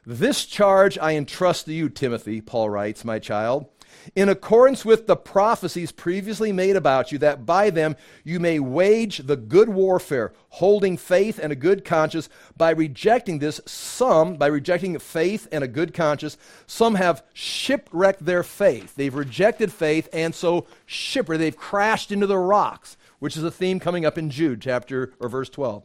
This 0.04 0.46
charge 0.46 0.98
I 0.98 1.14
entrust 1.14 1.66
to 1.66 1.72
you, 1.72 1.88
Timothy, 1.88 2.40
Paul 2.40 2.70
writes, 2.70 3.04
my 3.04 3.18
child 3.18 3.66
in 4.14 4.28
accordance 4.28 4.84
with 4.84 5.06
the 5.06 5.16
prophecies 5.16 5.92
previously 5.92 6.52
made 6.52 6.76
about 6.76 7.12
you, 7.12 7.18
that 7.18 7.46
by 7.46 7.70
them 7.70 7.96
you 8.24 8.40
may 8.40 8.58
wage 8.58 9.18
the 9.18 9.36
good 9.36 9.68
warfare, 9.68 10.32
holding 10.50 10.96
faith 10.96 11.38
and 11.38 11.52
a 11.52 11.56
good 11.56 11.84
conscience. 11.84 12.28
By 12.56 12.70
rejecting 12.70 13.38
this, 13.38 13.60
some, 13.66 14.34
by 14.34 14.46
rejecting 14.46 14.98
faith 14.98 15.48
and 15.52 15.64
a 15.64 15.68
good 15.68 15.94
conscience, 15.94 16.36
some 16.66 16.96
have 16.96 17.22
shipwrecked 17.32 18.24
their 18.24 18.42
faith. 18.42 18.94
They've 18.94 19.14
rejected 19.14 19.72
faith 19.72 20.08
and 20.12 20.34
so 20.34 20.66
shipwrecked. 20.86 21.40
They've 21.40 21.56
crashed 21.56 22.12
into 22.12 22.26
the 22.26 22.38
rocks, 22.38 22.96
which 23.18 23.36
is 23.36 23.44
a 23.44 23.50
theme 23.50 23.80
coming 23.80 24.04
up 24.04 24.18
in 24.18 24.30
Jude, 24.30 24.60
chapter 24.60 25.12
or 25.20 25.28
verse 25.28 25.48
12. 25.48 25.84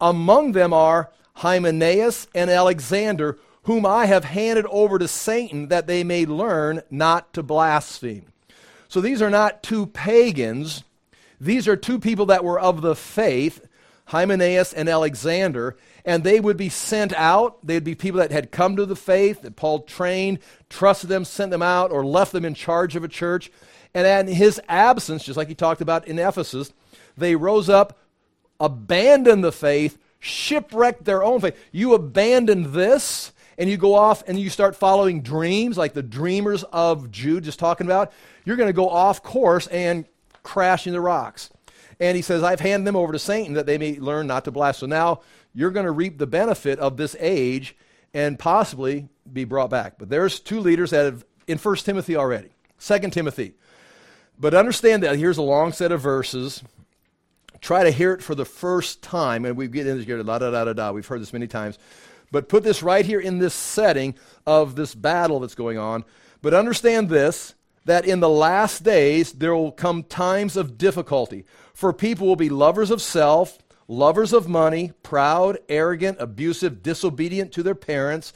Among 0.00 0.52
them 0.52 0.72
are 0.72 1.10
Hymenaeus 1.34 2.28
and 2.34 2.50
Alexander 2.50 3.38
whom 3.62 3.84
I 3.84 4.06
have 4.06 4.24
handed 4.24 4.66
over 4.66 4.98
to 4.98 5.08
Satan 5.08 5.68
that 5.68 5.86
they 5.86 6.04
may 6.04 6.24
learn 6.24 6.82
not 6.90 7.32
to 7.34 7.42
blaspheme. 7.42 8.32
So 8.88 9.00
these 9.00 9.20
are 9.20 9.30
not 9.30 9.62
two 9.62 9.86
pagans. 9.86 10.84
These 11.40 11.68
are 11.68 11.76
two 11.76 11.98
people 11.98 12.26
that 12.26 12.44
were 12.44 12.58
of 12.58 12.80
the 12.80 12.96
faith, 12.96 13.66
Hymenaeus 14.06 14.72
and 14.72 14.88
Alexander, 14.88 15.76
and 16.04 16.24
they 16.24 16.40
would 16.40 16.56
be 16.56 16.70
sent 16.70 17.12
out. 17.12 17.58
They'd 17.62 17.84
be 17.84 17.94
people 17.94 18.20
that 18.20 18.30
had 18.30 18.50
come 18.50 18.76
to 18.76 18.86
the 18.86 18.96
faith, 18.96 19.42
that 19.42 19.56
Paul 19.56 19.80
trained, 19.80 20.38
trusted 20.70 21.10
them, 21.10 21.24
sent 21.26 21.50
them 21.50 21.62
out, 21.62 21.92
or 21.92 22.04
left 22.04 22.32
them 22.32 22.46
in 22.46 22.54
charge 22.54 22.96
of 22.96 23.04
a 23.04 23.08
church. 23.08 23.50
And 23.92 24.28
in 24.28 24.34
his 24.34 24.60
absence, 24.68 25.24
just 25.24 25.36
like 25.36 25.48
he 25.48 25.54
talked 25.54 25.82
about 25.82 26.08
in 26.08 26.18
Ephesus, 26.18 26.72
they 27.16 27.36
rose 27.36 27.68
up, 27.68 27.98
abandoned 28.58 29.44
the 29.44 29.52
faith, 29.52 29.98
shipwrecked 30.18 31.04
their 31.04 31.22
own 31.22 31.40
faith. 31.40 31.56
You 31.72 31.94
abandoned 31.94 32.72
this, 32.72 33.32
and 33.58 33.68
you 33.68 33.76
go 33.76 33.94
off 33.94 34.22
and 34.26 34.38
you 34.38 34.48
start 34.48 34.76
following 34.76 35.20
dreams, 35.20 35.76
like 35.76 35.92
the 35.92 36.02
dreamers 36.02 36.62
of 36.64 37.10
Jude 37.10 37.44
just 37.44 37.58
talking 37.58 37.86
about, 37.86 38.12
you're 38.44 38.56
going 38.56 38.68
to 38.68 38.72
go 38.72 38.88
off 38.88 39.22
course 39.22 39.66
and 39.66 40.06
crash 40.44 40.86
into 40.86 41.00
rocks. 41.00 41.50
And 42.00 42.16
he 42.16 42.22
says, 42.22 42.44
I've 42.44 42.60
handed 42.60 42.86
them 42.86 42.94
over 42.94 43.12
to 43.12 43.18
Satan 43.18 43.54
that 43.54 43.66
they 43.66 43.76
may 43.76 43.98
learn 43.98 44.28
not 44.28 44.44
to 44.44 44.52
blast. 44.52 44.78
So 44.78 44.86
now 44.86 45.22
you're 45.52 45.72
going 45.72 45.86
to 45.86 45.92
reap 45.92 46.18
the 46.18 46.26
benefit 46.26 46.78
of 46.78 46.96
this 46.96 47.16
age 47.18 47.76
and 48.14 48.38
possibly 48.38 49.08
be 49.30 49.44
brought 49.44 49.70
back. 49.70 49.98
But 49.98 50.08
there's 50.08 50.38
two 50.38 50.60
leaders 50.60 50.90
that 50.92 51.04
have 51.04 51.24
in 51.48 51.58
1 51.58 51.76
Timothy 51.76 52.14
already. 52.14 52.50
2 52.78 52.98
Timothy. 53.10 53.54
But 54.38 54.54
understand 54.54 55.02
that 55.02 55.16
here's 55.16 55.38
a 55.38 55.42
long 55.42 55.72
set 55.72 55.90
of 55.90 56.00
verses. 56.00 56.62
Try 57.60 57.82
to 57.82 57.90
hear 57.90 58.12
it 58.12 58.22
for 58.22 58.36
the 58.36 58.44
first 58.44 59.02
time, 59.02 59.44
and 59.44 59.56
we 59.56 59.66
get 59.66 59.88
into 59.88 60.04
here, 60.04 60.22
da 60.22 60.38
da 60.38 60.50
da 60.52 60.64
da 60.64 60.72
da. 60.72 60.92
We've 60.92 61.06
heard 61.06 61.20
this 61.20 61.32
many 61.32 61.48
times. 61.48 61.76
But 62.30 62.48
put 62.48 62.62
this 62.62 62.82
right 62.82 63.06
here 63.06 63.20
in 63.20 63.38
this 63.38 63.54
setting 63.54 64.14
of 64.46 64.76
this 64.76 64.94
battle 64.94 65.40
that's 65.40 65.54
going 65.54 65.78
on. 65.78 66.04
But 66.42 66.54
understand 66.54 67.08
this 67.08 67.54
that 67.84 68.04
in 68.04 68.20
the 68.20 68.28
last 68.28 68.84
days 68.84 69.32
there 69.32 69.54
will 69.54 69.72
come 69.72 70.02
times 70.02 70.56
of 70.56 70.76
difficulty. 70.76 71.44
For 71.72 71.92
people 71.92 72.26
will 72.26 72.36
be 72.36 72.50
lovers 72.50 72.90
of 72.90 73.00
self, 73.00 73.58
lovers 73.88 74.34
of 74.34 74.46
money, 74.46 74.92
proud, 75.02 75.58
arrogant, 75.68 76.18
abusive, 76.20 76.82
disobedient 76.82 77.50
to 77.52 77.62
their 77.62 77.74
parents, 77.74 78.34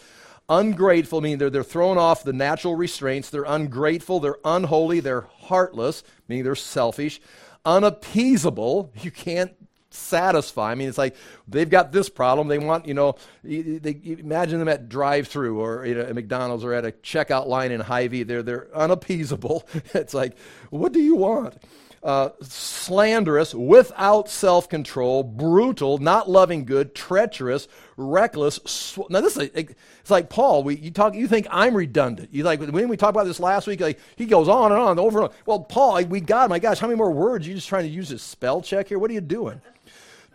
ungrateful, 0.48 1.20
meaning 1.20 1.38
they're, 1.38 1.50
they're 1.50 1.62
thrown 1.62 1.98
off 1.98 2.24
the 2.24 2.32
natural 2.32 2.74
restraints. 2.74 3.30
They're 3.30 3.44
ungrateful, 3.44 4.20
they're 4.20 4.38
unholy, 4.44 5.00
they're 5.00 5.26
heartless, 5.40 6.02
meaning 6.28 6.44
they're 6.44 6.54
selfish, 6.54 7.20
unappeasable. 7.64 8.90
You 9.02 9.10
can't 9.10 9.52
satisfy. 9.94 10.72
I 10.72 10.74
mean, 10.74 10.88
it's 10.88 10.98
like 10.98 11.16
they've 11.48 11.68
got 11.68 11.92
this 11.92 12.08
problem. 12.08 12.48
They 12.48 12.58
want, 12.58 12.86
you 12.86 12.94
know, 12.94 13.16
they, 13.42 14.00
imagine 14.04 14.58
them 14.58 14.68
at 14.68 14.88
drive-through 14.88 15.60
or 15.60 15.86
you 15.86 15.94
know, 15.94 16.02
at 16.02 16.14
McDonald's 16.14 16.64
or 16.64 16.74
at 16.74 16.84
a 16.84 16.92
checkout 16.92 17.46
line 17.46 17.72
in 17.72 17.80
Hy-Vee. 17.80 18.22
They're 18.24 18.42
they're 18.42 18.68
unappeasable. 18.74 19.68
it's 19.94 20.14
like, 20.14 20.36
what 20.70 20.92
do 20.92 21.00
you 21.00 21.16
want? 21.16 21.58
Uh, 22.02 22.30
slanderous, 22.40 23.54
without 23.54 24.28
self 24.28 24.68
control, 24.68 25.22
brutal, 25.22 25.98
not 25.98 26.28
loving 26.28 26.64
good, 26.64 26.96
treacherous, 26.96 27.68
reckless. 27.96 28.58
Sw- 28.66 29.08
now 29.08 29.20
this 29.20 29.36
is 29.36 29.50
it's 29.54 30.10
like 30.10 30.28
Paul. 30.28 30.64
We, 30.64 30.78
you 30.78 30.90
talk. 30.90 31.14
You 31.14 31.28
think 31.28 31.46
I'm 31.48 31.76
redundant? 31.76 32.30
You 32.32 32.42
like 32.42 32.60
when 32.60 32.88
we 32.88 32.96
talked 32.96 33.14
about 33.14 33.26
this 33.26 33.38
last 33.38 33.68
week? 33.68 33.80
Like 33.80 34.00
he 34.16 34.26
goes 34.26 34.48
on 34.48 34.72
and 34.72 34.80
on 34.80 34.98
over 34.98 35.20
and 35.20 35.28
on. 35.28 35.34
Well, 35.46 35.60
Paul, 35.60 36.02
we 36.06 36.20
got. 36.20 36.50
My 36.50 36.58
gosh, 36.58 36.80
how 36.80 36.88
many 36.88 36.98
more 36.98 37.12
words? 37.12 37.46
Are 37.46 37.50
You 37.50 37.54
just 37.54 37.68
trying 37.68 37.84
to 37.84 37.88
use 37.88 38.08
this 38.08 38.22
spell 38.22 38.62
check 38.62 38.88
here? 38.88 38.98
What 38.98 39.08
are 39.08 39.14
you 39.14 39.20
doing? 39.20 39.60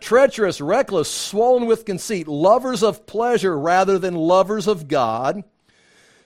Treacherous, 0.00 0.60
reckless, 0.60 1.10
swollen 1.10 1.66
with 1.66 1.84
conceit, 1.84 2.28
lovers 2.28 2.82
of 2.82 3.06
pleasure 3.06 3.58
rather 3.58 3.98
than 3.98 4.14
lovers 4.14 4.66
of 4.66 4.88
God. 4.88 5.44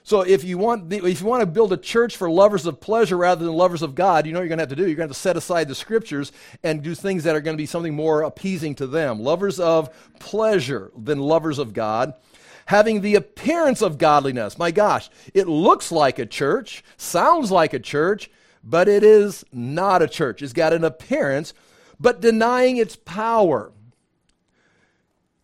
So 0.05 0.21
if 0.21 0.43
you 0.43 0.57
want 0.57 0.91
if 0.91 1.21
you 1.21 1.27
want 1.27 1.41
to 1.41 1.45
build 1.45 1.71
a 1.71 1.77
church 1.77 2.17
for 2.17 2.29
lovers 2.29 2.65
of 2.65 2.81
pleasure 2.81 3.15
rather 3.15 3.45
than 3.45 3.53
lovers 3.53 3.81
of 3.81 3.95
God, 3.95 4.25
you 4.25 4.33
know 4.33 4.39
what 4.39 4.43
you're 4.43 4.49
going 4.49 4.57
to 4.57 4.63
have 4.63 4.69
to 4.69 4.75
do. 4.75 4.81
You're 4.83 4.95
going 4.95 5.07
to 5.07 5.13
have 5.13 5.17
to 5.17 5.21
set 5.21 5.37
aside 5.37 5.69
the 5.69 5.75
scriptures 5.75 6.33
and 6.61 6.83
do 6.83 6.93
things 6.93 7.23
that 7.23 7.35
are 7.35 7.41
going 7.41 7.55
to 7.55 7.61
be 7.61 7.65
something 7.65 7.93
more 7.93 8.23
appeasing 8.23 8.75
to 8.75 8.87
them. 8.87 9.21
Lovers 9.21 9.61
of 9.61 9.89
pleasure 10.19 10.91
than 10.97 11.19
lovers 11.19 11.57
of 11.57 11.73
God. 11.73 12.13
Having 12.65 13.01
the 13.01 13.15
appearance 13.15 13.81
of 13.81 13.97
godliness. 13.97 14.57
My 14.57 14.71
gosh, 14.71 15.09
it 15.33 15.47
looks 15.47 15.91
like 15.91 16.19
a 16.19 16.25
church, 16.25 16.83
sounds 16.97 17.49
like 17.49 17.73
a 17.73 17.79
church, 17.79 18.29
but 18.63 18.89
it 18.89 19.03
is 19.03 19.45
not 19.53 20.01
a 20.01 20.07
church. 20.07 20.41
It's 20.41 20.53
got 20.53 20.73
an 20.73 20.83
appearance 20.83 21.53
but 21.99 22.21
denying 22.21 22.77
its 22.77 22.95
power. 22.95 23.71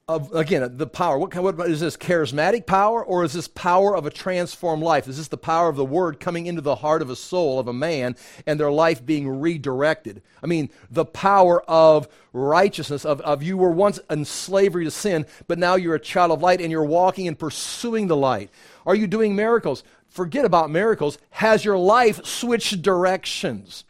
Of, 0.07 0.33
again, 0.33 0.75
the 0.75 0.88
power. 0.88 1.19
What, 1.19 1.29
kind, 1.29 1.45
what 1.45 1.69
is 1.69 1.81
this? 1.81 1.95
Charismatic 1.95 2.65
power, 2.65 3.05
or 3.05 3.23
is 3.23 3.33
this 3.33 3.47
power 3.47 3.95
of 3.95 4.07
a 4.07 4.09
transformed 4.09 4.81
life? 4.81 5.07
Is 5.07 5.17
this 5.17 5.27
the 5.27 5.38
power 5.38 5.69
of 5.69 5.75
the 5.75 5.85
word 5.85 6.19
coming 6.19 6.47
into 6.47 6.62
the 6.62 6.77
heart 6.77 7.03
of 7.03 7.12
a 7.12 7.15
soul 7.15 7.59
of 7.59 7.67
a 7.67 7.73
man 7.73 8.15
and 8.47 8.59
their 8.59 8.71
life 8.71 9.05
being 9.05 9.39
redirected? 9.39 10.23
I 10.41 10.47
mean, 10.47 10.71
the 10.89 11.05
power 11.05 11.62
of 11.69 12.07
righteousness, 12.33 13.05
of, 13.05 13.21
of 13.21 13.43
you 13.43 13.55
were 13.55 13.69
once 13.69 13.99
in 14.09 14.25
slavery 14.25 14.85
to 14.85 14.89
sin, 14.89 15.27
but 15.47 15.59
now 15.59 15.75
you're 15.75 15.93
a 15.93 15.99
child 15.99 16.31
of 16.31 16.41
light 16.41 16.59
and 16.59 16.71
you're 16.71 16.83
walking 16.83 17.27
and 17.27 17.38
pursuing 17.38 18.07
the 18.07 18.17
light. 18.17 18.49
Are 18.88 18.95
you 18.95 19.05
doing 19.05 19.35
miracles? 19.35 19.83
Forget 20.07 20.43
about 20.43 20.71
miracles. 20.71 21.19
Has 21.29 21.63
your 21.63 21.77
life 21.77 22.25
switched 22.25 22.81
directions? 22.81 23.83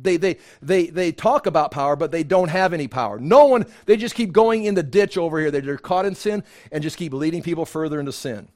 They, 0.00 0.16
they, 0.16 0.38
they, 0.60 0.86
they 0.86 1.12
talk 1.12 1.46
about 1.46 1.70
power, 1.70 1.96
but 1.96 2.10
they 2.10 2.22
don't 2.24 2.48
have 2.48 2.72
any 2.72 2.88
power. 2.88 3.18
No 3.18 3.46
one, 3.46 3.66
they 3.86 3.96
just 3.96 4.14
keep 4.14 4.32
going 4.32 4.64
in 4.64 4.74
the 4.74 4.82
ditch 4.82 5.18
over 5.18 5.38
here. 5.38 5.50
They're 5.50 5.76
caught 5.76 6.06
in 6.06 6.14
sin 6.14 6.44
and 6.70 6.82
just 6.82 6.96
keep 6.96 7.12
leading 7.12 7.42
people 7.42 7.66
further 7.66 8.00
into 8.00 8.12
sin. 8.12 8.48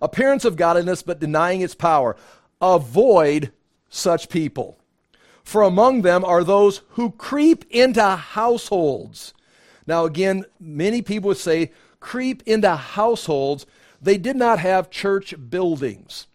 Appearance 0.00 0.44
of 0.44 0.56
godliness, 0.56 1.02
but 1.02 1.20
denying 1.20 1.60
its 1.60 1.74
power. 1.74 2.16
Avoid 2.60 3.52
such 3.88 4.28
people. 4.28 4.78
For 5.44 5.62
among 5.62 6.02
them 6.02 6.24
are 6.24 6.44
those 6.44 6.82
who 6.90 7.10
creep 7.12 7.64
into 7.70 8.02
households. 8.02 9.34
Now, 9.86 10.04
again, 10.04 10.44
many 10.60 11.02
people 11.02 11.28
would 11.28 11.36
say 11.36 11.72
creep 12.00 12.42
into 12.46 12.74
households. 12.74 13.66
They 14.00 14.18
did 14.18 14.36
not 14.36 14.58
have 14.58 14.90
church 14.90 15.34
buildings 15.50 16.26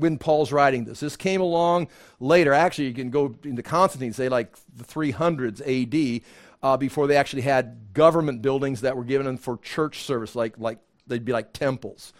when 0.00 0.18
Paul's 0.18 0.52
writing 0.52 0.84
this. 0.84 1.00
This 1.00 1.16
came 1.16 1.40
along 1.40 1.88
later. 2.18 2.52
Actually, 2.52 2.88
you 2.88 2.94
can 2.94 3.10
go 3.10 3.34
into 3.44 3.62
Constantine, 3.62 4.12
say 4.12 4.28
like 4.28 4.56
the 4.74 4.84
300s 4.84 5.60
AD, 5.60 6.22
uh, 6.62 6.76
before 6.76 7.06
they 7.06 7.16
actually 7.16 7.42
had 7.42 7.92
government 7.94 8.42
buildings 8.42 8.82
that 8.82 8.96
were 8.96 9.04
given 9.04 9.26
them 9.26 9.36
for 9.36 9.56
church 9.58 10.02
service, 10.02 10.34
like, 10.34 10.58
like 10.58 10.78
they'd 11.06 11.24
be 11.24 11.32
like 11.32 11.52
temples. 11.52 12.12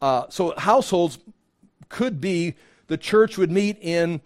Uh, 0.00 0.24
so 0.28 0.54
households 0.56 1.18
could 1.88 2.20
be 2.20 2.54
the 2.86 2.96
church 2.96 3.36
would 3.36 3.50
meet 3.50 3.78
in 3.80 4.20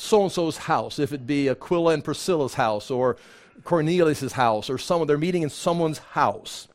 so 0.00 0.22
and 0.22 0.32
so's 0.32 0.56
house, 0.56 0.98
if 0.98 1.12
it 1.12 1.26
be 1.26 1.48
Aquila 1.48 1.94
and 1.94 2.04
Priscilla's 2.04 2.54
house 2.54 2.90
or 2.90 3.16
Cornelius's 3.64 4.32
house 4.32 4.70
or 4.70 4.78
someone, 4.78 5.06
they're 5.06 5.18
meeting 5.18 5.42
in 5.42 5.50
someone's 5.50 5.98
house. 5.98 6.68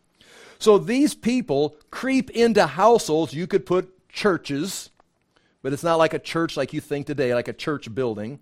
So 0.60 0.78
these 0.78 1.14
people 1.14 1.76
creep 1.92 2.30
into 2.30 2.66
households. 2.66 3.34
You 3.34 3.48
could 3.48 3.66
put 3.66 4.10
churches, 4.10 4.90
but 5.66 5.74
it's 5.74 5.82
not 5.82 5.98
like 5.98 6.14
a 6.14 6.20
church 6.20 6.56
like 6.56 6.74
you 6.74 6.80
think 6.80 7.08
today, 7.08 7.34
like 7.34 7.48
a 7.48 7.54
church 7.54 7.92
building, 7.96 8.40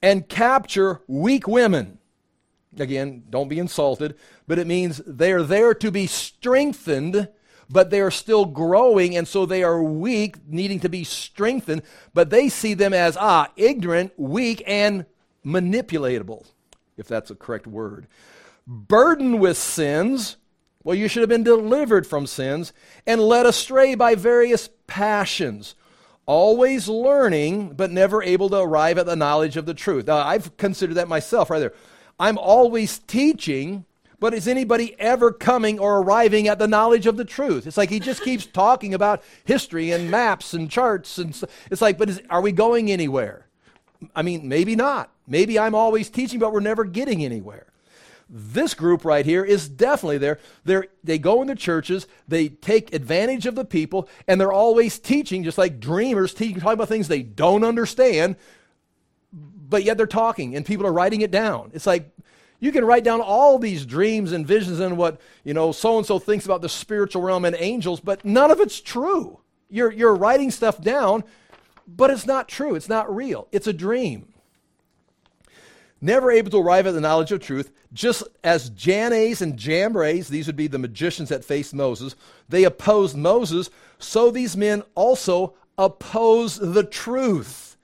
and 0.00 0.28
capture 0.28 1.00
weak 1.08 1.48
women. 1.48 1.98
Again, 2.78 3.24
don't 3.28 3.48
be 3.48 3.58
insulted, 3.58 4.14
but 4.46 4.56
it 4.56 4.68
means 4.68 4.98
they 5.04 5.32
are 5.32 5.42
there 5.42 5.74
to 5.74 5.90
be 5.90 6.06
strengthened, 6.06 7.28
but 7.68 7.90
they 7.90 8.00
are 8.00 8.12
still 8.12 8.44
growing, 8.44 9.16
and 9.16 9.26
so 9.26 9.44
they 9.44 9.64
are 9.64 9.82
weak, 9.82 10.36
needing 10.46 10.78
to 10.78 10.88
be 10.88 11.02
strengthened, 11.02 11.82
but 12.14 12.30
they 12.30 12.48
see 12.48 12.74
them 12.74 12.94
as, 12.94 13.16
ah, 13.18 13.48
ignorant, 13.56 14.12
weak, 14.16 14.62
and 14.64 15.06
manipulatable, 15.44 16.46
if 16.96 17.08
that's 17.08 17.32
a 17.32 17.34
correct 17.34 17.66
word. 17.66 18.06
Burdened 18.64 19.40
with 19.40 19.56
sins, 19.56 20.36
well, 20.84 20.94
you 20.94 21.08
should 21.08 21.22
have 21.22 21.28
been 21.28 21.42
delivered 21.42 22.06
from 22.06 22.28
sins 22.28 22.72
and 23.08 23.20
led 23.20 23.44
astray 23.44 23.96
by 23.96 24.14
various 24.14 24.70
passions 24.86 25.74
always 26.26 26.88
learning, 26.88 27.74
but 27.74 27.90
never 27.90 28.22
able 28.22 28.48
to 28.50 28.56
arrive 28.56 28.98
at 28.98 29.06
the 29.06 29.16
knowledge 29.16 29.56
of 29.56 29.66
the 29.66 29.74
truth. 29.74 30.06
Now, 30.06 30.18
I've 30.18 30.56
considered 30.56 30.94
that 30.94 31.08
myself 31.08 31.50
right 31.50 31.58
there. 31.58 31.74
I'm 32.18 32.38
always 32.38 32.98
teaching, 33.00 33.84
but 34.20 34.34
is 34.34 34.46
anybody 34.46 34.94
ever 35.00 35.32
coming 35.32 35.78
or 35.78 35.98
arriving 35.98 36.46
at 36.46 36.58
the 36.58 36.68
knowledge 36.68 37.06
of 37.06 37.16
the 37.16 37.24
truth? 37.24 37.66
It's 37.66 37.76
like 37.76 37.90
he 37.90 37.98
just 37.98 38.22
keeps 38.22 38.46
talking 38.52 38.94
about 38.94 39.22
history 39.44 39.90
and 39.90 40.10
maps 40.10 40.54
and 40.54 40.70
charts. 40.70 41.18
And 41.18 41.40
it's 41.70 41.82
like, 41.82 41.98
but 41.98 42.08
is, 42.08 42.22
are 42.30 42.40
we 42.40 42.52
going 42.52 42.90
anywhere? 42.90 43.46
I 44.14 44.22
mean, 44.22 44.48
maybe 44.48 44.76
not. 44.76 45.10
Maybe 45.26 45.58
I'm 45.58 45.74
always 45.74 46.10
teaching, 46.10 46.38
but 46.38 46.52
we're 46.52 46.60
never 46.60 46.84
getting 46.84 47.24
anywhere. 47.24 47.71
This 48.34 48.72
group 48.72 49.04
right 49.04 49.26
here 49.26 49.44
is 49.44 49.68
definitely 49.68 50.16
there. 50.16 50.38
They're, 50.64 50.86
they 51.04 51.18
go 51.18 51.42
into 51.42 51.54
churches, 51.54 52.06
they 52.26 52.48
take 52.48 52.94
advantage 52.94 53.44
of 53.44 53.54
the 53.54 53.64
people, 53.66 54.08
and 54.26 54.40
they're 54.40 54.50
always 54.50 54.98
teaching, 54.98 55.44
just 55.44 55.58
like 55.58 55.78
dreamers, 55.78 56.32
teaching, 56.32 56.58
talking 56.58 56.72
about 56.72 56.88
things 56.88 57.08
they 57.08 57.22
don't 57.22 57.62
understand, 57.62 58.36
but 59.32 59.84
yet 59.84 59.98
they're 59.98 60.06
talking, 60.06 60.56
and 60.56 60.64
people 60.64 60.86
are 60.86 60.92
writing 60.94 61.20
it 61.20 61.30
down. 61.30 61.72
It's 61.74 61.86
like 61.86 62.08
you 62.58 62.72
can 62.72 62.86
write 62.86 63.04
down 63.04 63.20
all 63.20 63.58
these 63.58 63.84
dreams 63.84 64.32
and 64.32 64.46
visions 64.46 64.80
and 64.80 64.96
what, 64.96 65.20
you 65.44 65.52
know, 65.52 65.70
so 65.70 65.98
and 65.98 66.06
so 66.06 66.18
thinks 66.18 66.46
about 66.46 66.62
the 66.62 66.70
spiritual 66.70 67.20
realm 67.20 67.44
and 67.44 67.54
angels, 67.58 68.00
but 68.00 68.24
none 68.24 68.50
of 68.50 68.60
it's 68.60 68.80
true. 68.80 69.40
You're, 69.68 69.92
you're 69.92 70.14
writing 70.14 70.50
stuff 70.50 70.80
down, 70.80 71.24
but 71.86 72.08
it's 72.08 72.26
not 72.26 72.48
true. 72.48 72.76
It's 72.76 72.88
not 72.88 73.14
real. 73.14 73.46
It's 73.52 73.66
a 73.66 73.74
dream 73.74 74.31
never 76.02 76.30
able 76.30 76.50
to 76.50 76.58
arrive 76.58 76.86
at 76.86 76.94
the 76.94 77.00
knowledge 77.00 77.32
of 77.32 77.40
truth, 77.40 77.70
just 77.92 78.24
as 78.42 78.70
Jannes 78.70 79.40
and 79.40 79.56
Jambres, 79.56 80.28
these 80.28 80.46
would 80.46 80.56
be 80.56 80.66
the 80.66 80.78
magicians 80.78 81.28
that 81.28 81.44
faced 81.44 81.72
Moses, 81.72 82.16
they 82.48 82.64
opposed 82.64 83.16
Moses, 83.16 83.70
so 83.98 84.30
these 84.30 84.56
men 84.56 84.82
also 84.94 85.54
oppose 85.78 86.58
the 86.58 86.84
truth. 86.84 87.76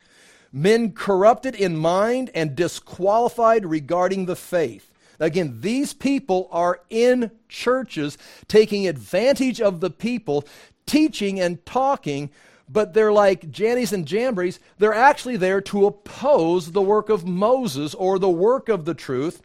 Men 0.53 0.93
corrupted 0.93 1.55
in 1.55 1.77
mind 1.77 2.31
and 2.35 2.57
disqualified 2.57 3.65
regarding 3.65 4.27
the 4.27 4.37
faith. 4.37 4.91
Again, 5.21 5.59
these 5.61 5.93
people 5.93 6.49
are 6.51 6.81
in 6.91 7.31
churches 7.49 8.17
taking 8.47 8.87
advantage 8.87 9.61
of 9.61 9.81
the 9.81 9.91
people, 9.91 10.47
teaching 10.87 11.39
and 11.41 11.65
talking 11.67 12.31
but 12.69 12.93
they're 12.93 13.13
like 13.13 13.51
Jannes 13.51 13.93
and 13.93 14.07
Jambres. 14.07 14.61
They're 14.79 14.95
actually 14.95 15.37
there 15.37 15.61
to 15.63 15.87
oppose 15.87 16.73
the 16.73 16.83
work 16.83 17.09
of 17.09 17.27
Moses 17.27 17.95
or 17.95 18.19
the 18.19 18.29
work 18.29 18.69
of 18.69 18.85
the 18.85 18.95
truth. 18.95 19.43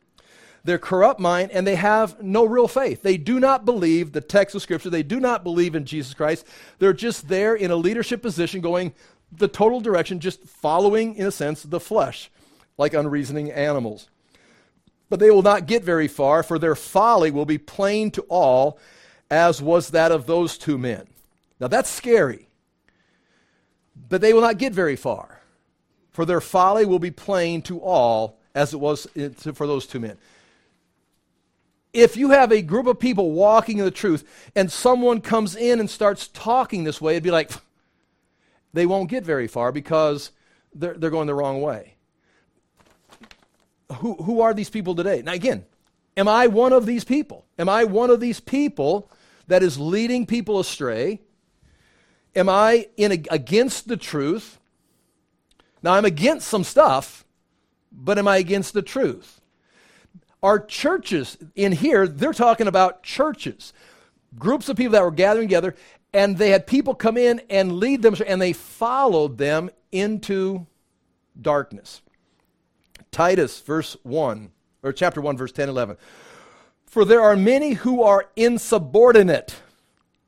They're 0.65 0.77
corrupt 0.77 1.19
mind 1.19 1.51
and 1.51 1.67
they 1.67 1.75
have 1.75 2.21
no 2.21 2.45
real 2.45 2.67
faith. 2.67 3.01
They 3.01 3.17
do 3.17 3.39
not 3.39 3.65
believe 3.65 4.11
the 4.11 4.21
text 4.21 4.55
of 4.55 4.61
Scripture. 4.61 4.89
They 4.89 5.03
do 5.03 5.19
not 5.19 5.43
believe 5.43 5.75
in 5.75 5.85
Jesus 5.85 6.13
Christ. 6.13 6.45
They're 6.79 6.93
just 6.93 7.27
there 7.27 7.55
in 7.55 7.71
a 7.71 7.75
leadership 7.75 8.21
position 8.21 8.61
going 8.61 8.93
the 9.31 9.47
total 9.47 9.81
direction, 9.81 10.19
just 10.19 10.43
following, 10.45 11.15
in 11.15 11.25
a 11.25 11.31
sense, 11.31 11.63
the 11.63 11.79
flesh, 11.79 12.29
like 12.77 12.93
unreasoning 12.93 13.51
animals. 13.51 14.09
But 15.09 15.19
they 15.19 15.31
will 15.31 15.41
not 15.41 15.65
get 15.65 15.83
very 15.83 16.07
far, 16.07 16.43
for 16.43 16.59
their 16.59 16.75
folly 16.75 17.31
will 17.31 17.45
be 17.45 17.57
plain 17.57 18.11
to 18.11 18.21
all, 18.23 18.79
as 19.31 19.61
was 19.61 19.89
that 19.89 20.11
of 20.11 20.27
those 20.27 20.57
two 20.57 20.77
men. 20.77 21.07
Now 21.59 21.67
that's 21.67 21.89
scary 21.89 22.47
but 24.13 24.21
they 24.21 24.31
will 24.31 24.41
not 24.41 24.59
get 24.59 24.73
very 24.73 24.95
far, 24.95 25.41
for 26.11 26.23
their 26.23 26.39
folly 26.39 26.85
will 26.85 26.99
be 26.99 27.09
plain 27.09 27.63
to 27.63 27.79
all, 27.79 28.37
as 28.53 28.71
it 28.71 28.79
was 28.79 29.07
for 29.55 29.65
those 29.65 29.87
two 29.87 29.99
men. 29.99 30.19
If 31.93 32.15
you 32.15 32.29
have 32.29 32.51
a 32.51 32.61
group 32.61 32.85
of 32.85 32.99
people 32.99 33.31
walking 33.31 33.79
in 33.79 33.85
the 33.85 33.89
truth 33.89 34.51
and 34.55 34.71
someone 34.71 35.19
comes 35.19 35.55
in 35.55 35.79
and 35.79 35.89
starts 35.89 36.27
talking 36.27 36.83
this 36.83 37.01
way, 37.01 37.13
it'd 37.13 37.23
be 37.23 37.31
like, 37.31 37.49
they 38.73 38.85
won't 38.85 39.09
get 39.09 39.25
very 39.25 39.47
far 39.47 39.71
because 39.71 40.29
they're, 40.75 40.93
they're 40.93 41.09
going 41.09 41.25
the 41.25 41.33
wrong 41.33 41.63
way. 41.63 41.95
Who, 43.93 44.13
who 44.13 44.41
are 44.41 44.53
these 44.53 44.69
people 44.69 44.93
today? 44.93 45.23
Now, 45.23 45.33
again, 45.33 45.65
am 46.15 46.27
I 46.27 46.45
one 46.45 46.71
of 46.71 46.85
these 46.85 47.03
people? 47.03 47.45
Am 47.57 47.67
I 47.67 47.85
one 47.85 48.11
of 48.11 48.19
these 48.19 48.39
people 48.39 49.09
that 49.47 49.63
is 49.63 49.79
leading 49.79 50.27
people 50.27 50.59
astray? 50.59 51.19
Am 52.35 52.49
I 52.49 52.87
in 52.97 53.11
a, 53.11 53.23
against 53.29 53.87
the 53.87 53.97
truth? 53.97 54.59
Now, 55.81 55.93
I'm 55.93 56.05
against 56.05 56.47
some 56.47 56.63
stuff, 56.63 57.25
but 57.91 58.17
am 58.17 58.27
I 58.27 58.37
against 58.37 58.73
the 58.73 58.81
truth? 58.81 59.41
Our 60.41 60.59
churches 60.59 61.37
in 61.55 61.71
here, 61.71 62.07
they're 62.07 62.33
talking 62.33 62.67
about 62.67 63.03
churches, 63.03 63.73
groups 64.37 64.67
of 64.69 64.77
people 64.77 64.93
that 64.93 65.03
were 65.03 65.11
gathering 65.11 65.47
together, 65.47 65.75
and 66.13 66.37
they 66.37 66.49
had 66.49 66.67
people 66.67 66.95
come 66.95 67.17
in 67.17 67.41
and 67.49 67.73
lead 67.73 68.01
them, 68.01 68.15
and 68.25 68.41
they 68.41 68.53
followed 68.53 69.37
them 69.37 69.69
into 69.91 70.65
darkness. 71.39 72.01
Titus, 73.11 73.59
verse 73.61 73.95
1, 74.03 74.51
or 74.81 74.91
chapter 74.91 75.21
1, 75.21 75.37
verse 75.37 75.51
10, 75.51 75.69
11. 75.69 75.97
For 76.85 77.05
there 77.05 77.21
are 77.21 77.35
many 77.35 77.73
who 77.73 78.03
are 78.03 78.29
insubordinate 78.35 79.55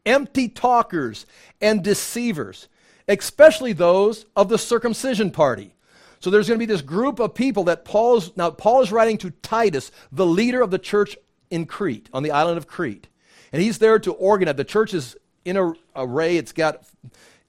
empty 0.06 0.50
talkers, 0.50 1.26
and 1.62 1.84
deceivers, 1.84 2.68
especially 3.08 3.74
those 3.74 4.26
of 4.36 4.50
the 4.50 4.58
circumcision 4.58 5.32
party. 5.32 5.74
So 6.20 6.30
there's 6.30 6.48
going 6.48 6.60
to 6.60 6.66
be 6.66 6.72
this 6.72 6.82
group 6.82 7.20
of 7.20 7.36
people 7.36 7.66
that 7.66 7.86
Paul's 7.86 8.36
now 8.36 8.50
Paul 8.50 8.82
is 8.82 8.92
writing 8.92 9.18
to 9.20 9.30
Titus, 9.30 9.92
the 10.12 10.26
leader 10.26 10.62
of 10.62 10.72
the 10.72 10.80
church 10.80 11.18
in 11.50 11.66
Crete, 11.66 12.10
on 12.14 12.24
the 12.24 12.32
island 12.32 12.58
of 12.58 12.68
Crete. 12.68 13.08
And 13.52 13.62
he's 13.62 13.78
there 13.78 14.00
to 14.00 14.12
organize. 14.14 14.56
The 14.56 14.64
church 14.64 14.94
is 14.94 15.16
in 15.44 15.58
a 15.58 15.74
array. 15.96 16.38
It's 16.38 16.52
got 16.52 16.84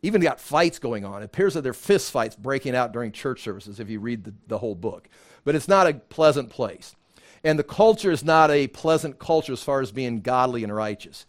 even 0.03 0.21
got 0.21 0.41
fights 0.41 0.79
going 0.79 1.05
on. 1.05 1.23
It 1.23 1.25
appears 1.25 1.55
that 1.55 1.63
there 1.63 1.71
are 1.71 1.75
fist 1.75 2.13
fights 2.13 2.37
breaking 2.37 2.77
out 2.77 2.93
during 2.93 3.13
church 3.13 3.43
services 3.43 3.81
if 3.81 3.89
you 3.89 3.99
read 3.99 4.25
the, 4.25 4.35
the 4.47 4.59
whole 4.59 4.75
book. 4.75 5.09
But 5.45 5.55
it's 5.55 5.69
not 5.69 5.87
a 5.87 5.95
pleasant 5.95 6.51
place. 6.51 6.95
And 7.43 7.59
the 7.59 7.65
culture 7.65 8.11
is 8.11 8.25
not 8.25 8.51
a 8.51 8.67
pleasant 8.69 9.19
culture 9.19 9.53
as 9.53 9.63
far 9.63 9.81
as 9.81 9.93
being 9.93 10.21
godly 10.21 10.65
and 10.65 10.75
righteous. 10.75 11.27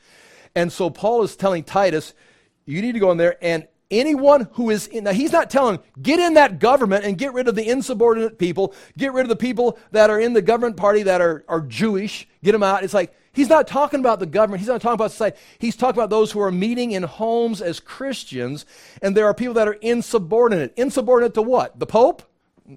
And 0.57 0.73
so 0.73 0.89
Paul 0.89 1.21
is 1.21 1.35
telling 1.35 1.63
Titus, 1.63 2.15
you 2.65 2.81
need 2.81 2.93
to 2.93 2.99
go 2.99 3.11
in 3.11 3.17
there 3.17 3.37
and 3.43 3.67
anyone 3.91 4.49
who 4.53 4.71
is 4.71 4.87
in, 4.87 5.03
now 5.03 5.11
he's 5.11 5.31
not 5.31 5.51
telling 5.51 5.77
get 6.01 6.19
in 6.19 6.33
that 6.33 6.57
government 6.57 7.05
and 7.05 7.15
get 7.15 7.31
rid 7.31 7.47
of 7.47 7.53
the 7.53 7.69
insubordinate 7.69 8.39
people. 8.39 8.73
Get 8.97 9.13
rid 9.13 9.21
of 9.21 9.29
the 9.29 9.35
people 9.35 9.77
that 9.91 10.09
are 10.09 10.19
in 10.19 10.33
the 10.33 10.41
government 10.41 10.75
party 10.75 11.03
that 11.03 11.21
are, 11.21 11.45
are 11.47 11.61
jewish. 11.61 12.27
Get 12.43 12.53
them 12.53 12.63
out. 12.63 12.83
It's 12.83 12.95
like 12.95 13.15
he's 13.33 13.49
not 13.49 13.67
talking 13.67 13.99
about 13.99 14.19
the 14.19 14.25
government. 14.25 14.59
He's 14.59 14.67
not 14.67 14.81
talking 14.81 14.95
about 14.95 15.11
society. 15.11 15.37
He's 15.59 15.75
talking 15.75 15.99
about 15.99 16.09
those 16.09 16.31
who 16.31 16.41
are 16.41 16.51
meeting 16.51 16.93
in 16.93 17.03
homes 17.03 17.61
as 17.61 17.79
christians 17.79 18.65
and 19.03 19.15
there 19.15 19.27
are 19.27 19.35
people 19.35 19.53
that 19.53 19.67
are 19.67 19.73
insubordinate. 19.73 20.73
Insubordinate 20.75 21.35
to 21.35 21.43
what? 21.43 21.77
The 21.77 21.85
pope? 21.85 22.23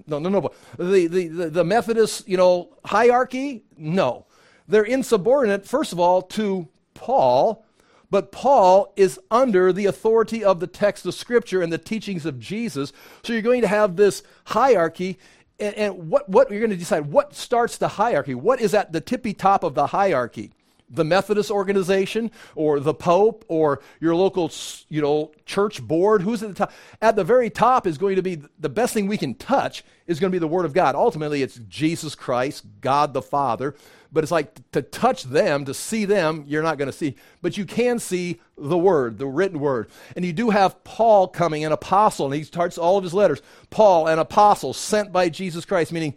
No, 0.05 0.19
no, 0.19 0.29
no. 0.29 0.51
The, 0.77 1.07
the, 1.07 1.27
the, 1.27 1.49
the 1.49 1.63
Methodist, 1.63 2.29
you 2.29 2.37
know, 2.37 2.77
hierarchy? 2.85 3.63
No. 3.75 4.27
They're 4.67 4.83
insubordinate, 4.83 5.65
first 5.65 5.93
of 5.93 5.99
all, 5.99 6.21
to 6.37 6.67
Paul, 6.93 7.65
but 8.11 8.31
Paul 8.31 8.93
is 8.97 9.19
under 9.31 9.73
the 9.73 9.87
authority 9.87 10.43
of 10.43 10.59
the 10.59 10.67
text 10.67 11.05
of 11.05 11.15
Scripture 11.15 11.61
and 11.61 11.71
the 11.71 11.77
teachings 11.77 12.25
of 12.25 12.39
Jesus. 12.39 12.91
So 13.23 13.33
you're 13.33 13.41
going 13.41 13.61
to 13.61 13.67
have 13.67 13.95
this 13.95 14.21
hierarchy. 14.45 15.17
And, 15.59 15.73
and 15.75 16.09
what, 16.09 16.27
what 16.27 16.51
you're 16.51 16.59
going 16.59 16.71
to 16.71 16.77
decide 16.77 17.07
what 17.07 17.33
starts 17.33 17.77
the 17.77 17.87
hierarchy? 17.87 18.35
What 18.35 18.59
is 18.59 18.73
at 18.73 18.91
the 18.91 19.01
tippy 19.01 19.33
top 19.33 19.63
of 19.63 19.73
the 19.73 19.87
hierarchy? 19.87 20.51
The 20.91 21.03
Methodist 21.03 21.49
organization 21.49 22.31
or 22.55 22.79
the 22.79 22.93
Pope 22.93 23.45
or 23.47 23.81
your 23.99 24.15
local, 24.15 24.51
you 24.89 25.01
know, 25.01 25.31
church 25.45 25.81
board. 25.81 26.21
Who's 26.21 26.43
at 26.43 26.49
the 26.49 26.55
top? 26.55 26.71
At 27.01 27.15
the 27.15 27.23
very 27.23 27.49
top 27.49 27.87
is 27.87 27.97
going 27.97 28.17
to 28.17 28.21
be 28.21 28.41
the 28.59 28.69
best 28.69 28.93
thing 28.93 29.07
we 29.07 29.17
can 29.17 29.35
touch 29.35 29.83
is 30.07 30.19
going 30.19 30.29
to 30.29 30.35
be 30.35 30.39
the 30.39 30.47
Word 30.47 30.65
of 30.65 30.73
God. 30.73 30.95
Ultimately, 30.95 31.41
it's 31.41 31.59
Jesus 31.69 32.15
Christ, 32.15 32.65
God 32.81 33.13
the 33.13 33.21
Father. 33.21 33.75
But 34.13 34.25
it's 34.25 34.31
like 34.31 34.71
to 34.71 34.81
touch 34.81 35.23
them, 35.23 35.63
to 35.63 35.73
see 35.73 36.03
them, 36.03 36.43
you're 36.45 36.63
not 36.63 36.77
going 36.77 36.91
to 36.91 36.97
see. 36.97 37.15
But 37.41 37.57
you 37.57 37.63
can 37.63 37.97
see 37.97 38.41
the 38.57 38.77
Word, 38.77 39.17
the 39.17 39.27
written 39.27 39.61
Word. 39.61 39.89
And 40.17 40.25
you 40.25 40.33
do 40.33 40.49
have 40.49 40.83
Paul 40.83 41.29
coming, 41.29 41.63
an 41.63 41.71
apostle, 41.71 42.25
and 42.25 42.35
he 42.35 42.43
starts 42.43 42.77
all 42.77 42.97
of 42.97 43.05
his 43.05 43.13
letters. 43.13 43.41
Paul, 43.69 44.07
an 44.07 44.19
apostle, 44.19 44.73
sent 44.73 45.13
by 45.13 45.29
Jesus 45.29 45.63
Christ, 45.63 45.93
meaning 45.93 46.15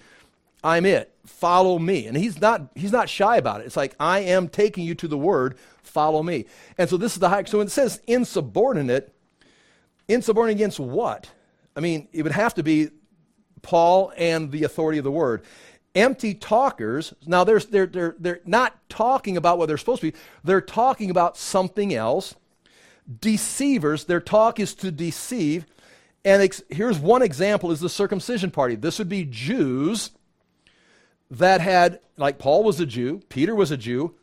I'm 0.65 0.87
it. 0.87 1.15
Follow 1.27 1.79
me. 1.79 2.07
And 2.07 2.17
he's 2.17 2.41
not 2.41 2.71
he's 2.75 2.91
not 2.91 3.09
shy 3.09 3.37
about 3.37 3.61
it. 3.61 3.67
It's 3.67 3.77
like 3.77 3.95
I 4.01 4.21
am 4.21 4.49
taking 4.49 4.85
you 4.85 4.95
to 4.97 5.07
the 5.07 5.19
word, 5.19 5.59
follow 5.83 6.23
me. 6.23 6.47
And 6.79 6.89
so 6.89 6.97
this 6.97 7.13
is 7.13 7.19
the 7.19 7.29
high 7.29 7.45
so 7.45 7.59
when 7.59 7.69
it 7.69 7.71
says 7.71 8.01
insubordinate, 8.07 9.15
insubordinate 10.09 10.57
against 10.57 10.81
what? 10.81 11.31
I 11.77 11.81
mean, 11.81 12.09
it 12.13 12.23
would 12.23 12.33
have 12.33 12.55
to 12.55 12.63
be 12.63 12.91
Paul 13.63 14.13
and 14.17 14.51
the 14.51 14.65
authority 14.65 14.99
of 14.99 15.05
the 15.05 15.11
word. 15.11 15.43
Empty 15.95 16.35
talkers, 16.35 17.15
now 17.25 17.45
they're, 17.45 17.61
they're, 17.61 17.87
they're, 17.87 18.17
they're 18.19 18.41
not 18.45 18.77
talking 18.89 19.37
about 19.37 19.59
what 19.59 19.67
they're 19.67 19.79
supposed 19.79 20.01
to 20.01 20.11
be, 20.11 20.19
they're 20.43 20.61
talking 20.61 21.11
about 21.11 21.37
something 21.37 21.95
else. 21.95 22.35
Deceivers, 23.21 24.05
their 24.05 24.21
talk 24.21 24.59
is 24.59 24.75
to 24.75 24.91
deceive. 24.91 25.67
And 26.25 26.43
ex- 26.43 26.63
here's 26.69 26.99
one 26.99 27.23
example 27.23 27.71
is 27.71 27.81
the 27.81 27.89
circumcision 27.89 28.51
party. 28.51 28.77
This 28.77 28.99
would 28.99 29.09
be 29.09 29.25
Jews 29.25 30.11
that 31.31 31.61
had, 31.61 32.01
like 32.17 32.39
Paul 32.39 32.65
was 32.65 32.81
a 32.81 32.87
Jew, 32.87 33.23
Peter 33.29 33.55
was 33.55 33.71
a 33.71 33.77
Jew, 33.77 34.15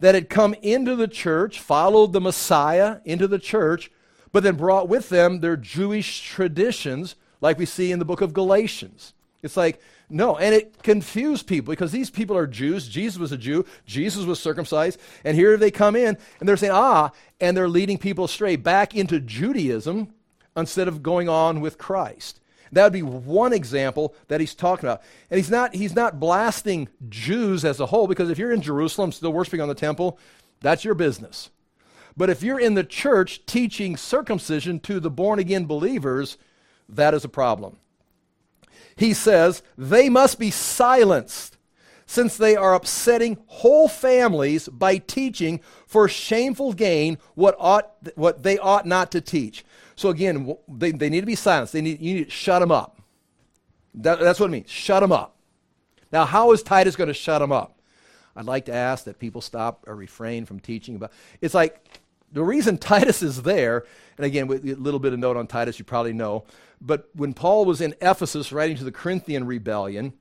that 0.00 0.14
had 0.14 0.28
come 0.28 0.54
into 0.62 0.94
the 0.96 1.08
church, 1.08 1.60
followed 1.60 2.12
the 2.12 2.20
Messiah 2.20 2.98
into 3.04 3.26
the 3.26 3.38
church, 3.38 3.90
but 4.32 4.42
then 4.42 4.56
brought 4.56 4.88
with 4.88 5.08
them 5.08 5.40
their 5.40 5.56
Jewish 5.56 6.20
traditions, 6.20 7.16
like 7.40 7.58
we 7.58 7.66
see 7.66 7.90
in 7.90 7.98
the 7.98 8.04
book 8.04 8.20
of 8.20 8.32
Galatians. 8.32 9.14
It's 9.42 9.56
like, 9.56 9.80
no, 10.10 10.36
and 10.36 10.54
it 10.54 10.82
confused 10.82 11.46
people 11.46 11.72
because 11.72 11.92
these 11.92 12.10
people 12.10 12.36
are 12.36 12.46
Jews. 12.46 12.88
Jesus 12.88 13.18
was 13.18 13.30
a 13.32 13.36
Jew. 13.36 13.64
Jesus 13.86 14.24
was 14.24 14.40
circumcised. 14.40 14.98
And 15.24 15.36
here 15.36 15.56
they 15.56 15.70
come 15.70 15.96
in 15.96 16.16
and 16.40 16.48
they're 16.48 16.56
saying, 16.56 16.72
ah, 16.72 17.10
and 17.40 17.56
they're 17.56 17.68
leading 17.68 17.98
people 17.98 18.24
astray 18.24 18.56
back 18.56 18.94
into 18.94 19.20
Judaism 19.20 20.12
instead 20.56 20.88
of 20.88 21.02
going 21.02 21.28
on 21.28 21.60
with 21.60 21.78
Christ. 21.78 22.40
That 22.72 22.84
would 22.84 22.92
be 22.92 23.02
one 23.02 23.52
example 23.52 24.14
that 24.28 24.40
he's 24.40 24.54
talking 24.54 24.88
about. 24.88 25.02
And 25.30 25.38
he's 25.38 25.50
not, 25.50 25.74
he's 25.74 25.94
not 25.94 26.20
blasting 26.20 26.88
Jews 27.08 27.64
as 27.64 27.80
a 27.80 27.86
whole, 27.86 28.06
because 28.06 28.30
if 28.30 28.38
you're 28.38 28.52
in 28.52 28.62
Jerusalem 28.62 29.12
still 29.12 29.32
worshiping 29.32 29.60
on 29.60 29.68
the 29.68 29.74
temple, 29.74 30.18
that's 30.60 30.84
your 30.84 30.94
business. 30.94 31.50
But 32.16 32.30
if 32.30 32.42
you're 32.42 32.58
in 32.58 32.74
the 32.74 32.84
church 32.84 33.46
teaching 33.46 33.96
circumcision 33.96 34.80
to 34.80 34.98
the 34.98 35.10
born 35.10 35.38
again 35.38 35.66
believers, 35.66 36.36
that 36.88 37.14
is 37.14 37.24
a 37.24 37.28
problem. 37.28 37.76
He 38.96 39.14
says, 39.14 39.62
they 39.76 40.08
must 40.08 40.38
be 40.40 40.50
silenced 40.50 41.56
since 42.06 42.36
they 42.36 42.56
are 42.56 42.74
upsetting 42.74 43.38
whole 43.46 43.86
families 43.86 44.68
by 44.68 44.96
teaching 44.96 45.60
for 45.86 46.08
shameful 46.08 46.72
gain 46.72 47.18
what, 47.34 47.54
ought, 47.58 47.92
what 48.16 48.42
they 48.42 48.58
ought 48.58 48.86
not 48.86 49.12
to 49.12 49.20
teach. 49.20 49.64
So 49.98 50.10
again, 50.10 50.56
they, 50.68 50.92
they 50.92 51.10
need 51.10 51.22
to 51.22 51.26
be 51.26 51.34
silenced. 51.34 51.72
They 51.72 51.80
need, 51.80 52.00
you 52.00 52.14
need 52.14 52.24
to 52.26 52.30
shut 52.30 52.60
them 52.60 52.70
up. 52.70 53.00
That, 53.94 54.20
that's 54.20 54.38
what 54.38 54.46
it 54.46 54.52
means. 54.52 54.70
Shut 54.70 55.00
them 55.00 55.10
up. 55.10 55.34
Now, 56.12 56.24
how 56.24 56.52
is 56.52 56.62
Titus 56.62 56.94
going 56.94 57.08
to 57.08 57.14
shut 57.14 57.40
them 57.40 57.50
up? 57.50 57.80
I'd 58.36 58.44
like 58.44 58.66
to 58.66 58.72
ask 58.72 59.06
that 59.06 59.18
people 59.18 59.40
stop 59.40 59.82
or 59.88 59.96
refrain 59.96 60.44
from 60.46 60.60
teaching 60.60 60.94
about. 60.94 61.10
It's 61.40 61.52
like 61.52 62.00
the 62.30 62.44
reason 62.44 62.78
Titus 62.78 63.22
is 63.22 63.42
there, 63.42 63.86
and 64.16 64.24
again, 64.24 64.46
with 64.46 64.64
a 64.64 64.76
little 64.76 65.00
bit 65.00 65.12
of 65.12 65.18
note 65.18 65.36
on 65.36 65.48
Titus, 65.48 65.80
you 65.80 65.84
probably 65.84 66.12
know. 66.12 66.44
But 66.80 67.08
when 67.14 67.34
Paul 67.34 67.64
was 67.64 67.80
in 67.80 67.96
Ephesus 68.00 68.52
writing 68.52 68.76
to 68.76 68.84
the 68.84 68.92
Corinthian 68.92 69.46
rebellion, 69.48 70.12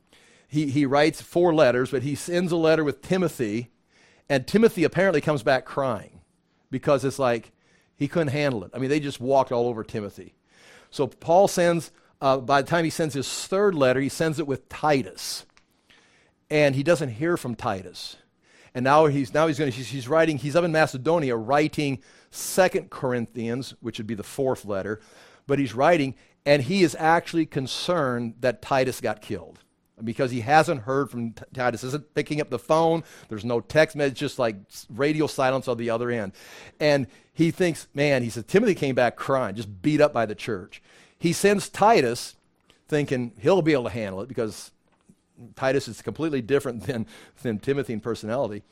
he, 0.47 0.71
he 0.71 0.87
writes 0.87 1.21
four 1.21 1.53
letters, 1.53 1.91
but 1.91 2.01
he 2.01 2.15
sends 2.15 2.51
a 2.51 2.57
letter 2.57 2.83
with 2.83 3.03
Timothy, 3.03 3.69
and 4.27 4.47
Timothy 4.47 4.83
apparently 4.83 5.21
comes 5.21 5.43
back 5.43 5.65
crying 5.65 6.21
because 6.71 7.05
it's 7.05 7.19
like 7.19 7.51
he 7.97 8.07
couldn't 8.07 8.29
handle 8.29 8.63
it. 8.63 8.71
I 8.73 8.79
mean, 8.79 8.89
they 8.89 8.99
just 8.99 9.19
walked 9.19 9.51
all 9.51 9.67
over 9.67 9.83
Timothy. 9.83 10.33
So 10.89 11.07
Paul 11.07 11.47
sends, 11.47 11.91
uh, 12.21 12.37
by 12.37 12.61
the 12.61 12.67
time 12.67 12.83
he 12.83 12.89
sends 12.89 13.13
his 13.13 13.27
third 13.47 13.75
letter, 13.75 13.99
he 13.99 14.09
sends 14.09 14.39
it 14.39 14.47
with 14.47 14.69
Titus. 14.69 15.45
And 16.49 16.75
he 16.75 16.83
doesn't 16.83 17.09
hear 17.09 17.35
from 17.35 17.55
Titus. 17.55 18.15
And 18.73 18.83
now 18.83 19.07
he's 19.07 19.33
now 19.33 19.47
he's 19.47 19.57
going 19.57 19.71
to 19.71 19.81
he's 19.81 20.07
writing 20.07 20.37
he's 20.37 20.55
up 20.55 20.63
in 20.63 20.71
Macedonia 20.71 21.35
writing 21.35 21.99
Second 22.29 22.91
Corinthians, 22.91 23.73
which 23.79 23.97
would 23.97 24.05
be 24.05 24.13
the 24.13 24.23
fourth 24.23 24.65
letter, 24.65 25.01
but 25.47 25.57
he's 25.57 25.73
writing 25.73 26.13
and 26.45 26.61
he 26.61 26.83
is 26.83 26.95
actually 26.99 27.45
concerned 27.47 28.35
that 28.39 28.61
Titus 28.61 29.01
got 29.01 29.21
killed 29.21 29.59
because 30.03 30.31
he 30.31 30.41
hasn't 30.41 30.81
heard 30.81 31.09
from 31.09 31.33
Titus. 31.53 31.83
Isn't 31.83 32.13
picking 32.13 32.41
up 32.41 32.49
the 32.49 32.59
phone. 32.59 33.03
There's 33.29 33.45
no 33.45 33.59
text 33.59 33.95
message, 33.95 34.17
just 34.17 34.39
like 34.39 34.55
radio 34.89 35.27
silence 35.27 35.67
on 35.67 35.77
the 35.77 35.89
other 35.89 36.09
end. 36.09 36.33
And 36.79 37.07
he 37.33 37.51
thinks, 37.51 37.87
man, 37.93 38.23
he 38.23 38.29
says, 38.29 38.43
Timothy 38.45 38.75
came 38.75 38.95
back 38.95 39.15
crying, 39.15 39.55
just 39.55 39.81
beat 39.81 40.01
up 40.01 40.13
by 40.13 40.25
the 40.25 40.35
church. 40.35 40.81
He 41.19 41.33
sends 41.33 41.69
Titus 41.69 42.35
thinking 42.87 43.33
he'll 43.39 43.61
be 43.61 43.73
able 43.73 43.85
to 43.85 43.89
handle 43.89 44.21
it 44.21 44.27
because 44.27 44.71
Titus 45.55 45.87
is 45.87 46.01
completely 46.01 46.41
different 46.41 46.83
than, 46.87 47.05
than 47.41 47.59
Timothy 47.59 47.93
in 47.93 47.99
personality. 47.99 48.63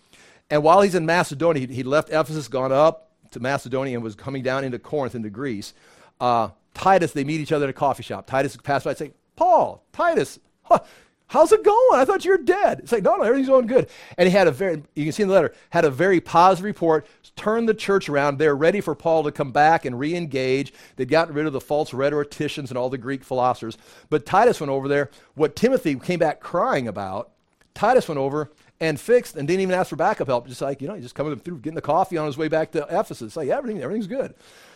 And 0.50 0.64
while 0.64 0.82
he's 0.82 0.96
in 0.96 1.06
Macedonia, 1.06 1.68
he, 1.68 1.74
he 1.74 1.84
left 1.84 2.10
Ephesus, 2.10 2.48
gone 2.48 2.72
up 2.72 3.10
to 3.32 3.40
Macedonia, 3.40 3.96
and 3.96 4.04
was 4.04 4.16
coming 4.16 4.44
down 4.44 4.64
into 4.64 4.78
Corinth, 4.78 5.16
into 5.16 5.30
Greece. 5.30 5.74
Uh, 6.20 6.50
Titus, 6.74 7.14
they 7.14 7.24
meet 7.24 7.40
each 7.40 7.52
other 7.52 7.66
at 7.66 7.70
a 7.70 7.74
coffee 7.74 8.04
shop. 8.04 8.28
Titus 8.28 8.56
passed 8.58 8.86
by 8.86 8.92
and 8.92 8.98
say, 8.98 9.12
Paul, 9.36 9.84
Titus, 9.92 10.40
huh, 10.64 10.80
How's 11.28 11.52
it 11.52 11.64
going? 11.64 12.00
I 12.00 12.06
thought 12.06 12.24
you 12.24 12.32
were 12.32 12.38
dead. 12.38 12.80
It's 12.80 12.92
like, 12.92 13.04
no, 13.04 13.16
no, 13.16 13.24
everything's 13.24 13.50
going 13.50 13.66
good. 13.66 13.90
And 14.18 14.28
he 14.28 14.34
had 14.34 14.48
a 14.48 14.52
very, 14.52 14.84
you 14.94 15.06
can 15.06 15.12
see 15.12 15.24
in 15.24 15.30
the 15.30 15.34
letter, 15.34 15.54
had 15.72 15.84
a 15.84 15.90
very 15.90 16.22
positive 16.22 16.66
report, 16.66 17.08
turned 17.36 17.68
the 17.68 17.74
church 17.74 18.08
around. 18.08 18.38
They're 18.38 18.56
ready 18.56 18.80
for 18.80 18.94
Paul 18.94 19.24
to 19.24 19.32
come 19.32 19.52
back 19.52 19.86
and 19.86 20.00
re 20.00 20.16
engage. 20.16 20.72
They'd 20.96 21.10
gotten 21.10 21.34
rid 21.34 21.48
of 21.48 21.54
the 21.54 21.60
false 21.60 21.94
rhetoricians 21.94 22.70
and 22.70 22.78
all 22.78 22.90
the 22.90 23.00
Greek 23.00 23.24
philosophers. 23.24 23.78
But 24.10 24.26
Titus 24.26 24.60
went 24.60 24.70
over 24.70 24.88
there. 24.88 25.10
What 25.34 25.56
Timothy 25.56 25.96
came 25.96 26.20
back 26.20 26.40
crying 26.40 26.88
about, 26.88 27.32
Titus 27.74 28.08
went 28.08 28.20
over 28.20 28.52
and 28.80 29.00
fixed 29.00 29.36
and 29.36 29.48
didn't 29.48 29.62
even 29.62 29.76
ask 29.76 29.90
for 29.90 29.96
backup 29.96 30.28
help. 30.28 30.48
Just 30.48 30.62
like, 30.62 30.80
you 30.80 30.88
know, 30.88 30.94
he 30.94 31.02
just 31.02 31.16
coming 31.16 31.38
through, 31.40 31.58
getting 31.58 31.76
the 31.76 31.82
coffee 31.82 32.18
on 32.18 32.28
his 32.28 32.38
way 32.38 32.50
back 32.50 32.72
to 32.74 32.86
Ephesus. 32.90 33.36
Like, 33.36 33.48
yeah, 33.48 33.58
everything, 33.58 33.82
everything's 33.82 34.08
good. 34.08 34.36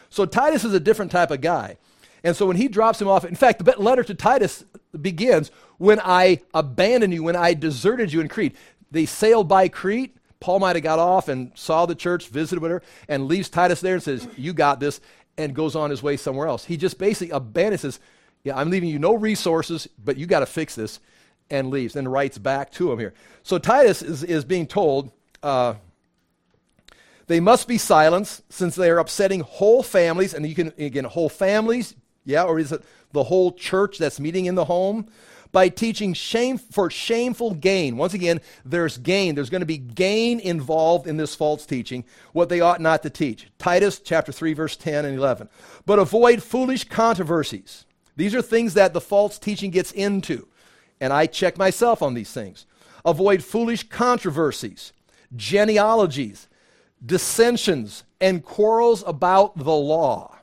So 0.10 0.26
Titus 0.26 0.64
is 0.64 0.74
a 0.74 0.80
different 0.80 1.12
type 1.12 1.30
of 1.30 1.42
guy. 1.42 1.78
And 2.24 2.36
so 2.36 2.46
when 2.46 2.58
he 2.58 2.68
drops 2.68 3.02
him 3.02 3.08
off, 3.08 3.24
in 3.24 3.36
fact, 3.36 3.64
the 3.64 3.80
letter 3.80 4.04
to 4.04 4.14
Titus 4.14 4.66
begins 5.00 5.52
when 5.80 6.00
I 6.04 6.42
abandoned 6.54 7.14
you, 7.14 7.24
when 7.24 7.36
I 7.36 7.56
deserted 7.56 8.14
you 8.14 8.22
in 8.22 8.28
Crete. 8.28 8.56
They 8.92 9.08
sailed 9.08 9.48
by 9.48 9.68
Crete. 9.68 10.16
Paul 10.40 10.60
might 10.60 10.76
have 10.76 10.84
got 10.84 11.00
off 11.00 11.28
and 11.28 11.52
saw 11.56 11.86
the 11.86 11.96
church, 11.96 12.28
visited 12.28 12.62
with 12.62 12.72
her, 12.72 12.84
and 13.08 13.28
leaves 13.28 13.50
Titus 13.50 13.82
there 13.82 13.96
and 13.96 14.04
says, 14.04 14.28
You 14.38 14.54
got 14.54 14.80
this, 14.80 15.02
and 15.38 15.56
goes 15.56 15.76
on 15.76 15.90
his 15.90 16.04
way 16.04 16.18
somewhere 16.18 16.48
else. 16.48 16.66
He 16.66 16.78
just 16.78 17.00
basically 17.00 17.32
abandons, 17.32 17.82
says, 17.82 18.00
Yeah, 18.44 18.58
I'm 18.58 18.70
leaving 18.70 18.90
you 18.90 19.00
no 19.00 19.16
resources, 19.16 19.88
but 20.04 20.18
you 20.18 20.28
got 20.28 20.42
to 20.42 20.46
fix 20.46 20.76
this, 20.76 21.00
and 21.50 21.70
leaves, 21.70 21.96
and 21.96 22.12
writes 22.12 22.38
back 22.38 22.72
to 22.74 22.92
him 22.92 23.00
here. 23.00 23.14
So 23.44 23.58
Titus 23.58 24.02
is, 24.02 24.24
is 24.24 24.46
being 24.46 24.68
told, 24.68 25.12
uh, 25.42 25.76
they 27.28 27.40
must 27.40 27.68
be 27.68 27.78
silenced 27.78 28.42
since 28.52 28.76
they 28.76 28.90
are 28.90 29.00
upsetting 29.00 29.42
whole 29.42 29.84
families, 29.84 30.34
and 30.34 30.46
you 30.48 30.56
can, 30.56 30.74
again, 30.78 31.06
whole 31.06 31.30
families, 31.30 31.96
yeah, 32.26 32.44
or 32.44 32.60
is 32.60 32.72
it 32.72 32.84
the 33.12 33.24
whole 33.24 33.52
church 33.52 33.98
that's 33.98 34.20
meeting 34.20 34.46
in 34.46 34.56
the 34.56 34.66
home? 34.66 35.08
By 35.52 35.70
teaching 35.70 36.14
shame 36.14 36.58
for 36.58 36.92
shameful 36.92 37.56
gain. 37.56 37.98
Once 37.98 38.14
again, 38.14 38.40
there's 38.64 38.98
gain. 38.98 39.34
There's 39.34 39.50
going 39.50 39.62
to 39.62 39.66
be 39.66 39.78
gain 39.78 40.40
involved 40.40 41.08
in 41.08 41.18
this 41.18 41.36
false 41.36 41.66
teaching, 41.66 42.04
what 42.34 42.50
they 42.50 42.62
ought 42.62 42.82
not 42.82 43.02
to 43.04 43.10
teach. 43.10 43.48
Titus 43.58 44.00
chapter 44.00 44.32
3, 44.32 44.54
verse 44.54 44.76
10 44.76 45.06
and 45.06 45.18
11. 45.18 45.50
But 45.86 46.00
avoid 46.00 46.44
foolish 46.44 46.84
controversies. 46.84 47.86
These 48.16 48.36
are 48.36 48.42
things 48.42 48.76
that 48.76 48.94
the 48.94 49.02
false 49.02 49.40
teaching 49.40 49.72
gets 49.72 49.92
into. 49.92 50.48
And 51.02 51.12
I 51.12 51.26
check 51.26 51.58
myself 51.58 52.02
on 52.02 52.14
these 52.14 52.32
things. 52.32 52.66
Avoid 53.06 53.44
foolish 53.44 53.88
controversies, 53.90 54.94
genealogies, 55.36 56.48
dissensions, 57.04 58.04
and 58.20 58.44
quarrels 58.44 59.04
about 59.08 59.58
the 59.58 59.72
law 59.72 60.39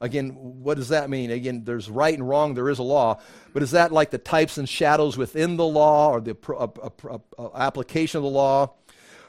Again, 0.00 0.30
what 0.30 0.78
does 0.78 0.88
that 0.88 1.10
mean? 1.10 1.30
Again, 1.30 1.64
there's 1.64 1.90
right 1.90 2.14
and 2.14 2.26
wrong, 2.26 2.54
there 2.54 2.70
is 2.70 2.78
a 2.78 2.82
law. 2.82 3.20
But 3.52 3.62
is 3.62 3.72
that 3.72 3.92
like 3.92 4.10
the 4.10 4.18
types 4.18 4.56
and 4.56 4.68
shadows 4.68 5.18
within 5.18 5.56
the 5.56 5.66
law 5.66 6.10
or 6.10 6.20
the 6.20 6.36
application 7.54 8.18
of 8.18 8.22
the 8.22 8.30
law? 8.30 8.74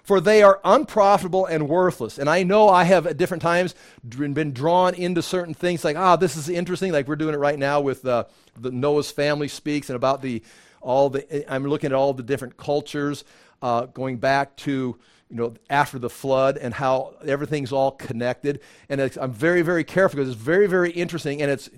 For 0.03 0.19
they 0.19 0.41
are 0.41 0.59
unprofitable 0.63 1.45
and 1.45 1.69
worthless. 1.69 2.17
And 2.17 2.29
I 2.29 2.43
know 2.43 2.69
I 2.69 2.85
have 2.85 3.05
at 3.05 3.17
different 3.17 3.43
times 3.43 3.75
been 4.07 4.51
drawn 4.51 4.95
into 4.95 5.21
certain 5.21 5.53
things 5.53 5.83
like, 5.83 5.95
ah, 5.95 6.15
this 6.15 6.35
is 6.35 6.49
interesting. 6.49 6.91
Like 6.91 7.07
we're 7.07 7.15
doing 7.17 7.35
it 7.35 7.39
right 7.39 7.59
now 7.59 7.81
with 7.81 8.05
uh, 8.05 8.23
the 8.57 8.71
Noah's 8.71 9.11
family 9.11 9.47
speaks 9.47 9.89
and 9.89 9.95
about 9.95 10.21
the 10.21 10.41
all 10.79 11.09
the. 11.09 11.53
I'm 11.53 11.65
looking 11.65 11.91
at 11.91 11.93
all 11.93 12.13
the 12.13 12.23
different 12.23 12.57
cultures 12.57 13.23
uh, 13.61 13.85
going 13.87 14.17
back 14.17 14.55
to 14.57 14.97
you 15.31 15.37
know, 15.37 15.53
after 15.69 15.97
the 15.97 16.09
flood 16.09 16.57
and 16.57 16.73
how 16.73 17.15
everything's 17.25 17.71
all 17.71 17.91
connected. 17.91 18.59
And 18.89 18.99
I'm 19.19 19.31
very, 19.31 19.61
very 19.61 19.85
careful 19.85 20.17
because 20.17 20.29
it's 20.29 20.41
very, 20.41 20.67
very 20.67 20.91
interesting. 20.91 21.41
And 21.41 21.49
it's, 21.49 21.69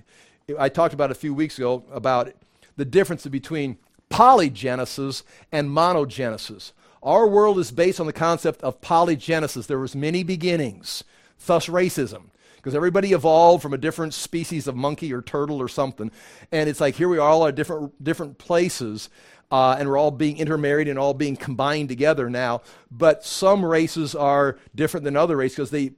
I 0.57 0.69
talked 0.69 0.93
about 0.93 1.11
a 1.11 1.15
few 1.15 1.33
weeks 1.33 1.57
ago 1.57 1.83
about 1.91 2.33
the 2.75 2.85
difference 2.85 3.27
between 3.27 3.77
polygenesis 4.09 5.21
and 5.51 5.69
monogenesis. 5.69 6.71
Our 7.03 7.27
world 7.27 7.59
is 7.59 7.71
based 7.71 7.99
on 7.99 8.07
the 8.07 8.13
concept 8.13 8.63
of 8.63 8.81
polygenesis. 8.81 9.67
There 9.67 9.79
was 9.79 9.95
many 9.95 10.23
beginnings, 10.23 11.03
thus 11.45 11.67
racism. 11.67 12.23
Because 12.55 12.75
everybody 12.75 13.11
evolved 13.11 13.61
from 13.61 13.73
a 13.73 13.77
different 13.77 14.13
species 14.13 14.67
of 14.67 14.75
monkey 14.75 15.13
or 15.13 15.21
turtle 15.21 15.61
or 15.61 15.67
something. 15.67 16.09
And 16.49 16.69
it's 16.69 16.79
like 16.79 16.95
here 16.95 17.09
we 17.09 17.17
are 17.17 17.29
all 17.29 17.45
at 17.45 17.55
different, 17.55 18.01
different 18.01 18.37
places 18.37 19.09
uh, 19.51 19.75
and 19.77 19.87
we're 19.87 19.97
all 19.97 20.11
being 20.11 20.37
intermarried 20.37 20.87
and 20.87 20.97
all 20.97 21.13
being 21.13 21.35
combined 21.35 21.89
together 21.89 22.29
now. 22.29 22.61
But 22.89 23.23
some 23.23 23.63
races 23.63 24.15
are 24.15 24.57
different 24.73 25.03
than 25.03 25.15
other 25.15 25.37
races 25.37 25.55
because 25.55 25.71
they 25.71 25.91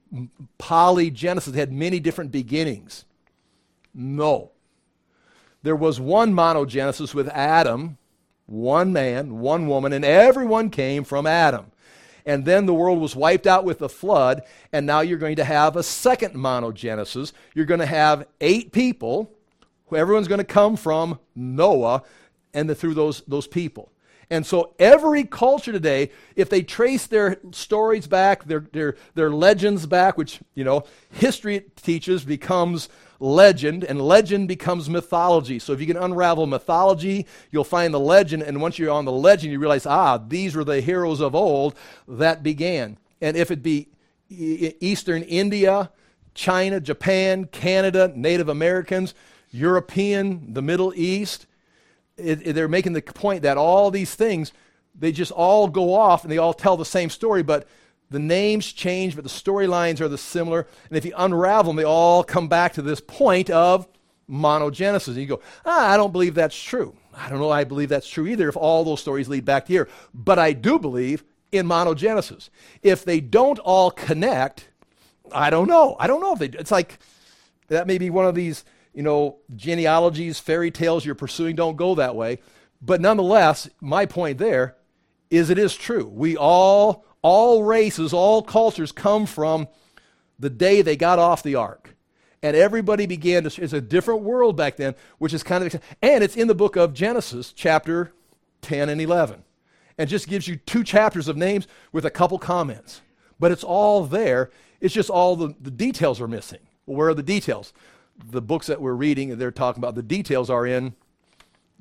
polygenesis 0.58 1.54
had 1.54 1.72
many 1.72 2.00
different 2.00 2.32
beginnings. 2.32 3.04
No. 3.94 4.50
There 5.62 5.74
was 5.74 5.98
one 5.98 6.32
monogenesis 6.32 7.14
with 7.14 7.28
Adam, 7.28 7.98
one 8.44 8.92
man, 8.92 9.38
one 9.38 9.66
woman, 9.66 9.92
and 9.92 10.04
everyone 10.04 10.70
came 10.70 11.02
from 11.02 11.26
Adam. 11.26 11.72
And 12.26 12.44
then 12.44 12.66
the 12.66 12.74
world 12.74 13.00
was 13.00 13.16
wiped 13.16 13.46
out 13.46 13.64
with 13.64 13.78
the 13.78 13.88
flood, 13.88 14.42
and 14.72 14.84
now 14.84 15.00
you're 15.00 15.16
going 15.16 15.36
to 15.36 15.44
have 15.44 15.76
a 15.76 15.82
second 15.82 16.34
monogenesis. 16.34 17.32
You're 17.54 17.66
going 17.66 17.80
to 17.80 17.86
have 17.86 18.26
eight 18.40 18.72
people. 18.72 19.30
Everyone's 19.94 20.28
going 20.28 20.38
to 20.38 20.44
come 20.44 20.76
from 20.76 21.20
Noah, 21.36 22.02
and 22.56 22.68
the, 22.68 22.74
through 22.74 22.94
those, 22.94 23.22
those 23.28 23.46
people. 23.46 23.92
And 24.28 24.44
so 24.44 24.74
every 24.80 25.22
culture 25.22 25.70
today, 25.70 26.10
if 26.34 26.50
they 26.50 26.62
trace 26.62 27.06
their 27.06 27.38
stories 27.52 28.08
back, 28.08 28.44
their, 28.44 28.66
their, 28.72 28.96
their 29.14 29.30
legends 29.30 29.86
back, 29.86 30.18
which, 30.18 30.40
you 30.54 30.64
know, 30.64 30.84
history 31.10 31.64
teaches 31.76 32.24
becomes 32.24 32.88
legend, 33.20 33.84
and 33.84 34.00
legend 34.00 34.48
becomes 34.48 34.90
mythology. 34.90 35.60
So 35.60 35.72
if 35.72 35.80
you 35.80 35.86
can 35.86 35.96
unravel 35.96 36.46
mythology, 36.46 37.26
you'll 37.52 37.62
find 37.62 37.94
the 37.94 38.00
legend, 38.00 38.42
and 38.42 38.60
once 38.60 38.78
you're 38.78 38.90
on 38.90 39.04
the 39.04 39.12
legend, 39.12 39.52
you 39.52 39.60
realize, 39.60 39.86
ah, 39.86 40.18
these 40.18 40.56
were 40.56 40.64
the 40.64 40.80
heroes 40.80 41.20
of 41.20 41.34
old 41.34 41.76
that 42.08 42.42
began. 42.42 42.98
And 43.20 43.36
if 43.36 43.50
it 43.52 43.62
be 43.62 43.88
Eastern 44.28 45.22
India, 45.22 45.90
China, 46.34 46.80
Japan, 46.80 47.44
Canada, 47.44 48.12
Native 48.14 48.48
Americans, 48.48 49.14
European, 49.52 50.52
the 50.52 50.62
Middle 50.62 50.92
East, 50.96 51.46
it, 52.16 52.46
it, 52.46 52.52
they're 52.54 52.68
making 52.68 52.92
the 52.92 53.02
point 53.02 53.42
that 53.42 53.56
all 53.56 53.90
these 53.90 54.14
things, 54.14 54.52
they 54.94 55.12
just 55.12 55.32
all 55.32 55.68
go 55.68 55.94
off 55.94 56.22
and 56.22 56.32
they 56.32 56.38
all 56.38 56.54
tell 56.54 56.76
the 56.76 56.84
same 56.84 57.10
story, 57.10 57.42
but 57.42 57.66
the 58.10 58.18
names 58.18 58.72
change, 58.72 59.14
but 59.14 59.24
the 59.24 59.30
storylines 59.30 60.00
are 60.00 60.08
the 60.08 60.18
similar. 60.18 60.66
And 60.88 60.96
if 60.96 61.04
you 61.04 61.12
unravel 61.16 61.72
them, 61.72 61.76
they 61.76 61.84
all 61.84 62.22
come 62.22 62.48
back 62.48 62.74
to 62.74 62.82
this 62.82 63.00
point 63.00 63.50
of 63.50 63.88
monogenesis. 64.30 65.08
And 65.08 65.16
you 65.16 65.26
go, 65.26 65.40
ah, 65.64 65.90
I 65.92 65.96
don't 65.96 66.12
believe 66.12 66.34
that's 66.34 66.60
true. 66.60 66.96
I 67.14 67.28
don't 67.28 67.38
know 67.38 67.50
I 67.50 67.64
believe 67.64 67.88
that's 67.88 68.08
true 68.08 68.26
either 68.26 68.48
if 68.48 68.56
all 68.56 68.84
those 68.84 69.00
stories 69.00 69.28
lead 69.28 69.44
back 69.44 69.66
to 69.66 69.72
here. 69.72 69.88
But 70.14 70.38
I 70.38 70.52
do 70.52 70.78
believe 70.78 71.24
in 71.50 71.66
monogenesis. 71.66 72.50
If 72.82 73.04
they 73.04 73.20
don't 73.20 73.58
all 73.60 73.90
connect, 73.90 74.68
I 75.32 75.50
don't 75.50 75.68
know. 75.68 75.96
I 75.98 76.06
don't 76.06 76.20
know 76.20 76.32
if 76.32 76.38
they 76.38 76.58
It's 76.58 76.70
like 76.70 76.98
that 77.68 77.86
may 77.86 77.98
be 77.98 78.10
one 78.10 78.26
of 78.26 78.34
these 78.34 78.64
you 78.96 79.02
know, 79.02 79.36
genealogies, 79.54 80.40
fairy 80.40 80.70
tales 80.70 81.04
you're 81.04 81.14
pursuing 81.14 81.54
don't 81.54 81.76
go 81.76 81.94
that 81.94 82.16
way. 82.16 82.38
But 82.80 83.02
nonetheless, 83.02 83.68
my 83.78 84.06
point 84.06 84.38
there 84.38 84.74
is 85.28 85.50
it 85.50 85.58
is 85.58 85.76
true. 85.76 86.06
We 86.06 86.34
all, 86.34 87.04
all 87.20 87.62
races, 87.62 88.14
all 88.14 88.42
cultures 88.42 88.92
come 88.92 89.26
from 89.26 89.68
the 90.38 90.48
day 90.48 90.80
they 90.80 90.96
got 90.96 91.18
off 91.18 91.42
the 91.42 91.56
ark. 91.56 91.94
And 92.42 92.56
everybody 92.56 93.04
began 93.04 93.44
to, 93.44 93.62
it's 93.62 93.74
a 93.74 93.82
different 93.82 94.22
world 94.22 94.56
back 94.56 94.76
then, 94.76 94.94
which 95.18 95.34
is 95.34 95.42
kind 95.42 95.62
of, 95.62 95.80
and 96.00 96.24
it's 96.24 96.36
in 96.36 96.48
the 96.48 96.54
book 96.54 96.76
of 96.76 96.94
Genesis, 96.94 97.52
chapter 97.52 98.14
10 98.62 98.88
and 98.88 99.00
11. 99.00 99.42
And 99.98 100.08
just 100.08 100.26
gives 100.26 100.48
you 100.48 100.56
two 100.56 100.82
chapters 100.82 101.28
of 101.28 101.36
names 101.36 101.68
with 101.92 102.06
a 102.06 102.10
couple 102.10 102.38
comments. 102.38 103.02
But 103.38 103.52
it's 103.52 103.64
all 103.64 104.06
there. 104.06 104.50
It's 104.80 104.94
just 104.94 105.10
all 105.10 105.36
the, 105.36 105.54
the 105.60 105.70
details 105.70 106.18
are 106.18 106.28
missing. 106.28 106.60
Where 106.86 107.08
are 107.08 107.14
the 107.14 107.22
details? 107.22 107.74
The 108.24 108.42
books 108.42 108.66
that 108.66 108.80
we're 108.80 108.94
reading, 108.94 109.36
they're 109.38 109.50
talking 109.50 109.82
about 109.82 109.94
the 109.94 110.02
details 110.02 110.50
are 110.50 110.66
in 110.66 110.94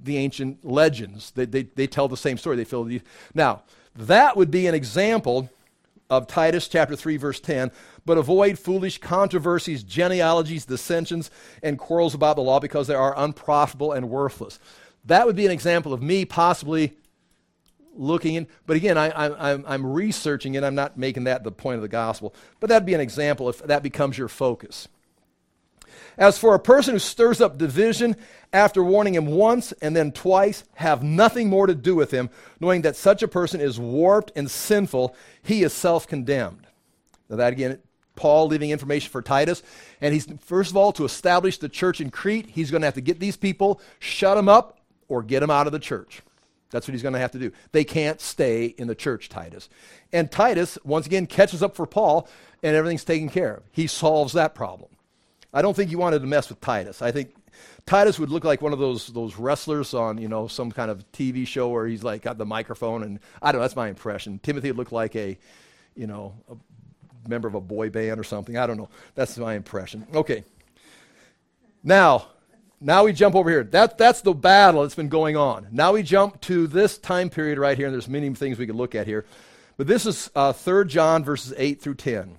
the 0.01 0.17
ancient 0.17 0.65
legends. 0.65 1.31
They, 1.31 1.45
they, 1.45 1.63
they 1.63 1.87
tell 1.87 2.07
the 2.07 2.17
same 2.17 2.37
story. 2.37 2.57
They 2.57 2.65
fill 2.65 2.83
the, 2.83 3.01
now, 3.33 3.63
that 3.95 4.35
would 4.35 4.51
be 4.51 4.67
an 4.67 4.75
example 4.75 5.49
of 6.09 6.27
Titus 6.27 6.67
chapter 6.67 6.95
3, 6.95 7.17
verse 7.17 7.39
10. 7.39 7.71
But 8.05 8.17
avoid 8.17 8.59
foolish 8.59 8.99
controversies, 8.99 9.83
genealogies, 9.83 10.65
dissensions, 10.65 11.31
and 11.63 11.79
quarrels 11.79 12.13
about 12.13 12.35
the 12.35 12.41
law 12.41 12.59
because 12.59 12.87
they 12.87 12.95
are 12.95 13.17
unprofitable 13.17 13.93
and 13.93 14.09
worthless. 14.09 14.59
That 15.05 15.25
would 15.25 15.35
be 15.35 15.45
an 15.45 15.51
example 15.51 15.93
of 15.93 16.01
me 16.01 16.25
possibly 16.25 16.93
looking 17.95 18.35
in. 18.35 18.47
But 18.65 18.77
again, 18.77 18.97
I, 18.97 19.11
I'm, 19.15 19.63
I'm 19.67 19.85
researching 19.85 20.55
it. 20.55 20.63
I'm 20.63 20.75
not 20.75 20.97
making 20.97 21.23
that 21.23 21.43
the 21.43 21.51
point 21.51 21.77
of 21.77 21.81
the 21.81 21.87
gospel. 21.87 22.35
But 22.59 22.69
that'd 22.69 22.85
be 22.85 22.93
an 22.93 23.01
example 23.01 23.49
if 23.49 23.59
that 23.59 23.81
becomes 23.81 24.17
your 24.17 24.27
focus. 24.27 24.87
As 26.17 26.37
for 26.37 26.55
a 26.55 26.59
person 26.59 26.93
who 26.93 26.99
stirs 26.99 27.41
up 27.41 27.57
division 27.57 28.15
after 28.53 28.83
warning 28.83 29.15
him 29.15 29.25
once 29.25 29.73
and 29.73 29.95
then 29.95 30.11
twice, 30.11 30.63
have 30.75 31.03
nothing 31.03 31.49
more 31.49 31.67
to 31.67 31.75
do 31.75 31.95
with 31.95 32.11
him, 32.11 32.29
knowing 32.59 32.83
that 32.83 32.95
such 32.95 33.21
a 33.21 33.27
person 33.27 33.59
is 33.59 33.79
warped 33.79 34.31
and 34.35 34.49
sinful, 34.49 35.15
he 35.43 35.63
is 35.63 35.73
self 35.73 36.07
condemned. 36.07 36.67
Now, 37.29 37.37
that 37.37 37.53
again, 37.53 37.79
Paul 38.15 38.47
leaving 38.47 38.69
information 38.69 39.11
for 39.11 39.21
Titus. 39.21 39.61
And 40.01 40.13
he's, 40.13 40.27
first 40.41 40.71
of 40.71 40.77
all, 40.77 40.91
to 40.93 41.05
establish 41.05 41.57
the 41.57 41.69
church 41.69 41.99
in 41.99 42.11
Crete, 42.11 42.47
he's 42.47 42.71
going 42.71 42.81
to 42.81 42.87
have 42.87 42.95
to 42.95 43.01
get 43.01 43.19
these 43.19 43.37
people, 43.37 43.81
shut 43.99 44.37
them 44.37 44.49
up, 44.49 44.79
or 45.07 45.21
get 45.21 45.41
them 45.41 45.51
out 45.51 45.67
of 45.67 45.73
the 45.73 45.79
church. 45.79 46.21
That's 46.71 46.87
what 46.87 46.93
he's 46.93 47.03
going 47.03 47.13
to 47.13 47.19
have 47.19 47.31
to 47.31 47.39
do. 47.39 47.51
They 47.71 47.83
can't 47.83 48.19
stay 48.19 48.65
in 48.65 48.87
the 48.87 48.95
church, 48.95 49.29
Titus. 49.29 49.69
And 50.11 50.31
Titus, 50.31 50.77
once 50.83 51.05
again, 51.05 51.27
catches 51.27 51.61
up 51.61 51.75
for 51.75 51.85
Paul, 51.85 52.27
and 52.63 52.75
everything's 52.75 53.03
taken 53.03 53.29
care 53.29 53.55
of. 53.55 53.63
He 53.71 53.87
solves 53.87 54.33
that 54.33 54.55
problem. 54.55 54.89
I 55.55 55.61
don't 55.61 55.73
think 55.73 55.89
he 55.89 55.95
wanted 55.95 56.19
to 56.19 56.27
mess 56.27 56.49
with 56.49 56.61
Titus. 56.61 57.01
I 57.01 57.11
think 57.11 57.33
Titus 57.85 58.19
would 58.19 58.29
look 58.29 58.43
like 58.43 58.61
one 58.61 58.73
of 58.73 58.79
those 58.79 59.07
those 59.07 59.37
wrestlers 59.37 59.93
on 59.93 60.17
you 60.17 60.27
know 60.27 60.47
some 60.47 60.71
kind 60.71 60.91
of 60.91 61.09
TV 61.13 61.47
show 61.47 61.69
where 61.69 61.87
he's 61.87 62.03
like 62.03 62.21
got 62.21 62.37
the 62.37 62.45
microphone 62.45 63.01
and 63.03 63.19
I 63.41 63.51
don't 63.51 63.59
know. 63.59 63.63
That's 63.63 63.75
my 63.75 63.87
impression. 63.87 64.39
Timothy 64.43 64.69
would 64.69 64.77
look 64.77 64.91
like 64.91 65.15
a 65.15 65.37
you 65.95 66.07
know 66.07 66.35
a 66.51 66.55
member 67.29 67.47
of 67.47 67.55
a 67.55 67.61
boy 67.61 67.89
band 67.89 68.19
or 68.19 68.23
something. 68.23 68.57
I 68.57 68.67
don't 68.67 68.77
know. 68.77 68.89
That's 69.15 69.37
my 69.37 69.55
impression. 69.55 70.05
Okay. 70.13 70.43
Now, 71.83 72.27
now 72.81 73.05
we 73.05 73.13
jump 73.13 73.35
over 73.35 73.49
here. 73.49 73.63
That, 73.63 73.97
that's 73.97 74.21
the 74.21 74.33
battle 74.33 74.81
that's 74.81 74.95
been 74.95 75.09
going 75.09 75.37
on. 75.37 75.67
Now 75.71 75.93
we 75.93 76.03
jump 76.03 76.41
to 76.41 76.67
this 76.67 76.97
time 76.97 77.29
period 77.29 77.59
right 77.59 77.77
here, 77.77 77.87
and 77.87 77.93
there's 77.93 78.07
many 78.07 78.33
things 78.33 78.57
we 78.57 78.65
could 78.65 78.75
look 78.75 78.95
at 78.95 79.05
here. 79.05 79.25
But 79.77 79.87
this 79.87 80.05
is 80.05 80.31
uh, 80.35 80.53
3 80.53 80.85
John 80.85 81.23
verses 81.23 81.53
8 81.57 81.81
through 81.81 81.95
10. 81.95 82.37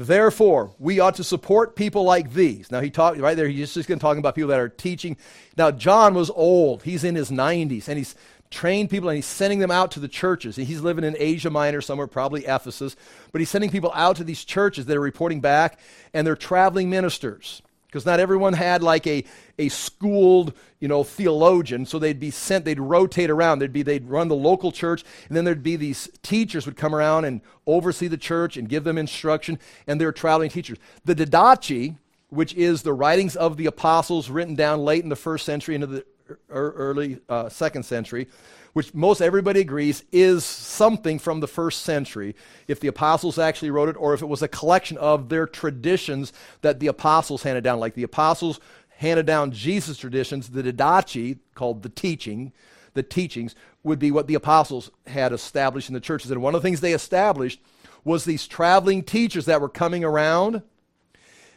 Therefore, 0.00 0.70
we 0.78 1.00
ought 1.00 1.16
to 1.16 1.24
support 1.24 1.74
people 1.74 2.04
like 2.04 2.32
these. 2.32 2.70
Now, 2.70 2.80
he 2.80 2.88
talked 2.88 3.18
right 3.18 3.36
there, 3.36 3.48
he's 3.48 3.74
just 3.74 3.88
going 3.88 3.98
to 3.98 4.00
talk 4.00 4.16
about 4.16 4.36
people 4.36 4.50
that 4.50 4.60
are 4.60 4.68
teaching. 4.68 5.16
Now, 5.56 5.72
John 5.72 6.14
was 6.14 6.30
old. 6.30 6.84
He's 6.84 7.02
in 7.02 7.16
his 7.16 7.32
90s, 7.32 7.88
and 7.88 7.98
he's 7.98 8.14
trained 8.48 8.90
people 8.90 9.08
and 9.08 9.16
he's 9.16 9.26
sending 9.26 9.58
them 9.58 9.72
out 9.72 9.90
to 9.90 10.00
the 10.00 10.06
churches. 10.06 10.54
He's 10.54 10.82
living 10.82 11.02
in 11.02 11.16
Asia 11.18 11.50
Minor 11.50 11.80
somewhere, 11.80 12.06
probably 12.06 12.44
Ephesus, 12.46 12.94
but 13.32 13.40
he's 13.40 13.50
sending 13.50 13.70
people 13.70 13.90
out 13.92 14.14
to 14.18 14.24
these 14.24 14.44
churches 14.44 14.86
that 14.86 14.96
are 14.96 15.00
reporting 15.00 15.40
back, 15.40 15.80
and 16.14 16.24
they're 16.24 16.36
traveling 16.36 16.88
ministers 16.88 17.60
because 17.88 18.04
not 18.04 18.20
everyone 18.20 18.52
had 18.52 18.82
like 18.82 19.06
a, 19.06 19.24
a 19.58 19.68
schooled 19.68 20.52
you 20.78 20.86
know 20.86 21.02
theologian 21.02 21.86
so 21.86 21.98
they'd 21.98 22.20
be 22.20 22.30
sent 22.30 22.64
they'd 22.64 22.80
rotate 22.80 23.30
around. 23.30 23.58
They'd 23.58 23.72
be 23.72 23.82
they'd 23.82 24.06
run 24.06 24.28
the 24.28 24.36
local 24.36 24.70
church 24.70 25.04
and 25.28 25.36
then 25.36 25.44
there'd 25.44 25.62
be 25.62 25.76
these 25.76 26.08
teachers 26.22 26.66
would 26.66 26.76
come 26.76 26.94
around 26.94 27.24
and 27.24 27.40
oversee 27.66 28.08
the 28.08 28.16
church 28.16 28.56
and 28.56 28.68
give 28.68 28.84
them 28.84 28.98
instruction 28.98 29.58
and 29.86 30.00
they're 30.00 30.12
traveling 30.12 30.50
teachers. 30.50 30.78
The 31.04 31.14
didache 31.14 31.96
which 32.30 32.54
is 32.54 32.82
the 32.82 32.92
writings 32.92 33.36
of 33.36 33.56
the 33.56 33.66
apostles 33.66 34.28
written 34.28 34.54
down 34.54 34.80
late 34.80 35.02
in 35.02 35.08
the 35.08 35.16
first 35.16 35.46
century 35.46 35.74
into 35.74 35.86
the 35.86 36.04
early 36.50 37.18
uh, 37.28 37.48
second 37.48 37.84
century 37.84 38.28
which 38.72 38.94
most 38.94 39.20
everybody 39.20 39.60
agrees 39.60 40.04
is 40.12 40.44
something 40.44 41.18
from 41.18 41.40
the 41.40 41.48
first 41.48 41.82
century, 41.82 42.34
if 42.66 42.80
the 42.80 42.88
apostles 42.88 43.38
actually 43.38 43.70
wrote 43.70 43.88
it 43.88 43.96
or 43.98 44.14
if 44.14 44.22
it 44.22 44.26
was 44.26 44.42
a 44.42 44.48
collection 44.48 44.96
of 44.98 45.28
their 45.28 45.46
traditions 45.46 46.32
that 46.62 46.80
the 46.80 46.86
apostles 46.86 47.42
handed 47.42 47.64
down. 47.64 47.80
Like 47.80 47.94
the 47.94 48.02
apostles 48.02 48.60
handed 48.98 49.26
down 49.26 49.52
Jesus' 49.52 49.96
traditions, 49.96 50.48
the 50.50 50.62
didache, 50.62 51.38
called 51.54 51.82
the 51.82 51.88
teaching, 51.88 52.52
the 52.94 53.02
teachings, 53.02 53.54
would 53.82 53.98
be 53.98 54.10
what 54.10 54.26
the 54.26 54.34
apostles 54.34 54.90
had 55.06 55.32
established 55.32 55.88
in 55.88 55.94
the 55.94 56.00
churches. 56.00 56.30
And 56.30 56.42
one 56.42 56.54
of 56.54 56.62
the 56.62 56.66
things 56.66 56.80
they 56.80 56.92
established 56.92 57.60
was 58.04 58.24
these 58.24 58.46
traveling 58.46 59.02
teachers 59.02 59.46
that 59.46 59.60
were 59.60 59.68
coming 59.68 60.04
around. 60.04 60.62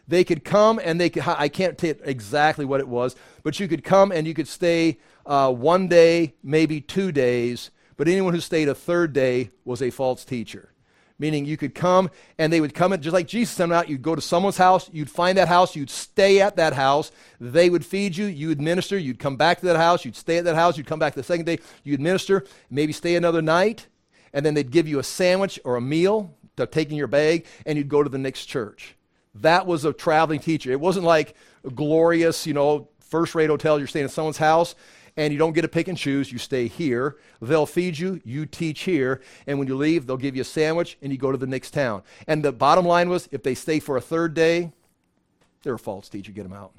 They 0.08 0.24
could 0.24 0.44
come 0.44 0.80
and 0.84 1.00
they 1.00 1.10
could, 1.10 1.24
I 1.26 1.48
can't 1.48 1.78
tell 1.78 1.96
exactly 2.04 2.66
what 2.66 2.80
it 2.80 2.88
was, 2.88 3.16
but 3.44 3.60
you 3.60 3.68
could 3.68 3.84
come 3.84 4.12
and 4.12 4.28
you 4.28 4.34
could 4.34 4.48
stay 4.48 5.00
uh, 5.26 5.52
one 5.52 5.88
day, 5.88 6.36
maybe 6.44 6.82
two 6.82 7.12
days, 7.12 7.72
but 7.98 8.08
anyone 8.08 8.34
who 8.34 8.40
stayed 8.40 8.68
a 8.68 8.76
third 8.76 9.14
day 9.14 9.52
was 9.64 9.82
a 9.82 9.92
false 9.92 10.26
teacher. 10.26 10.70
Meaning 11.20 11.46
you 11.46 11.56
could 11.56 11.76
come 11.76 12.10
and 12.40 12.52
they 12.52 12.60
would 12.60 12.74
come 12.74 12.94
in, 12.94 13.02
just 13.02 13.14
like 13.14 13.28
Jesus 13.28 13.56
sent 13.56 13.72
out, 13.72 13.90
you'd 13.90 14.02
go 14.02 14.16
to 14.16 14.22
someone's 14.22 14.58
house, 14.58 14.90
you'd 14.92 15.10
find 15.10 15.38
that 15.38 15.48
house, 15.48 15.76
you'd 15.76 15.92
stay 15.92 16.42
at 16.42 16.56
that 16.56 16.74
house, 16.74 17.12
they 17.40 17.70
would 17.70 17.86
feed 17.86 18.18
you, 18.18 18.26
you'd 18.26 18.60
minister, 18.60 18.98
you'd 18.98 19.20
come 19.20 19.36
back 19.36 19.60
to 19.60 19.68
that 19.68 19.78
house, 19.78 20.04
you'd 20.04 20.16
stay 20.16 20.40
at 20.40 20.46
that 20.46 20.56
house, 20.56 20.78
you'd 20.78 20.88
come 20.88 20.98
back 20.98 21.14
the 21.14 21.22
second 21.22 21.46
day, 21.46 21.60
you'd 21.84 22.02
minister, 22.02 22.44
maybe 22.72 22.92
stay 22.92 23.16
another 23.16 23.42
night, 23.42 23.86
and 24.34 24.44
then 24.44 24.56
they'd 24.56 24.72
give 24.72 24.88
you 24.88 24.98
a 24.98 25.04
sandwich 25.04 25.60
or 25.64 25.76
a 25.76 25.82
meal, 25.82 26.36
taking 26.72 26.98
your 26.98 27.08
bag, 27.08 27.46
and 27.66 27.78
you'd 27.78 27.90
go 27.90 28.02
to 28.02 28.10
the 28.10 28.18
next 28.18 28.46
church. 28.46 28.96
That 29.36 29.68
was 29.68 29.86
a 29.86 29.94
traveling 29.94 30.40
teacher. 30.40 30.72
It 30.72 30.80
wasn't 30.80 31.06
like 31.06 31.36
a 31.64 31.70
glorious, 31.70 32.48
you 32.48 32.54
know, 32.54 32.90
first 33.00 33.36
rate 33.36 33.50
hotel, 33.50 33.78
you're 33.78 33.88
staying 33.88 34.06
at 34.06 34.12
someone's 34.12 34.38
house 34.38 34.74
and 35.18 35.34
you 35.34 35.40
don't 35.40 35.54
get 35.54 35.62
to 35.62 35.68
pick 35.68 35.88
and 35.88 35.98
choose. 35.98 36.32
You 36.32 36.38
stay 36.38 36.68
here. 36.68 37.18
They'll 37.42 37.66
feed 37.66 37.98
you. 37.98 38.22
You 38.24 38.46
teach 38.46 38.82
here. 38.82 39.22
And 39.48 39.60
when 39.60 39.68
you 39.68 39.76
leave, 39.76 40.08
they'll 40.08 40.18
give 40.18 40.36
you 40.36 40.42
a 40.42 40.46
sandwich 40.46 40.98
and 41.02 41.12
you 41.12 41.18
go 41.18 41.32
to 41.32 41.38
the 41.38 41.48
next 41.48 41.72
town. 41.72 42.04
And 42.28 42.44
the 42.44 42.52
bottom 42.52 42.86
line 42.86 43.10
was 43.10 43.28
if 43.32 43.44
they 43.44 43.56
stay 43.56 43.80
for 43.80 43.98
a 43.98 44.02
third 44.02 44.34
day, 44.34 44.72
they're 45.64 45.76
a 45.76 45.80
false 45.80 46.10
teacher. 46.10 46.32
Get 46.32 46.44
them 46.44 46.54
out. 46.54 46.72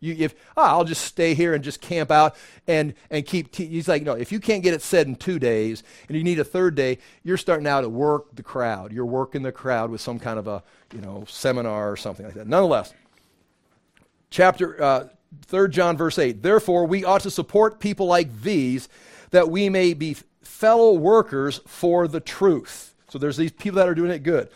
You, 0.00 0.16
if 0.18 0.34
oh, 0.56 0.62
I'll 0.62 0.84
just 0.84 1.04
stay 1.04 1.34
here 1.34 1.52
and 1.52 1.62
just 1.62 1.82
camp 1.82 2.10
out 2.10 2.34
and 2.66 2.94
and 3.10 3.24
keep. 3.26 3.52
Te-. 3.52 3.66
He's 3.66 3.86
like, 3.86 4.02
no. 4.02 4.14
If 4.14 4.32
you 4.32 4.40
can't 4.40 4.62
get 4.62 4.72
it 4.72 4.80
said 4.80 5.06
in 5.06 5.14
two 5.14 5.38
days 5.38 5.82
and 6.08 6.16
you 6.16 6.24
need 6.24 6.38
a 6.38 6.44
third 6.44 6.74
day, 6.74 6.98
you're 7.22 7.36
starting 7.36 7.66
out 7.66 7.82
to 7.82 7.88
work 7.90 8.34
the 8.34 8.42
crowd. 8.42 8.92
You're 8.92 9.04
working 9.04 9.42
the 9.42 9.52
crowd 9.52 9.90
with 9.90 10.00
some 10.00 10.18
kind 10.18 10.38
of 10.38 10.48
a 10.48 10.62
you 10.94 11.02
know 11.02 11.24
seminar 11.28 11.92
or 11.92 11.96
something 11.98 12.24
like 12.24 12.34
that. 12.34 12.46
Nonetheless, 12.46 12.94
chapter 14.30 14.82
uh, 14.82 15.08
3 15.46 15.68
John 15.68 15.96
verse 15.96 16.18
8. 16.18 16.42
Therefore, 16.42 16.86
we 16.86 17.04
ought 17.04 17.22
to 17.22 17.30
support 17.30 17.80
people 17.80 18.06
like 18.06 18.42
these 18.42 18.88
that 19.30 19.48
we 19.48 19.68
may 19.68 19.94
be 19.94 20.16
fellow 20.42 20.92
workers 20.92 21.60
for 21.66 22.08
the 22.08 22.20
truth. 22.20 22.94
So 23.08 23.18
there's 23.18 23.36
these 23.36 23.52
people 23.52 23.76
that 23.76 23.88
are 23.88 23.94
doing 23.94 24.10
it 24.10 24.22
good. 24.22 24.48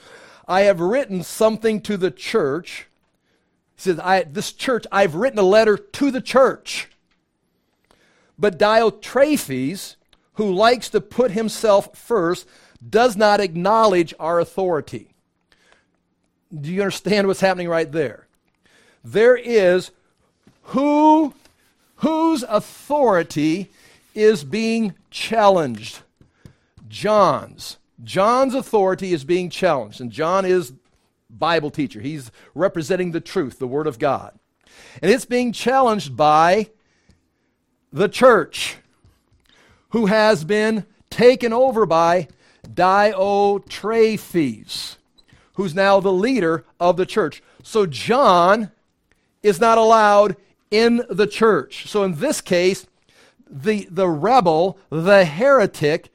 I 0.47 0.63
have 0.63 0.81
written 0.81 1.23
something 1.23 1.81
to 1.83 1.97
the 1.97 2.11
church. 2.11 2.87
He 3.77 3.83
says, 3.83 3.99
I, 3.99 4.23
This 4.25 4.53
church, 4.53 4.87
I've 4.93 5.15
written 5.15 5.39
a 5.39 5.43
letter 5.43 5.77
to 5.77 6.11
the 6.11 6.21
church. 6.21 6.89
But 8.39 8.59
Diotrephes, 8.59 9.97
who 10.35 10.53
likes 10.53 10.89
to 10.91 11.01
put 11.01 11.31
himself 11.31 11.97
first, 11.97 12.47
does 12.87 13.17
not 13.17 13.41
acknowledge 13.41 14.13
our 14.19 14.41
authority. 14.41 15.15
Do 16.53 16.73
you 16.73 16.83
understand 16.83 17.27
what's 17.27 17.41
happening 17.41 17.69
right 17.69 17.91
there? 17.91 18.27
There 19.03 19.37
is 19.37 19.91
who, 20.65 21.35
whose 21.97 22.43
authority 22.43 23.71
is 24.15 24.45
being 24.45 24.95
challenged? 25.11 26.01
John's. 26.89 27.79
John's 28.03 28.55
authority 28.55 29.13
is 29.13 29.25
being 29.25 29.51
challenged. 29.51 30.01
And 30.01 30.11
John 30.11 30.45
is 30.45 30.73
Bible 31.31 31.71
teacher. 31.71 32.01
He's 32.01 32.31
representing 32.55 33.13
the 33.13 33.21
truth, 33.21 33.59
the 33.59 33.67
Word 33.67 33.87
of 33.87 33.99
God. 33.99 34.39
And 35.03 35.11
it's 35.11 35.25
being 35.25 35.53
challenged 35.53 36.17
by 36.17 36.71
the 37.93 38.09
church, 38.09 38.77
who 39.91 40.07
has 40.07 40.45
been 40.45 40.87
taken 41.11 41.53
over 41.53 41.87
by 41.87 42.27
Diotrephes, 42.67 43.77
who's 45.55 45.75
now 45.75 46.01
the 46.01 46.13
leader 46.13 46.65
of 46.81 46.97
the 46.97 47.07
church. 47.07 47.43
So 47.63 47.87
John 47.87 48.73
is 49.43 49.61
not 49.61 49.79
allowed 49.79 50.37
in 50.75 51.05
the 51.09 51.29
church. 51.29 51.87
So 51.87 52.03
in 52.03 52.17
this 52.17 52.41
case, 52.41 52.89
the, 53.49 53.87
the 53.89 54.09
rebel, 54.09 54.77
the 54.91 55.25
heretic, 55.25 56.13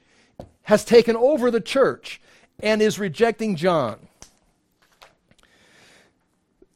has 0.64 0.84
taken 0.84 1.16
over 1.16 1.50
the 1.50 1.62
church 1.62 2.20
and 2.62 2.82
is 2.82 2.98
rejecting 2.98 3.56
John. 3.56 4.06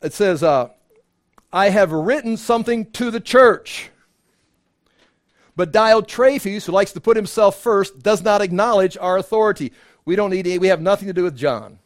It 0.01 0.14
says, 0.14 0.43
uh, 0.43 0.68
I 1.53 1.68
have 1.68 1.93
written 1.93 2.39
something 2.39 2.91
to 2.93 3.11
the 3.11 3.20
church. 3.20 3.91
But 5.55 5.70
Diotrephes, 5.70 6.64
who 6.64 6.72
likes 6.72 6.93
to 6.93 7.03
put 7.03 7.18
himself 7.18 7.61
first, 7.61 8.03
does 8.03 8.22
not 8.22 8.41
acknowledge 8.41 8.97
our 8.97 9.18
authority. 9.18 9.72
We 10.07 10.16
don't 10.16 10.30
need, 10.30 10.59
we 10.59 10.68
have 10.68 10.80
nothing 10.80 11.09
to 11.09 11.14
do 11.14 11.24
with 11.24 11.37
John. 11.37 11.80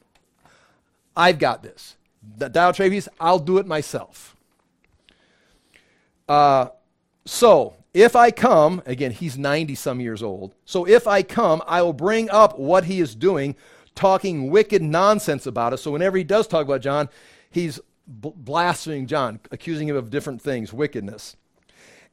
I've 1.17 1.41
got 1.41 1.65
this. 1.65 1.97
Diotrephes, 2.39 3.09
I'll 3.19 3.41
do 3.41 3.59
it 3.59 3.67
myself. 3.67 4.37
Uh, 6.29 6.69
so, 7.25 7.75
if 7.95 8.15
I 8.15 8.31
come, 8.31 8.83
again, 8.87 9.11
he's 9.11 9.39
90 9.39 9.75
some 9.75 10.01
years 10.01 10.23
old. 10.23 10.55
So, 10.65 10.87
if 10.87 11.07
I 11.07 11.23
come, 11.23 11.63
I 11.67 11.83
will 11.83 11.93
bring 11.93 12.31
up 12.31 12.59
what 12.59 12.85
he 12.85 13.01
is 13.01 13.15
doing, 13.15 13.57
talking 13.95 14.51
wicked 14.51 14.83
nonsense 14.83 15.47
about 15.47 15.73
us. 15.73 15.83
So, 15.83 15.91
whenever 15.91 16.17
he 16.17 16.25
does 16.25 16.47
talk 16.47 16.65
about 16.65 16.81
John, 16.81 17.09
he's 17.51 17.81
blaspheming 18.07 19.07
John, 19.07 19.41
accusing 19.51 19.89
him 19.89 19.97
of 19.97 20.11
different 20.11 20.41
things, 20.43 20.73
wickedness. 20.73 21.37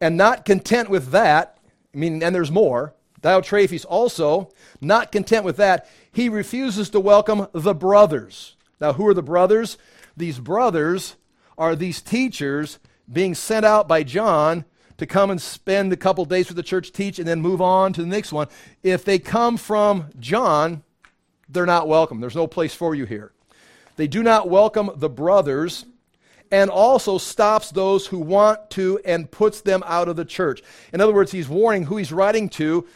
And 0.02 0.18
not 0.18 0.46
content 0.46 0.90
with 0.90 1.12
that, 1.12 1.58
I 1.94 1.98
mean, 1.98 2.22
and 2.22 2.36
there's 2.36 2.52
more, 2.52 2.94
Diotrephes 3.22 3.86
also, 3.88 4.52
not 4.82 5.12
content 5.12 5.46
with 5.46 5.58
that, 5.58 5.90
he 6.12 6.30
refuses 6.30 6.90
to 6.92 7.00
welcome 7.00 7.48
the 7.54 7.74
brothers. 7.74 8.56
Now, 8.80 8.94
who 8.94 9.08
are 9.08 9.14
the 9.14 9.24
brothers? 9.24 9.78
These 10.16 10.40
brothers 10.40 11.16
are 11.58 11.76
these 11.76 12.02
teachers 12.02 12.78
being 13.12 13.36
sent 13.36 13.66
out 13.66 13.88
by 13.88 14.04
John 14.04 14.66
to 14.98 15.06
come 15.06 15.30
and 15.30 15.42
spend 15.42 15.92
a 15.92 15.98
couple 15.98 16.24
days 16.26 16.48
with 16.48 16.58
the 16.58 16.64
church, 16.64 16.92
teach, 16.92 17.20
and 17.20 17.28
then 17.28 17.42
move 17.42 17.62
on 17.62 17.94
to 17.94 18.02
the 18.02 18.08
next 18.08 18.32
one. 18.32 18.48
If 18.82 19.04
they 19.04 19.20
come 19.20 19.58
from 19.58 20.08
John, 20.20 20.84
they're 21.50 21.66
not 21.66 21.88
welcome. 21.88 22.22
There's 22.22 22.36
no 22.36 22.48
place 22.48 22.74
for 22.74 22.96
you 22.96 23.06
here. 23.06 23.32
They 23.98 24.08
do 24.08 24.24
not 24.24 24.50
welcome 24.50 24.92
the 24.96 25.10
brothers 25.10 25.86
and 26.52 26.70
also 26.70 27.18
stops 27.18 27.72
those 27.72 28.08
who 28.08 28.20
want 28.20 28.70
to 28.72 29.00
and 29.06 29.30
puts 29.30 29.62
them 29.62 29.84
out 29.86 30.08
of 30.08 30.16
the 30.16 30.26
church. 30.26 30.62
In 30.94 31.02
other 31.02 31.14
words, 31.14 31.32
he's 31.32 31.50
warning 31.50 31.84
who 31.84 31.98
he's 31.98 32.12
writing 32.12 32.50
to. 32.50 32.88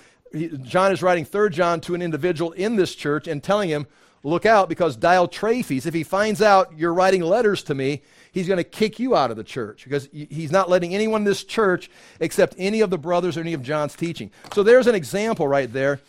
John 0.61 0.91
is 0.91 1.01
writing 1.01 1.25
3 1.25 1.49
John 1.49 1.81
to 1.81 1.95
an 1.95 2.01
individual 2.01 2.51
in 2.51 2.75
this 2.75 2.95
church 2.95 3.27
and 3.27 3.43
telling 3.43 3.69
him, 3.69 3.87
look 4.23 4.45
out 4.45 4.69
because 4.69 4.97
Diotrephes, 4.97 5.85
if 5.85 5.93
he 5.93 6.03
finds 6.03 6.41
out 6.41 6.77
you're 6.77 6.93
writing 6.93 7.21
letters 7.21 7.63
to 7.63 7.73
me, 7.73 8.03
he's 8.31 8.47
going 8.47 8.57
to 8.57 8.63
kick 8.63 8.99
you 8.99 9.15
out 9.15 9.31
of 9.31 9.37
the 9.37 9.43
church 9.43 9.83
because 9.83 10.07
he's 10.11 10.51
not 10.51 10.69
letting 10.69 10.93
anyone 10.93 11.21
in 11.21 11.25
this 11.25 11.43
church 11.43 11.89
accept 12.21 12.55
any 12.57 12.81
of 12.81 12.89
the 12.89 12.97
brothers 12.97 13.37
or 13.37 13.41
any 13.41 13.53
of 13.53 13.61
John's 13.61 13.95
teaching. 13.95 14.31
So 14.53 14.63
there's 14.63 14.87
an 14.87 14.95
example 14.95 15.47
right 15.47 15.71
there 15.71 15.99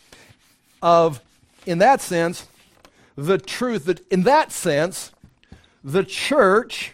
of, 0.83 1.21
in 1.67 1.79
that 1.79 2.01
sense, 2.01 2.47
the 3.17 3.39
truth 3.39 3.85
that, 3.87 4.07
in 4.13 4.23
that 4.25 4.53
sense, 4.53 5.13
the 5.83 6.05
church 6.05 6.93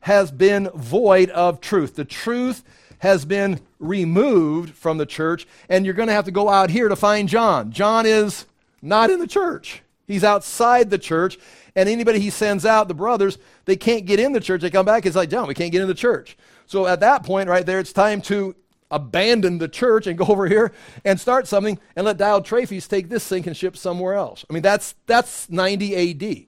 has 0.00 0.30
been 0.30 0.68
void 0.74 1.30
of 1.30 1.60
truth. 1.60 1.96
The 1.96 2.04
truth 2.04 2.62
has 2.98 3.24
been 3.24 3.60
removed 3.78 4.74
from 4.74 4.98
the 4.98 5.06
church, 5.06 5.46
and 5.68 5.84
you're 5.84 5.94
going 5.94 6.08
to 6.08 6.14
have 6.14 6.24
to 6.24 6.30
go 6.30 6.48
out 6.48 6.70
here 6.70 6.88
to 6.88 6.96
find 6.96 7.28
John. 7.28 7.70
John 7.70 8.06
is 8.06 8.46
not 8.82 9.10
in 9.10 9.18
the 9.18 9.26
church. 9.26 9.82
He's 10.06 10.24
outside 10.24 10.90
the 10.90 10.98
church, 10.98 11.38
and 11.74 11.88
anybody 11.88 12.20
he 12.20 12.30
sends 12.30 12.66
out, 12.66 12.88
the 12.88 12.94
brothers, 12.94 13.38
they 13.64 13.76
can't 13.76 14.04
get 14.04 14.20
in 14.20 14.32
the 14.32 14.40
church. 14.40 14.60
They 14.60 14.70
come 14.70 14.86
back, 14.86 15.06
it's 15.06 15.16
like, 15.16 15.30
John, 15.30 15.48
we 15.48 15.54
can't 15.54 15.72
get 15.72 15.82
in 15.82 15.88
the 15.88 15.94
church. 15.94 16.36
So 16.66 16.86
at 16.86 17.00
that 17.00 17.24
point, 17.24 17.48
right 17.48 17.64
there, 17.64 17.80
it's 17.80 17.92
time 17.92 18.20
to 18.22 18.54
abandon 18.90 19.58
the 19.58 19.68
church 19.68 20.06
and 20.06 20.16
go 20.16 20.24
over 20.28 20.46
here 20.46 20.72
and 21.04 21.18
start 21.18 21.46
something 21.48 21.78
and 21.96 22.06
let 22.06 22.18
Diotrephes 22.18 22.88
take 22.88 23.08
this 23.08 23.24
sinking 23.24 23.54
ship 23.54 23.76
somewhere 23.76 24.14
else. 24.14 24.44
I 24.48 24.52
mean, 24.52 24.62
that's, 24.62 24.94
that's 25.06 25.50
90 25.50 26.12
AD. 26.12 26.46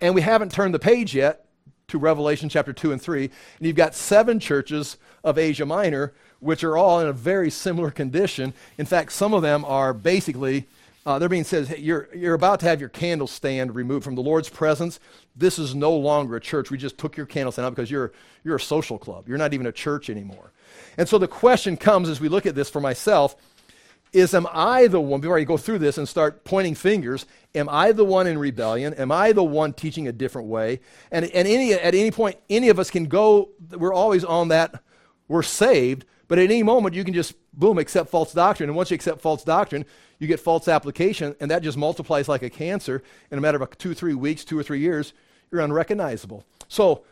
And 0.00 0.14
we 0.14 0.20
haven't 0.20 0.52
turned 0.52 0.74
the 0.74 0.78
page 0.78 1.14
yet 1.14 1.46
to 1.88 1.98
Revelation 1.98 2.48
chapter 2.48 2.72
2 2.72 2.92
and 2.92 3.00
3. 3.00 3.24
And 3.24 3.66
you've 3.66 3.76
got 3.76 3.94
seven 3.94 4.38
churches 4.38 4.98
of 5.24 5.38
Asia 5.38 5.64
Minor, 5.64 6.12
which 6.40 6.62
are 6.64 6.76
all 6.76 7.00
in 7.00 7.08
a 7.08 7.12
very 7.12 7.50
similar 7.50 7.90
condition. 7.90 8.52
In 8.76 8.86
fact, 8.86 9.12
some 9.12 9.32
of 9.32 9.42
them 9.42 9.64
are 9.64 9.94
basically 9.94 10.66
uh, 11.06 11.20
they're 11.20 11.28
being 11.28 11.44
said, 11.44 11.68
hey, 11.68 11.78
you're, 11.78 12.08
you're 12.14 12.34
about 12.34 12.58
to 12.60 12.66
have 12.66 12.80
your 12.80 12.88
candle 12.88 13.28
stand 13.28 13.74
removed 13.74 14.04
from 14.04 14.16
the 14.16 14.22
Lord's 14.22 14.48
presence. 14.48 14.98
This 15.36 15.56
is 15.56 15.72
no 15.72 15.94
longer 15.94 16.34
a 16.34 16.40
church. 16.40 16.70
We 16.70 16.78
just 16.78 16.98
took 16.98 17.16
your 17.16 17.26
candle 17.26 17.52
stand 17.52 17.64
out 17.64 17.76
because 17.76 17.90
you're, 17.90 18.12
you're 18.42 18.56
a 18.56 18.60
social 18.60 18.98
club. 18.98 19.28
You're 19.28 19.38
not 19.38 19.54
even 19.54 19.66
a 19.66 19.72
church 19.72 20.10
anymore. 20.10 20.52
And 20.98 21.08
so 21.08 21.16
the 21.16 21.28
question 21.28 21.76
comes 21.76 22.08
as 22.08 22.20
we 22.20 22.28
look 22.28 22.44
at 22.44 22.56
this 22.56 22.68
for 22.68 22.80
myself 22.80 23.36
is 24.12 24.34
am 24.34 24.48
I 24.52 24.88
the 24.88 25.00
one, 25.00 25.20
before 25.20 25.38
I 25.38 25.44
go 25.44 25.56
through 25.56 25.78
this 25.78 25.96
and 25.96 26.08
start 26.08 26.42
pointing 26.44 26.74
fingers, 26.74 27.26
am 27.54 27.68
I 27.68 27.92
the 27.92 28.04
one 28.04 28.26
in 28.26 28.38
rebellion? 28.38 28.92
Am 28.94 29.12
I 29.12 29.32
the 29.32 29.44
one 29.44 29.72
teaching 29.74 30.08
a 30.08 30.12
different 30.12 30.48
way? 30.48 30.80
And, 31.12 31.24
and 31.26 31.46
any, 31.46 31.72
at 31.72 31.94
any 31.94 32.10
point, 32.10 32.36
any 32.50 32.68
of 32.68 32.78
us 32.78 32.90
can 32.90 33.04
go, 33.04 33.50
we're 33.70 33.94
always 33.94 34.24
on 34.24 34.48
that, 34.48 34.82
we're 35.28 35.42
saved, 35.42 36.04
but 36.28 36.38
at 36.38 36.44
any 36.44 36.62
moment 36.62 36.94
you 36.94 37.04
can 37.04 37.14
just, 37.14 37.34
boom, 37.52 37.78
accept 37.78 38.10
false 38.10 38.32
doctrine. 38.32 38.68
And 38.68 38.76
once 38.76 38.90
you 38.90 38.94
accept 38.94 39.20
false 39.20 39.44
doctrine, 39.44 39.84
you 40.18 40.26
get 40.26 40.40
false 40.40 40.68
application, 40.68 41.34
and 41.40 41.50
that 41.50 41.62
just 41.62 41.76
multiplies 41.76 42.28
like 42.28 42.42
a 42.42 42.50
cancer. 42.50 43.02
In 43.30 43.38
a 43.38 43.40
matter 43.40 43.62
of 43.62 43.76
two, 43.78 43.94
three 43.94 44.14
weeks, 44.14 44.44
two 44.44 44.58
or 44.58 44.62
three 44.62 44.80
years, 44.80 45.12
you're 45.50 45.60
unrecognizable. 45.60 46.44
So 46.68 47.02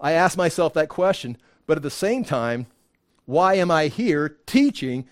I 0.00 0.12
ask 0.12 0.36
myself 0.36 0.74
that 0.74 0.88
question, 0.88 1.36
but 1.66 1.76
at 1.76 1.82
the 1.82 1.90
same 1.90 2.24
time, 2.24 2.66
why 3.24 3.54
am 3.54 3.70
I 3.70 3.88
here 3.88 4.36
teaching? 4.46 5.06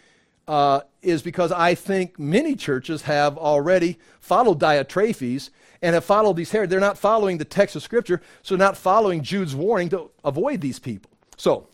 Uh, 0.48 0.80
is 1.02 1.22
because 1.22 1.52
I 1.52 1.74
think 1.74 2.18
many 2.18 2.56
churches 2.56 3.02
have 3.02 3.38
already 3.38 3.98
followed 4.20 4.58
Diotrephes 4.58 5.50
and 5.80 5.94
have 5.94 6.04
followed 6.04 6.36
these 6.36 6.50
heretics. 6.50 6.70
They're 6.70 6.80
not 6.80 6.98
following 6.98 7.38
the 7.38 7.44
text 7.44 7.76
of 7.76 7.82
Scripture, 7.82 8.20
so 8.42 8.56
not 8.56 8.76
following 8.76 9.22
Jude's 9.22 9.54
warning 9.54 9.88
to 9.90 10.10
avoid 10.24 10.60
these 10.60 10.78
people. 10.78 11.10
So, 11.36 11.68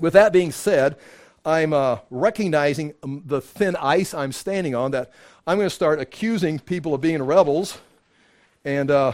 with 0.00 0.12
that 0.12 0.32
being 0.32 0.52
said, 0.52 0.96
I'm 1.44 1.74
uh, 1.74 1.98
recognizing 2.08 2.94
um, 3.02 3.22
the 3.26 3.40
thin 3.40 3.76
ice 3.76 4.14
I'm 4.14 4.32
standing 4.32 4.74
on 4.74 4.92
that 4.92 5.12
I'm 5.46 5.58
going 5.58 5.68
to 5.68 5.74
start 5.74 6.00
accusing 6.00 6.58
people 6.58 6.94
of 6.94 7.02
being 7.02 7.22
rebels. 7.22 7.78
And 8.64 8.90
uh, 8.90 9.12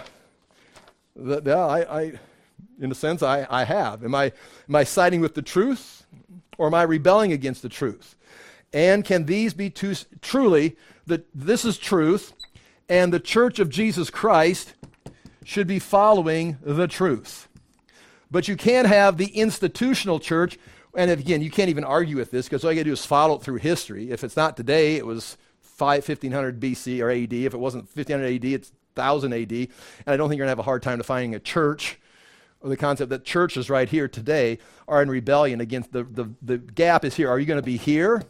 that, 1.17 1.45
yeah, 1.45 1.67
I, 1.67 2.01
I, 2.01 2.13
in 2.81 2.93
a 2.93 2.95
sense, 2.95 3.23
I, 3.25 3.47
I 3.51 3.65
have. 3.65 4.05
Am 4.05 4.15
I, 4.15 4.33
am 4.69 4.77
I 4.77 4.85
siding 4.85 5.21
with 5.21 5.35
the 5.35 5.43
truth 5.43 6.07
or 6.57 6.69
am 6.69 6.75
I 6.75 6.83
rebelling 6.83 7.33
against 7.33 7.63
the 7.63 7.69
truth? 7.69 8.15
And 8.73 9.05
can 9.05 9.27
these 9.27 9.53
be 9.53 9.69
truly, 9.69 10.77
that 11.07 11.27
this 11.35 11.65
is 11.65 11.79
truth, 11.79 12.33
and 12.89 13.13
the 13.13 13.19
church 13.19 13.59
of 13.59 13.69
Jesus 13.69 14.09
Christ 14.09 14.75
should 15.45 15.67
be 15.67 15.81
following 15.81 16.59
the 16.63 16.87
truth. 16.87 17.49
But 18.31 18.47
you 18.47 18.57
can't 18.57 18.87
have 18.87 19.17
the 19.17 19.27
institutional 19.27 20.21
church 20.21 20.59
and 20.95 21.11
again, 21.11 21.43
you 21.43 21.51
can't 21.51 21.71
even 21.71 21.85
argue 21.85 22.17
with 22.17 22.31
this 22.31 22.47
because 22.47 22.65
all 22.65 22.73
you 22.73 22.77
got 22.77 22.81
to 22.81 22.91
do 22.91 22.93
is 22.93 23.07
follow 23.07 23.37
it 23.37 23.43
through 23.43 23.57
history. 23.57 24.11
If 24.11 24.25
it's 24.25 24.37
not 24.37 24.57
today, 24.57 24.97
it 24.97 25.07
was 25.07 25.37
5, 25.61 26.09
1500 26.09 26.61
BC 26.61 27.01
or 27.01 27.11
AD. 27.11 27.33
If 27.33 27.55
it 27.55 27.61
wasn't 27.61 27.85
1500 27.85 28.35
AD, 28.35 28.45
it's 28.45 28.73
1000 28.95 29.33
AD. 29.33 29.53
And 29.53 29.69
I 30.07 30.17
don't 30.17 30.29
think 30.29 30.39
you're 30.39 30.47
going 30.47 30.57
to 30.57 30.59
have 30.59 30.59
a 30.59 30.63
hard 30.63 30.83
time 30.83 30.99
defining 30.99 31.35
a 31.35 31.41
church 31.41 31.99
or 32.61 32.69
the 32.69 32.77
concept 32.77 33.11
that 33.11 33.25
churches 33.25 33.71
right 33.71 33.89
here 33.89 34.09
today 34.09 34.59
are 34.89 35.01
in 35.01 35.09
rebellion 35.09 35.61
against 35.61 35.93
the, 35.93 36.05
the, 36.05 36.31
the 36.43 36.59
gap 36.59 37.05
is 37.05 37.15
here. 37.15 37.31
Are 37.31 37.39
you 37.39 37.47
going 37.47 37.61
to 37.61 37.65
be 37.65 37.77
here 37.77 38.23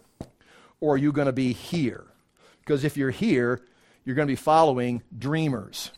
or 0.81 0.95
are 0.95 0.99
you 0.99 1.13
going 1.13 1.27
to 1.27 1.33
be 1.33 1.53
here? 1.53 2.07
Because 2.61 2.85
if 2.85 2.97
you're 2.97 3.11
here, 3.11 3.61
you're 4.05 4.15
going 4.15 4.29
to 4.29 4.33
be 4.33 4.37
following 4.37 5.03
dreamers. 5.19 5.91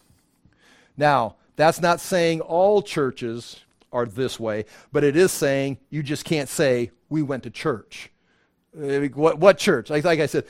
Now, 0.96 1.36
that's 1.56 1.80
not 1.80 2.00
saying 2.00 2.40
all 2.40 2.82
churches 2.82 3.60
are 3.92 4.06
this 4.06 4.40
way, 4.40 4.64
but 4.90 5.04
it 5.04 5.16
is 5.16 5.30
saying 5.32 5.78
you 5.90 6.02
just 6.02 6.24
can't 6.24 6.48
say, 6.48 6.90
we 7.08 7.22
went 7.22 7.42
to 7.44 7.50
church. 7.50 8.10
Uh, 8.76 9.00
what, 9.14 9.38
what 9.38 9.58
church? 9.58 9.90
Like, 9.90 10.04
like 10.04 10.20
I 10.20 10.26
said, 10.26 10.46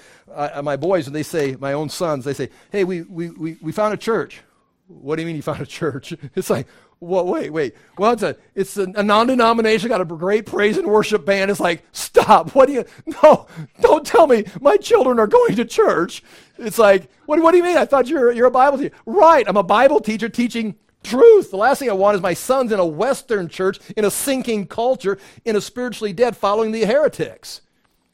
my 0.63 0.77
boys, 0.77 1.07
when 1.07 1.13
they 1.13 1.25
say, 1.25 1.57
my 1.59 1.73
own 1.73 1.89
sons, 1.89 2.25
they 2.25 2.35
say, 2.35 2.51
hey, 2.71 2.85
we, 2.85 3.03
we, 3.03 3.31
we, 3.31 3.57
we 3.61 3.73
found 3.73 3.95
a 3.95 3.97
church. 3.97 4.43
What 4.87 5.17
do 5.17 5.23
you 5.23 5.27
mean 5.27 5.37
you 5.37 5.43
found 5.43 5.61
a 5.61 5.67
church? 5.67 6.15
It's 6.35 6.51
like, 6.51 6.67
well, 7.01 7.27
wait, 7.27 7.51
wait. 7.51 7.75
Well, 7.99 8.13
it's 8.13 8.23
a, 8.23 8.37
it's 8.55 8.77
a, 8.77 8.85
a 8.95 9.03
non-denomination, 9.03 9.89
got 9.89 10.01
a 10.01 10.05
great 10.05 10.47
praise 10.47 10.79
and 10.79 10.87
worship 10.87 11.27
band. 11.27 11.51
It's 11.51 11.59
like, 11.59 11.83
stop. 11.91 12.55
What 12.55 12.69
do 12.69 12.75
you, 12.75 12.85
no, 13.25 13.49
don't 13.81 14.07
tell 14.07 14.29
me 14.29 14.45
my 14.61 14.77
children 14.77 15.19
are 15.19 15.27
going 15.27 15.57
to 15.57 15.65
church. 15.65 16.23
It's 16.59 16.79
like, 16.79 17.11
what, 17.27 17.43
what 17.43 17.51
do 17.51 17.57
you 17.57 17.65
mean? 17.65 17.77
I 17.77 17.87
thought 17.87 18.07
you're, 18.07 18.31
you're 18.31 18.47
a 18.47 18.53
Bible 18.53 18.79
teacher. 18.79 18.95
Right, 19.05 19.45
I'm 19.49 19.57
a 19.57 19.65
Bible 19.65 19.99
teacher 19.99 20.29
teaching 20.29 20.77
truth. 21.03 21.51
The 21.51 21.57
last 21.57 21.79
thing 21.79 21.91
I 21.91 21.95
want 21.95 22.17
is 22.17 22.23
my 22.23 22.35
sons 22.35 22.73
in 22.73 22.79
a 22.79 22.87
Western 22.87 23.49
church, 23.49 23.79
in 23.97 24.05
a 24.05 24.11
sinking 24.11 24.67
culture, 24.67 25.19
in 25.45 25.57
a 25.57 25.61
spiritually 25.61 26.13
dead, 26.13 26.37
following 26.37 26.73
the 26.73 26.85
heretics. 26.85 27.61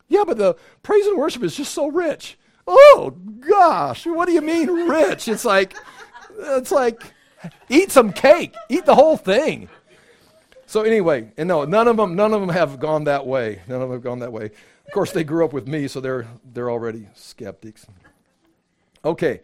Yeah, 0.09 0.25
but 0.27 0.39
the 0.39 0.57
praise 0.83 1.07
and 1.07 1.19
worship 1.19 1.43
is 1.43 1.55
just 1.57 1.73
so 1.73 1.89
rich. 1.89 2.39
Oh 2.67 3.15
gosh, 3.41 4.07
what 4.07 4.27
do 4.27 4.33
you 4.33 4.43
mean 4.43 4.69
rich? 4.89 5.29
It's 5.29 5.45
like, 5.45 5.75
it's 6.39 6.71
like, 6.71 7.03
eat 7.69 7.91
some 7.91 8.13
cake, 8.13 8.55
eat 8.69 8.85
the 8.85 8.95
whole 8.95 9.17
thing. 9.17 9.69
So 10.67 10.83
anyway, 10.83 11.33
and 11.39 11.49
no, 11.49 11.65
none 11.65 11.89
of 11.89 11.97
them, 11.97 12.15
none 12.15 12.35
of 12.35 12.41
them 12.41 12.51
have 12.51 12.79
gone 12.79 13.05
that 13.05 13.27
way. 13.27 13.63
None 13.69 13.81
of 13.81 13.89
them 13.89 13.97
have 13.97 14.03
gone 14.03 14.19
that 14.19 14.33
way. 14.33 14.51
Of 14.87 14.93
course, 14.93 15.13
they 15.13 15.25
grew 15.25 15.45
up 15.45 15.53
with 15.53 15.67
me, 15.67 15.89
so 15.89 16.01
they're 16.01 16.27
they're 16.53 16.71
already 16.71 17.09
skeptics. 17.15 17.87
Okay. 19.05 19.41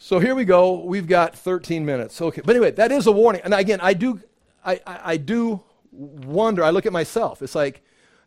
So 0.00 0.20
here 0.20 0.36
we 0.36 0.44
go. 0.44 0.84
We've 0.84 1.08
got 1.08 1.34
13 1.34 1.84
minutes. 1.84 2.22
Okay. 2.22 2.40
But 2.44 2.54
anyway, 2.54 2.70
that 2.72 2.92
is 2.92 3.08
a 3.08 3.12
warning. 3.12 3.42
And 3.44 3.52
again, 3.52 3.80
I 3.82 3.94
do, 3.94 4.20
I, 4.64 4.80
I, 4.86 5.00
I 5.04 5.16
do 5.16 5.60
wonder. 5.90 6.62
I 6.62 6.70
look 6.70 6.86
at 6.86 6.92
myself. 6.92 7.42
It's 7.42 7.56
like, 7.56 7.82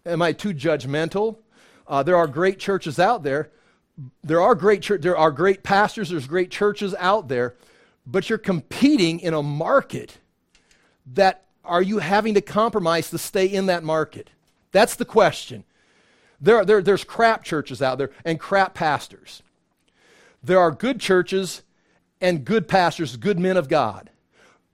am 0.06 0.22
I 0.22 0.34
too 0.34 0.54
judgmental? 0.54 1.38
Uh, 1.88 2.04
there 2.04 2.18
are 2.18 2.28
great 2.28 2.60
churches 2.60 3.00
out 3.00 3.24
there. 3.24 3.52
There 4.22 4.42
are 4.42 4.54
great 4.54 4.82
church, 4.82 5.02
there 5.02 5.18
are 5.18 5.32
great 5.32 5.64
pastors. 5.64 6.10
There's 6.10 6.28
great 6.28 6.52
churches 6.52 6.94
out 7.00 7.30
there, 7.30 7.56
but 8.06 8.30
you're 8.30 8.38
competing 8.38 9.20
in 9.20 9.34
a 9.34 9.44
market 9.44 10.18
that 11.14 11.46
are 11.64 11.82
you 11.82 12.00
having 12.00 12.34
to 12.34 12.42
compromise 12.42 13.10
to 13.12 13.18
stay 13.18 13.46
in 13.46 13.68
that 13.68 13.84
market? 13.84 14.30
That's 14.72 14.96
the 14.96 15.06
question. 15.06 15.64
There, 16.40 16.66
there, 16.66 16.82
there's 16.82 17.04
crap 17.04 17.44
churches 17.44 17.82
out 17.82 17.98
there 17.98 18.12
and 18.26 18.40
crap 18.40 18.74
pastors. 18.74 19.44
There 20.44 20.60
are 20.60 20.72
good 20.72 21.00
churches 21.00 21.62
and 22.20 22.46
good 22.46 22.68
pastors, 22.68 23.16
good 23.18 23.40
men 23.40 23.58
of 23.58 23.68
God. 23.68 24.10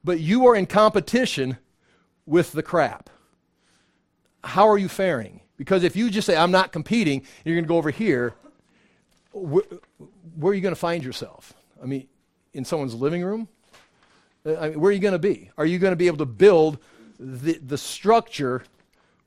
But 0.04 0.20
you 0.20 0.48
are 0.48 0.56
in 0.56 0.66
competition 0.66 1.58
with 2.26 2.52
the 2.52 2.64
crap. 2.64 3.10
How 4.44 4.68
are 4.68 4.78
you 4.78 4.88
faring? 4.88 5.42
Because 5.58 5.84
if 5.84 5.96
you 5.96 6.10
just 6.10 6.26
say, 6.26 6.38
I'm 6.38 6.52
not 6.52 6.72
competing, 6.72 7.24
you're 7.44 7.56
going 7.56 7.66
to 7.66 7.68
go 7.68 7.78
over 7.78 7.90
here, 7.90 8.36
where, 9.34 9.64
where 10.36 10.52
are 10.52 10.54
you 10.54 10.62
going 10.62 10.76
to 10.76 10.80
find 10.80 11.04
yourself? 11.04 11.54
I 11.82 11.86
mean, 11.86 12.08
in 12.54 12.64
someone's 12.64 12.94
living 12.94 13.24
room? 13.24 13.48
Uh, 14.46 14.56
I 14.58 14.70
mean, 14.70 14.80
where 14.80 14.90
are 14.90 14.94
you 14.94 15.00
going 15.00 15.14
to 15.14 15.20
be? 15.20 15.52
Are 15.58 15.66
you 15.66 15.80
going 15.80 15.92
to 15.92 15.98
be 15.98 16.08
able 16.08 16.18
to 16.18 16.26
build 16.26 16.78
the, 17.20 17.54
the 17.58 17.78
structure 17.78 18.64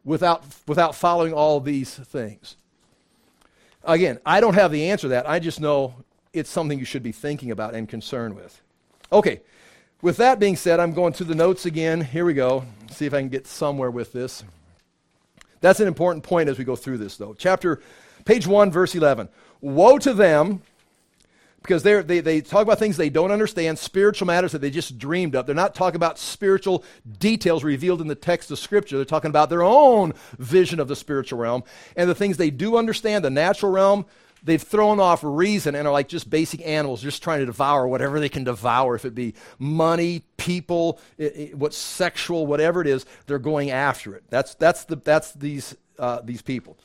without, 0.05 0.45
without 0.67 0.95
following 0.95 1.33
all 1.33 1.61
these 1.61 1.95
things? 1.95 2.57
Again, 3.83 4.19
I 4.25 4.41
don't 4.41 4.55
have 4.55 4.73
the 4.73 4.91
answer 4.91 5.03
to 5.03 5.09
that. 5.09 5.29
I 5.29 5.39
just 5.39 5.61
know 5.61 5.95
it's 6.33 6.51
something 6.51 6.79
you 6.79 6.85
should 6.85 7.03
be 7.03 7.13
thinking 7.13 7.51
about 7.51 7.75
and 7.75 7.89
concerned 7.89 8.37
with. 8.37 8.61
Okay, 9.13 9.41
with 10.03 10.17
that 10.19 10.39
being 10.39 10.57
said, 10.57 10.81
I'm 10.81 10.95
going 10.95 11.13
through 11.13 11.27
the 11.27 11.35
notes 11.35 11.67
again. 11.67 12.01
Here 12.01 12.25
we 12.25 12.35
go. 12.35 12.65
See 12.91 13.07
if 13.07 13.13
I 13.13 13.19
can 13.19 13.29
get 13.29 13.47
somewhere 13.47 13.91
with 13.91 14.13
this. 14.13 14.45
That's 15.61 15.81
an 15.81 15.89
important 15.89 16.25
point 16.25 16.49
as 16.49 16.59
we 16.59 16.65
go 16.65 16.77
through 16.77 16.99
this, 16.99 17.17
though. 17.17 17.35
Chapter, 17.35 17.83
page 18.25 18.47
1, 18.47 18.71
verse 18.71 18.95
11. 18.95 19.29
Woe 19.61 19.99
to 19.99 20.15
them, 20.15 20.63
because 21.61 21.83
they 21.83 22.01
they 22.01 22.41
talk 22.41 22.63
about 22.63 22.79
things 22.79 22.97
they 22.97 23.11
don't 23.11 23.31
understand, 23.31 23.79
spiritual 23.79 24.27
matters 24.27 24.53
that 24.53 24.61
they 24.61 24.71
just 24.71 24.97
dreamed 24.97 25.37
up. 25.37 25.45
They're 25.45 25.55
not 25.55 25.75
talking 25.75 25.97
about 25.97 26.19
spiritual 26.19 26.83
details 27.19 27.63
revealed 27.63 28.01
in 28.01 28.07
the 28.07 28.15
text 28.15 28.51
of 28.51 28.59
Scripture. 28.59 28.97
They're 28.97 29.05
talking 29.05 29.29
about 29.29 29.51
their 29.51 29.63
own 29.63 30.15
vision 30.39 30.81
of 30.81 30.89
the 30.89 30.97
spiritual 30.97 31.39
realm. 31.39 31.63
And 31.95 32.09
the 32.09 32.15
things 32.15 32.39
they 32.39 32.51
do 32.51 32.79
understand, 32.79 33.23
the 33.23 33.31
natural 33.31 33.71
realm, 33.71 34.07
they've 34.43 34.63
thrown 34.63 35.01
off 35.01 35.21
reason 35.23 35.75
and 35.75 35.87
are 35.87 35.93
like 35.93 36.09
just 36.09 36.31
basic 36.31 36.67
animals, 36.67 37.03
just 37.03 37.23
trying 37.23 37.41
to 37.41 37.47
devour 37.47 37.87
whatever 37.87 38.21
they 38.21 38.29
can 38.29 38.45
devour, 38.45 38.95
if 38.95 39.05
it 39.05 39.15
be 39.15 39.35
money, 39.59 40.25
people, 40.37 40.99
it, 41.19 41.37
it, 41.37 41.55
what's 41.59 41.77
sexual, 41.77 42.47
whatever 42.47 42.81
it 42.81 42.87
is, 42.87 43.07
they're 43.27 43.39
going 43.39 43.71
after 43.71 44.15
it. 44.15 44.25
That's, 44.31 44.55
that's, 44.55 44.85
the, 44.85 44.97
that's 44.97 45.33
these, 45.33 45.77
uh, 45.99 46.21
these 46.23 46.43
people. 46.43 46.77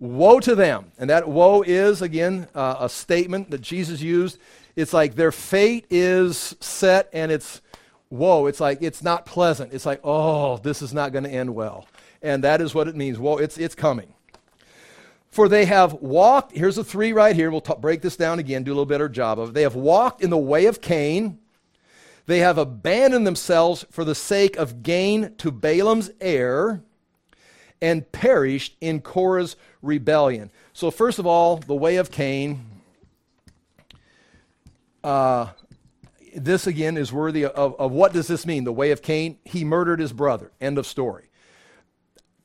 Woe 0.00 0.40
to 0.40 0.54
them. 0.54 0.92
And 0.98 1.10
that 1.10 1.28
woe 1.28 1.62
is, 1.62 2.02
again, 2.02 2.48
uh, 2.54 2.76
a 2.80 2.88
statement 2.88 3.50
that 3.50 3.60
Jesus 3.60 4.00
used. 4.00 4.38
It's 4.76 4.92
like 4.92 5.14
their 5.14 5.32
fate 5.32 5.86
is 5.88 6.56
set 6.60 7.08
and 7.12 7.30
it's 7.30 7.60
woe. 8.10 8.46
It's 8.46 8.60
like 8.60 8.82
it's 8.82 9.02
not 9.02 9.24
pleasant. 9.24 9.72
It's 9.72 9.86
like, 9.86 10.00
oh, 10.02 10.56
this 10.58 10.82
is 10.82 10.92
not 10.92 11.12
going 11.12 11.24
to 11.24 11.30
end 11.30 11.54
well. 11.54 11.86
And 12.22 12.42
that 12.44 12.60
is 12.60 12.74
what 12.74 12.88
it 12.88 12.96
means. 12.96 13.18
Woe, 13.18 13.36
it's, 13.36 13.58
it's 13.58 13.74
coming. 13.74 14.13
For 15.34 15.48
they 15.48 15.64
have 15.64 15.94
walked, 15.94 16.52
here's 16.52 16.76
the 16.76 16.84
three 16.84 17.12
right 17.12 17.34
here. 17.34 17.50
We'll 17.50 17.60
t- 17.60 17.74
break 17.80 18.02
this 18.02 18.16
down 18.16 18.38
again, 18.38 18.62
do 18.62 18.70
a 18.70 18.74
little 18.74 18.86
better 18.86 19.08
job 19.08 19.40
of 19.40 19.48
it. 19.48 19.54
They 19.54 19.62
have 19.62 19.74
walked 19.74 20.22
in 20.22 20.30
the 20.30 20.38
way 20.38 20.66
of 20.66 20.80
Cain. 20.80 21.40
They 22.26 22.38
have 22.38 22.56
abandoned 22.56 23.26
themselves 23.26 23.84
for 23.90 24.04
the 24.04 24.14
sake 24.14 24.56
of 24.56 24.84
gain 24.84 25.34
to 25.38 25.50
Balaam's 25.50 26.12
heir 26.20 26.84
and 27.82 28.12
perished 28.12 28.76
in 28.80 29.00
Korah's 29.00 29.56
rebellion. 29.82 30.52
So, 30.72 30.92
first 30.92 31.18
of 31.18 31.26
all, 31.26 31.56
the 31.56 31.74
way 31.74 31.96
of 31.96 32.12
Cain. 32.12 32.64
Uh, 35.02 35.48
this 36.36 36.68
again 36.68 36.96
is 36.96 37.12
worthy 37.12 37.44
of, 37.44 37.74
of 37.74 37.90
what 37.90 38.12
does 38.12 38.28
this 38.28 38.46
mean? 38.46 38.62
The 38.62 38.72
way 38.72 38.92
of 38.92 39.02
Cain, 39.02 39.38
he 39.44 39.64
murdered 39.64 39.98
his 39.98 40.12
brother. 40.12 40.52
End 40.60 40.78
of 40.78 40.86
story 40.86 41.24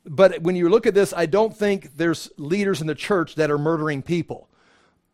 but 0.06 0.42
when 0.42 0.56
you 0.56 0.70
look 0.70 0.88
at 0.88 0.94
this, 0.94 1.14
I 1.16 1.26
don't 1.26 1.56
think 1.56 1.98
there's 1.98 2.32
leaders 2.38 2.82
in 2.82 2.88
the 2.88 2.96
church 2.96 3.36
that 3.36 3.52
are 3.52 3.58
murdering 3.58 4.02
people. 4.02 4.48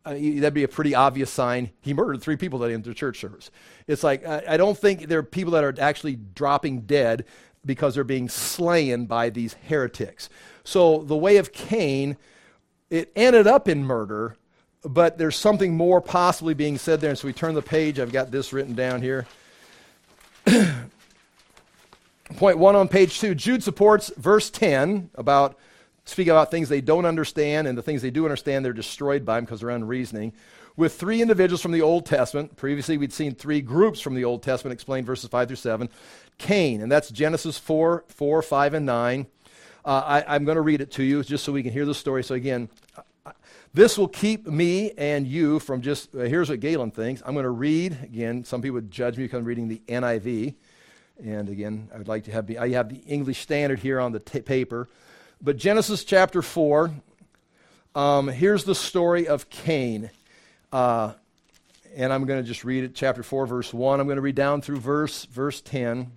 Uh, 0.05 0.11
that'd 0.11 0.53
be 0.53 0.63
a 0.63 0.67
pretty 0.67 0.93
obvious 0.93 1.31
sign. 1.31 1.71
He 1.81 1.93
murdered 1.93 2.21
three 2.21 2.35
people 2.35 2.59
that 2.59 2.71
entered 2.71 2.95
church 2.95 3.19
service. 3.19 3.49
It's 3.87 4.03
like, 4.03 4.25
I, 4.25 4.43
I 4.49 4.57
don't 4.57 4.77
think 4.77 5.07
there 5.07 5.19
are 5.19 5.23
people 5.23 5.53
that 5.53 5.63
are 5.63 5.73
actually 5.79 6.15
dropping 6.15 6.81
dead 6.81 7.25
because 7.65 7.95
they're 7.95 8.03
being 8.03 8.29
slain 8.29 9.07
by 9.07 9.31
these 9.31 9.55
heretics. 9.67 10.29
So 10.63 10.99
the 10.99 11.15
way 11.15 11.37
of 11.37 11.51
Cain, 11.51 12.17
it 12.91 13.11
ended 13.15 13.47
up 13.47 13.67
in 13.67 13.83
murder, 13.83 14.37
but 14.83 15.17
there's 15.17 15.35
something 15.35 15.75
more 15.75 15.99
possibly 15.99 16.53
being 16.53 16.77
said 16.77 17.01
there. 17.01 17.09
And 17.09 17.17
so 17.17 17.27
we 17.27 17.33
turn 17.33 17.55
the 17.55 17.63
page. 17.63 17.99
I've 17.99 18.11
got 18.11 18.29
this 18.29 18.53
written 18.53 18.75
down 18.75 19.01
here. 19.01 19.25
Point 22.37 22.57
one 22.57 22.75
on 22.75 22.87
page 22.87 23.19
two 23.19 23.35
Jude 23.35 23.63
supports 23.63 24.11
verse 24.17 24.49
10 24.49 25.11
about 25.15 25.57
speaking 26.05 26.31
about 26.31 26.51
things 26.51 26.69
they 26.69 26.81
don't 26.81 27.05
understand, 27.05 27.67
and 27.67 27.77
the 27.77 27.81
things 27.81 28.01
they 28.01 28.11
do 28.11 28.25
understand, 28.25 28.63
they're 28.63 28.73
destroyed 28.73 29.25
by 29.25 29.35
them 29.35 29.45
because 29.45 29.61
they're 29.61 29.69
unreasoning. 29.69 30.33
With 30.77 30.93
three 30.95 31.21
individuals 31.21 31.61
from 31.61 31.71
the 31.71 31.81
Old 31.81 32.05
Testament. 32.05 32.57
Previously, 32.57 32.97
we'd 32.97 33.13
seen 33.13 33.33
three 33.33 33.61
groups 33.61 34.01
from 34.01 34.13
the 34.13 34.25
Old 34.25 34.43
Testament 34.43 34.73
explained 34.73 35.07
verses 35.07 35.29
5 35.29 35.47
through 35.47 35.55
7. 35.55 35.89
Cain, 36.37 36.81
and 36.81 36.91
that's 36.91 37.09
Genesis 37.09 37.57
4, 37.57 38.03
4, 38.07 38.41
5, 38.41 38.73
and 38.73 38.85
9. 38.85 39.27
Uh, 39.85 40.21
I, 40.27 40.35
am 40.35 40.43
going 40.43 40.55
to 40.55 40.61
read 40.61 40.81
it 40.81 40.91
to 40.93 41.03
you 41.03 41.23
just 41.23 41.45
so 41.45 41.53
we 41.53 41.63
can 41.63 41.71
hear 41.71 41.85
the 41.85 41.95
story. 41.95 42.23
So, 42.23 42.35
again, 42.35 42.69
this 43.73 43.97
will 43.97 44.09
keep 44.09 44.47
me 44.47 44.91
and 44.97 45.25
you 45.25 45.59
from 45.59 45.81
just, 45.81 46.13
uh, 46.13 46.19
here's 46.19 46.49
what 46.49 46.59
Galen 46.59 46.91
thinks. 46.91 47.21
I'm 47.25 47.33
going 47.33 47.43
to 47.43 47.51
read, 47.51 47.97
again, 48.03 48.43
some 48.43 48.61
people 48.61 48.75
would 48.75 48.91
judge 48.91 49.17
me 49.17 49.23
because 49.25 49.37
I'm 49.37 49.45
reading 49.45 49.69
the 49.69 49.81
NIV. 49.87 50.55
And 51.23 51.49
again, 51.49 51.89
I 51.93 51.97
would 51.97 52.07
like 52.07 52.25
to 52.25 52.31
have, 52.31 52.49
I 52.57 52.69
have 52.69 52.89
the 52.89 53.01
English 53.07 53.39
Standard 53.39 53.79
here 53.79 53.99
on 53.99 54.11
the 54.11 54.19
t- 54.19 54.41
paper. 54.41 54.87
But 55.41 55.57
Genesis 55.57 56.03
chapter 56.03 56.41
4, 56.41 56.91
um, 57.95 58.27
here's 58.27 58.63
the 58.63 58.75
story 58.75 59.27
of 59.27 59.49
Cain. 59.49 60.09
Uh, 60.71 61.13
and 61.95 62.11
I'm 62.11 62.25
going 62.25 62.41
to 62.41 62.47
just 62.47 62.65
read 62.65 62.83
it, 62.83 62.93
chapter 62.93 63.23
4, 63.23 63.47
verse 63.47 63.73
1. 63.73 63.99
I'm 63.99 64.07
going 64.07 64.17
to 64.17 64.21
read 64.21 64.35
down 64.35 64.61
through 64.61 64.79
verse, 64.79 65.25
verse 65.25 65.61
10. 65.61 66.11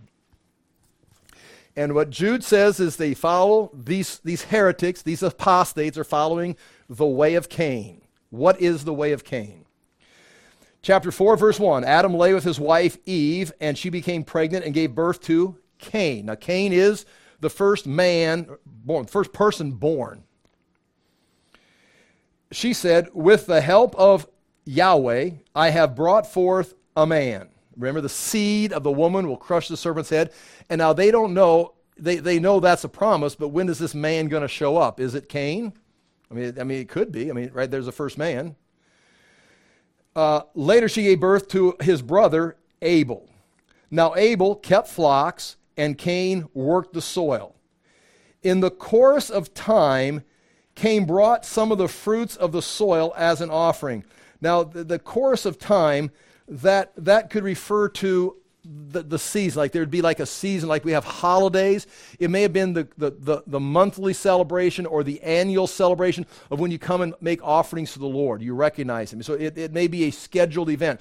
And 1.76 1.94
what 1.94 2.10
Jude 2.10 2.42
says 2.42 2.80
is 2.80 2.96
they 2.96 3.14
follow 3.14 3.70
these, 3.72 4.18
these 4.24 4.42
heretics, 4.42 5.02
these 5.02 5.22
apostates 5.22 5.96
are 5.96 6.02
following 6.02 6.56
the 6.88 7.06
way 7.06 7.36
of 7.36 7.48
Cain. 7.48 8.02
What 8.30 8.60
is 8.60 8.84
the 8.84 8.92
way 8.92 9.12
of 9.12 9.22
Cain? 9.22 9.64
Chapter 10.88 11.12
4, 11.12 11.36
verse 11.36 11.60
1 11.60 11.84
Adam 11.84 12.14
lay 12.14 12.32
with 12.32 12.44
his 12.44 12.58
wife 12.58 12.96
Eve, 13.04 13.52
and 13.60 13.76
she 13.76 13.90
became 13.90 14.24
pregnant 14.24 14.64
and 14.64 14.72
gave 14.72 14.94
birth 14.94 15.20
to 15.24 15.58
Cain. 15.76 16.24
Now, 16.24 16.34
Cain 16.34 16.72
is 16.72 17.04
the 17.40 17.50
first 17.50 17.86
man 17.86 18.48
born, 18.64 19.04
first 19.04 19.34
person 19.34 19.72
born. 19.72 20.24
She 22.52 22.72
said, 22.72 23.10
With 23.12 23.44
the 23.44 23.60
help 23.60 23.94
of 23.96 24.28
Yahweh, 24.64 25.32
I 25.54 25.68
have 25.68 25.94
brought 25.94 26.26
forth 26.26 26.72
a 26.96 27.06
man. 27.06 27.50
Remember, 27.76 28.00
the 28.00 28.08
seed 28.08 28.72
of 28.72 28.82
the 28.82 28.90
woman 28.90 29.28
will 29.28 29.36
crush 29.36 29.68
the 29.68 29.76
serpent's 29.76 30.08
head. 30.08 30.32
And 30.70 30.78
now 30.78 30.94
they 30.94 31.10
don't 31.10 31.34
know, 31.34 31.74
they, 31.98 32.16
they 32.16 32.38
know 32.38 32.60
that's 32.60 32.84
a 32.84 32.88
promise, 32.88 33.34
but 33.34 33.48
when 33.48 33.68
is 33.68 33.78
this 33.78 33.94
man 33.94 34.28
going 34.28 34.40
to 34.40 34.48
show 34.48 34.78
up? 34.78 35.00
Is 35.00 35.14
it 35.14 35.28
Cain? 35.28 35.74
I 36.30 36.34
mean, 36.34 36.58
I 36.58 36.64
mean, 36.64 36.80
it 36.80 36.88
could 36.88 37.12
be. 37.12 37.28
I 37.28 37.34
mean, 37.34 37.50
right 37.52 37.70
there's 37.70 37.84
the 37.84 37.92
first 37.92 38.16
man. 38.16 38.56
Uh, 40.18 40.42
later, 40.56 40.88
she 40.88 41.04
gave 41.04 41.20
birth 41.20 41.46
to 41.46 41.76
his 41.80 42.02
brother, 42.02 42.56
Abel. 42.82 43.28
Now, 43.88 44.16
Abel 44.16 44.56
kept 44.56 44.88
flocks 44.88 45.54
and 45.76 45.96
Cain 45.96 46.48
worked 46.54 46.92
the 46.92 47.00
soil. 47.00 47.54
In 48.42 48.58
the 48.58 48.72
course 48.72 49.30
of 49.30 49.54
time, 49.54 50.24
Cain 50.74 51.04
brought 51.04 51.46
some 51.46 51.70
of 51.70 51.78
the 51.78 51.86
fruits 51.86 52.34
of 52.34 52.50
the 52.50 52.62
soil 52.62 53.14
as 53.16 53.40
an 53.40 53.48
offering. 53.48 54.02
Now, 54.40 54.64
the, 54.64 54.82
the 54.82 54.98
course 54.98 55.46
of 55.46 55.56
time, 55.56 56.10
that, 56.48 56.92
that 56.96 57.30
could 57.30 57.44
refer 57.44 57.88
to 57.90 58.38
the, 58.68 59.02
the 59.02 59.18
season. 59.18 59.58
Like 59.58 59.72
there'd 59.72 59.90
be 59.90 60.02
like 60.02 60.20
a 60.20 60.26
season, 60.26 60.68
like 60.68 60.84
we 60.84 60.92
have 60.92 61.04
holidays. 61.04 61.86
It 62.18 62.30
may 62.30 62.42
have 62.42 62.52
been 62.52 62.74
the, 62.74 62.88
the, 62.96 63.10
the, 63.10 63.42
the, 63.46 63.60
monthly 63.60 64.12
celebration 64.12 64.86
or 64.86 65.02
the 65.02 65.20
annual 65.22 65.66
celebration 65.66 66.26
of 66.50 66.60
when 66.60 66.70
you 66.70 66.78
come 66.78 67.00
and 67.00 67.14
make 67.20 67.42
offerings 67.42 67.92
to 67.94 67.98
the 67.98 68.06
Lord. 68.06 68.42
You 68.42 68.54
recognize 68.54 69.12
Him. 69.12 69.22
So 69.22 69.34
it, 69.34 69.56
it 69.56 69.72
may 69.72 69.86
be 69.86 70.04
a 70.04 70.10
scheduled 70.10 70.70
event. 70.70 71.00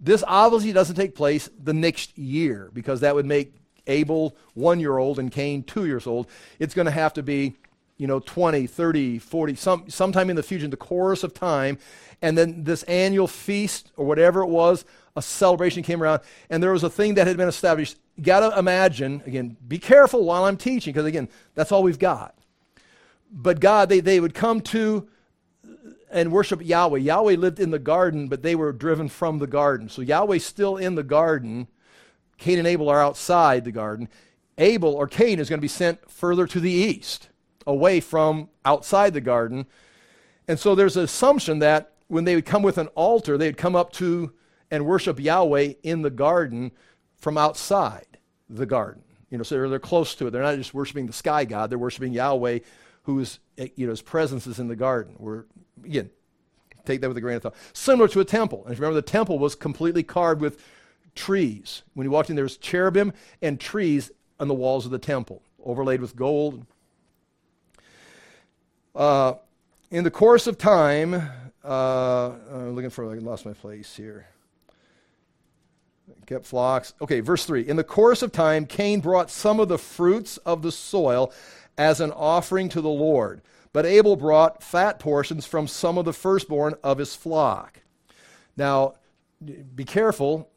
This 0.00 0.22
obviously 0.26 0.72
doesn't 0.72 0.96
take 0.96 1.14
place 1.14 1.50
the 1.62 1.74
next 1.74 2.16
year 2.16 2.70
because 2.72 3.00
that 3.00 3.14
would 3.14 3.26
make 3.26 3.52
Abel 3.88 4.36
one 4.54 4.78
year 4.78 4.98
old 4.98 5.18
and 5.18 5.32
Cain 5.32 5.62
two 5.62 5.86
years 5.86 6.06
old. 6.06 6.28
It's 6.58 6.74
going 6.74 6.86
to 6.86 6.92
have 6.92 7.14
to 7.14 7.22
be, 7.22 7.56
you 7.96 8.06
know, 8.06 8.20
20, 8.20 8.66
30, 8.66 9.18
40, 9.18 9.54
some, 9.56 9.90
sometime 9.90 10.30
in 10.30 10.36
the 10.36 10.42
future, 10.42 10.64
in 10.64 10.70
the 10.70 10.76
course 10.76 11.24
of 11.24 11.34
time. 11.34 11.78
And 12.22 12.36
then 12.36 12.64
this 12.64 12.82
annual 12.84 13.26
feast 13.26 13.90
or 13.96 14.04
whatever 14.04 14.42
it 14.42 14.48
was, 14.48 14.84
a 15.18 15.22
celebration 15.22 15.82
came 15.82 16.02
around, 16.02 16.20
and 16.48 16.62
there 16.62 16.72
was 16.72 16.84
a 16.84 16.90
thing 16.90 17.14
that 17.14 17.26
had 17.26 17.36
been 17.36 17.48
established. 17.48 17.96
You 18.16 18.24
got 18.24 18.40
to 18.40 18.58
imagine, 18.58 19.22
again, 19.26 19.56
be 19.66 19.78
careful 19.78 20.24
while 20.24 20.44
I'm 20.44 20.56
teaching, 20.56 20.92
because 20.92 21.06
again, 21.06 21.28
that's 21.54 21.70
all 21.72 21.82
we've 21.82 21.98
got. 21.98 22.34
But 23.30 23.60
God, 23.60 23.88
they, 23.88 24.00
they 24.00 24.20
would 24.20 24.34
come 24.34 24.60
to 24.62 25.08
and 26.10 26.32
worship 26.32 26.64
Yahweh. 26.64 27.00
Yahweh 27.00 27.36
lived 27.36 27.60
in 27.60 27.70
the 27.70 27.78
garden, 27.78 28.28
but 28.28 28.42
they 28.42 28.54
were 28.54 28.72
driven 28.72 29.08
from 29.08 29.38
the 29.38 29.46
garden. 29.46 29.88
So 29.88 30.02
Yahweh's 30.02 30.46
still 30.46 30.76
in 30.76 30.94
the 30.94 31.02
garden, 31.02 31.68
Cain 32.38 32.58
and 32.58 32.66
Abel 32.66 32.88
are 32.88 33.02
outside 33.02 33.64
the 33.64 33.72
garden. 33.72 34.08
Abel 34.56 34.94
or 34.94 35.06
Cain 35.06 35.38
is 35.38 35.48
going 35.48 35.58
to 35.58 35.62
be 35.62 35.68
sent 35.68 36.10
further 36.10 36.46
to 36.46 36.60
the 36.60 36.70
east, 36.70 37.28
away 37.66 38.00
from 38.00 38.48
outside 38.64 39.12
the 39.12 39.20
garden. 39.20 39.66
And 40.46 40.58
so 40.58 40.74
there's 40.74 40.96
an 40.96 41.04
assumption 41.04 41.58
that 41.58 41.92
when 42.06 42.24
they 42.24 42.34
would 42.34 42.46
come 42.46 42.62
with 42.62 42.78
an 42.78 42.88
altar, 42.88 43.36
they'd 43.36 43.56
come 43.56 43.76
up 43.76 43.92
to 43.94 44.32
and 44.70 44.86
worship 44.86 45.20
Yahweh 45.20 45.74
in 45.82 46.02
the 46.02 46.10
garden 46.10 46.72
from 47.16 47.38
outside 47.38 48.18
the 48.48 48.66
garden. 48.66 49.02
You 49.30 49.38
know, 49.38 49.44
so 49.44 49.68
they're 49.68 49.78
close 49.78 50.14
to 50.16 50.26
it. 50.26 50.30
They're 50.30 50.42
not 50.42 50.56
just 50.56 50.72
worshiping 50.72 51.06
the 51.06 51.12
sky 51.12 51.44
god, 51.44 51.70
they're 51.70 51.78
worshiping 51.78 52.12
Yahweh, 52.12 52.60
whose 53.02 53.38
you 53.76 53.86
know, 53.86 53.90
his 53.90 54.02
presence 54.02 54.46
is 54.46 54.58
in 54.58 54.68
the 54.68 54.76
garden. 54.76 55.14
We're, 55.18 55.44
again, 55.84 56.10
take 56.84 57.00
that 57.00 57.08
with 57.08 57.16
a 57.16 57.20
grain 57.20 57.36
of 57.36 57.42
thought. 57.42 57.56
Similar 57.72 58.08
to 58.08 58.20
a 58.20 58.24
temple. 58.24 58.62
And 58.64 58.72
if 58.72 58.78
you 58.78 58.82
remember, 58.82 59.00
the 59.00 59.06
temple 59.06 59.38
was 59.38 59.54
completely 59.54 60.02
carved 60.02 60.40
with 60.40 60.62
trees. 61.14 61.82
When 61.94 62.04
you 62.04 62.10
walked 62.10 62.30
in, 62.30 62.36
there 62.36 62.44
was 62.44 62.56
cherubim 62.56 63.12
and 63.42 63.58
trees 63.58 64.10
on 64.40 64.48
the 64.48 64.54
walls 64.54 64.84
of 64.84 64.92
the 64.92 64.98
temple, 64.98 65.42
overlaid 65.64 66.00
with 66.00 66.16
gold. 66.16 66.64
Uh, 68.94 69.34
in 69.90 70.04
the 70.04 70.10
course 70.10 70.46
of 70.46 70.58
time, 70.58 71.14
uh, 71.64 72.30
I'm 72.52 72.74
looking 72.74 72.90
for, 72.90 73.10
I 73.12 73.18
lost 73.18 73.44
my 73.44 73.52
place 73.52 73.96
here. 73.96 74.26
Kept 76.26 76.46
flocks. 76.46 76.94
Okay, 77.00 77.20
verse 77.20 77.44
3. 77.44 77.66
In 77.68 77.76
the 77.76 77.84
course 77.84 78.22
of 78.22 78.32
time, 78.32 78.66
Cain 78.66 79.00
brought 79.00 79.30
some 79.30 79.60
of 79.60 79.68
the 79.68 79.78
fruits 79.78 80.36
of 80.38 80.62
the 80.62 80.72
soil 80.72 81.32
as 81.76 82.00
an 82.00 82.12
offering 82.12 82.68
to 82.70 82.80
the 82.80 82.88
Lord, 82.88 83.40
but 83.72 83.86
Abel 83.86 84.16
brought 84.16 84.62
fat 84.62 84.98
portions 84.98 85.46
from 85.46 85.66
some 85.68 85.96
of 85.96 86.04
the 86.04 86.12
firstborn 86.12 86.74
of 86.82 86.98
his 86.98 87.14
flock. 87.14 87.80
Now, 88.56 88.94
be 89.74 89.84
careful 89.84 90.50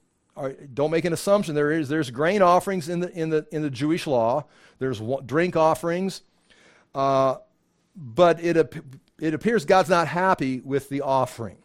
don't 0.73 0.91
make 0.91 1.05
an 1.05 1.13
assumption. 1.13 1.55
There 1.55 1.71
is 1.71 1.89
there's 1.89 2.09
grain 2.09 2.41
offerings 2.41 2.89
in 2.89 3.01
the 3.01 3.11
in 3.11 3.29
the 3.29 3.45
in 3.51 3.61
the 3.61 3.69
Jewish 3.69 4.07
law. 4.07 4.45
There's 4.79 5.01
drink 5.25 5.55
offerings, 5.55 6.21
uh, 6.95 7.35
but 7.95 8.43
it 8.43 8.57
it 9.19 9.33
appears 9.33 9.65
God's 9.65 9.89
not 9.89 10.07
happy 10.07 10.59
with 10.61 10.89
the 10.89 11.01
offering. 11.01 11.57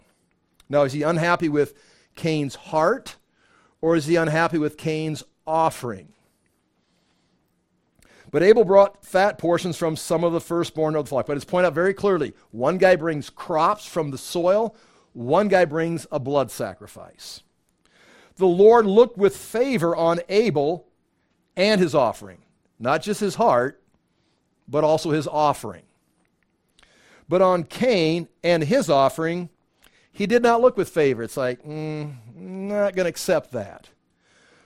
Now, 0.68 0.82
is 0.82 0.92
He 0.92 1.02
unhappy 1.02 1.48
with 1.48 1.74
Cain's 2.16 2.56
heart, 2.56 3.16
or 3.80 3.96
is 3.96 4.06
He 4.06 4.16
unhappy 4.16 4.58
with 4.58 4.76
Cain's 4.76 5.22
offering? 5.46 6.12
But 8.30 8.42
Abel 8.42 8.64
brought 8.64 9.04
fat 9.04 9.38
portions 9.38 9.76
from 9.76 9.96
some 9.96 10.24
of 10.24 10.32
the 10.32 10.40
firstborn 10.40 10.96
of 10.96 11.04
the 11.04 11.08
flock. 11.08 11.26
But 11.26 11.36
it's 11.36 11.44
pointed 11.44 11.68
out 11.68 11.74
very 11.74 11.94
clearly 11.94 12.34
one 12.50 12.76
guy 12.76 12.96
brings 12.96 13.30
crops 13.30 13.86
from 13.86 14.10
the 14.10 14.18
soil, 14.18 14.76
one 15.12 15.48
guy 15.48 15.64
brings 15.64 16.06
a 16.10 16.18
blood 16.18 16.50
sacrifice 16.50 17.42
the 18.36 18.46
Lord 18.46 18.86
looked 18.86 19.18
with 19.18 19.36
favor 19.36 19.96
on 19.96 20.20
Abel 20.28 20.86
and 21.56 21.80
his 21.80 21.94
offering. 21.94 22.38
Not 22.78 23.02
just 23.02 23.20
his 23.20 23.36
heart, 23.36 23.82
but 24.68 24.84
also 24.84 25.10
his 25.10 25.26
offering. 25.26 25.82
But 27.28 27.42
on 27.42 27.64
Cain 27.64 28.28
and 28.44 28.62
his 28.62 28.90
offering, 28.90 29.48
he 30.12 30.26
did 30.26 30.42
not 30.42 30.60
look 30.60 30.76
with 30.76 30.88
favor. 30.88 31.22
It's 31.22 31.36
like, 31.36 31.62
mm, 31.62 32.14
not 32.36 32.94
going 32.94 33.04
to 33.04 33.10
accept 33.10 33.52
that. 33.52 33.88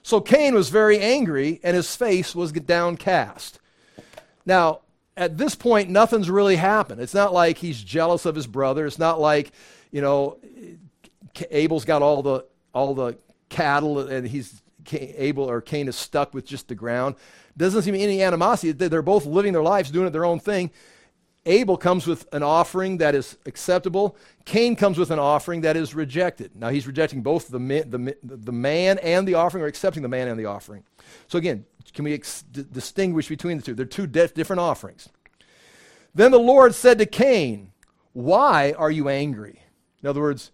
So 0.03 0.21
Cain 0.21 0.55
was 0.55 0.71
very 0.71 0.99
angry 0.99 1.61
and 1.63 1.77
his 1.77 1.95
face 1.95 2.35
was 2.35 2.53
downcast. 2.53 3.61
Now, 4.45 4.81
at 5.17 5.37
this 5.37 5.55
point, 5.55 5.91
nothing's 5.91 6.31
really 6.31 6.57
happened. 6.57 7.01
It's 7.01 7.15
not 7.15 7.33
like 7.33 7.59
he's 7.59 7.83
jealous 7.83 8.25
of 8.27 8.35
his 8.35 8.47
brother. 8.47 8.87
It's 8.87 8.99
not 8.99 9.21
like, 9.21 9.53
you 9.93 10.01
know, 10.01 10.39
Abel's 11.51 11.85
got 11.85 12.03
all 12.03 12.23
the, 12.23 12.45
all 12.73 12.95
the 12.95 13.19
cattle 13.49 13.99
and 14.01 14.27
he's 14.27 14.63
Abel 14.93 15.45
or 15.45 15.61
Cain 15.61 15.89
is 15.89 15.97
stuck 15.97 16.35
with 16.35 16.47
just 16.47 16.69
the 16.69 16.75
ground. 16.75 17.15
Doesn't 17.57 17.83
seem 17.83 17.95
any 17.95 18.23
animosity. 18.23 18.73
They're 18.73 19.03
both 19.03 19.27
living 19.27 19.53
their 19.53 19.63
lives, 19.63 19.91
doing 19.91 20.07
it 20.07 20.11
their 20.11 20.25
own 20.25 20.41
thing. 20.41 20.71
Abel 21.47 21.77
comes 21.77 22.07
with 22.07 22.27
an 22.35 22.43
offering 22.43 22.99
that 22.99 23.15
is 23.15 23.39
acceptable. 23.47 24.17
Cain 24.45 24.77
comes 24.77 24.99
with 24.99 25.11
an 25.11 25.19
offering 25.19 25.63
that 25.63 25.77
is 25.77 25.95
rejected. 25.95 26.55
Now 26.55 26.69
he's 26.69 26.87
rejecting 26.87 27.23
both 27.23 27.49
the, 27.49 27.59
the, 27.59 28.17
the 28.23 28.53
man 28.53 28.99
and 28.99 29.27
the 29.27 29.35
offering, 29.35 29.65
or 29.65 29.67
accepting 29.67 30.03
the 30.03 30.09
man 30.09 30.29
and 30.29 30.39
the 30.39 30.45
offering. 30.45 30.85
So 31.29 31.39
again, 31.39 31.65
can 31.95 32.05
we 32.05 32.13
ex- 32.13 32.43
distinguish 32.43 33.29
between 33.29 33.57
the 33.57 33.63
two? 33.63 33.75
They're 33.75 33.87
two 33.87 34.07
de- 34.07 34.29
different 34.29 34.61
offerings. 34.61 35.09
Then 36.15 36.31
the 36.31 36.39
Lord 36.39 36.75
said 36.75 36.99
to 36.99 37.07
Cain, 37.07 37.73
Why 38.13 38.73
are 38.77 38.91
you 38.91 39.09
angry? 39.09 39.63
In 40.03 40.09
other 40.09 40.21
words, 40.21 40.51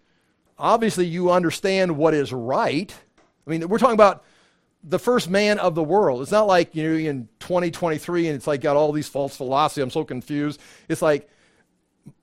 obviously 0.57 1.05
you 1.05 1.31
understand 1.31 1.97
what 1.97 2.13
is 2.13 2.31
right. 2.31 2.93
I 3.45 3.49
mean, 3.49 3.67
we're 3.67 3.77
talking 3.77 3.93
about 3.93 4.23
the 4.87 4.99
first 4.99 5.29
man 5.29 5.59
of 5.59 5.75
the 5.75 5.83
world. 5.83 6.21
It's 6.21 6.31
not 6.31 6.47
like, 6.47 6.73
you 6.73 6.83
know, 6.83 6.95
in 6.95 7.27
2023 7.39 8.27
and 8.27 8.35
it's 8.35 8.47
like 8.47 8.61
got 8.61 8.77
all 8.77 8.93
these 8.93 9.09
false 9.09 9.35
philosophy. 9.35 9.81
I'm 9.81 9.91
so 9.91 10.05
confused. 10.05 10.61
It's 10.87 11.01
like 11.01 11.29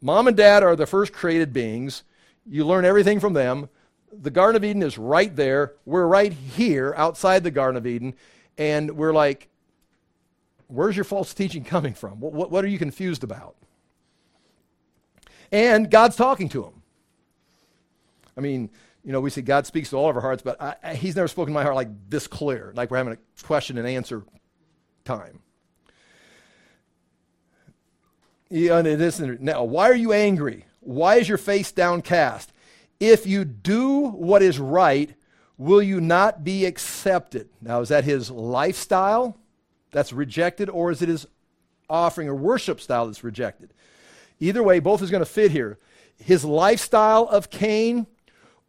mom 0.01 0.29
and 0.29 0.37
dad 0.37 0.63
are 0.63 0.75
the 0.75 0.87
first 0.87 1.13
created 1.13 1.53
beings. 1.53 2.05
You 2.47 2.65
learn 2.65 2.87
everything 2.87 3.21
from 3.21 3.35
them. 3.35 3.69
The 4.13 4.31
Garden 4.31 4.57
of 4.57 4.65
Eden 4.65 4.83
is 4.83 4.97
right 4.97 5.35
there. 5.35 5.75
We're 5.85 6.07
right 6.07 6.33
here 6.33 6.95
outside 6.97 7.45
the 7.45 7.51
Garden 7.51 7.77
of 7.77 7.87
Eden. 7.87 8.15
And 8.57 8.97
we're 8.97 9.13
like, 9.13 9.49
where's 10.69 10.97
your 10.97 11.05
false 11.05 11.35
teaching 11.35 11.65
coming 11.65 11.93
from? 11.93 12.21
What, 12.21 12.33
what, 12.33 12.51
what 12.51 12.65
are 12.65 12.69
you 12.69 12.79
confused 12.79 13.25
about? 13.25 13.57
And 15.53 15.91
God's 15.91 16.17
talking 16.17 16.49
to 16.51 16.65
him. 16.65 16.83
I 18.37 18.41
mean, 18.41 18.71
you 19.05 19.13
know, 19.13 19.21
we 19.21 19.31
see 19.31 19.43
God 19.43 19.67
speaks 19.67 19.91
to 19.91 19.97
all 19.97 20.09
of 20.09 20.17
our 20.17 20.23
hearts, 20.23 20.43
but 20.43 20.61
I, 20.61 20.77
I, 20.83 20.95
He's 20.95 21.15
never 21.15 21.29
spoken 21.29 21.53
to 21.53 21.55
my 21.55 21.63
heart 21.63 21.75
like 21.75 21.89
this 22.09 22.27
clear, 22.27 22.73
like 22.75 22.91
we're 22.91 22.97
having 22.97 23.13
a 23.13 23.43
question 23.45 23.77
and 23.77 23.87
answer 23.87 24.23
time. 25.05 25.41
Yeah, 28.49 28.79
and 28.79 28.87
it 28.87 29.01
isn't. 29.01 29.41
Now, 29.41 29.65
why 29.65 29.91
are 29.91 29.95
you 29.97 30.13
angry? 30.13 30.65
Why 30.81 31.17
is 31.17 31.29
your 31.29 31.39
face 31.39 31.73
downcast? 31.73 32.53
If 33.01 33.27
you 33.27 33.45
do 33.45 34.09
what 34.09 34.43
is 34.43 34.59
right, 34.59 35.15
will 35.59 35.83
you 35.83 36.01
not 36.01 36.45
be 36.45 36.65
accepted? 36.65 37.49
Now, 37.61 37.81
is 37.81 37.89
that 37.89 38.05
his 38.05 38.31
lifestyle 38.31 39.37
that's 39.91 40.13
rejected, 40.13 40.71
or 40.71 40.91
is 40.91 41.03
it 41.03 41.09
his 41.09 41.27
offering 41.91 42.29
or 42.29 42.35
worship 42.35 42.81
style 42.81 43.07
that's 43.07 43.25
rejected? 43.25 43.75
Either 44.41 44.63
way, 44.63 44.79
both 44.79 45.03
is 45.03 45.11
going 45.11 45.21
to 45.23 45.27
fit 45.27 45.51
here. 45.51 45.79
His 46.17 46.45
lifestyle 46.45 47.25
of 47.25 47.51
Cain 47.51 48.07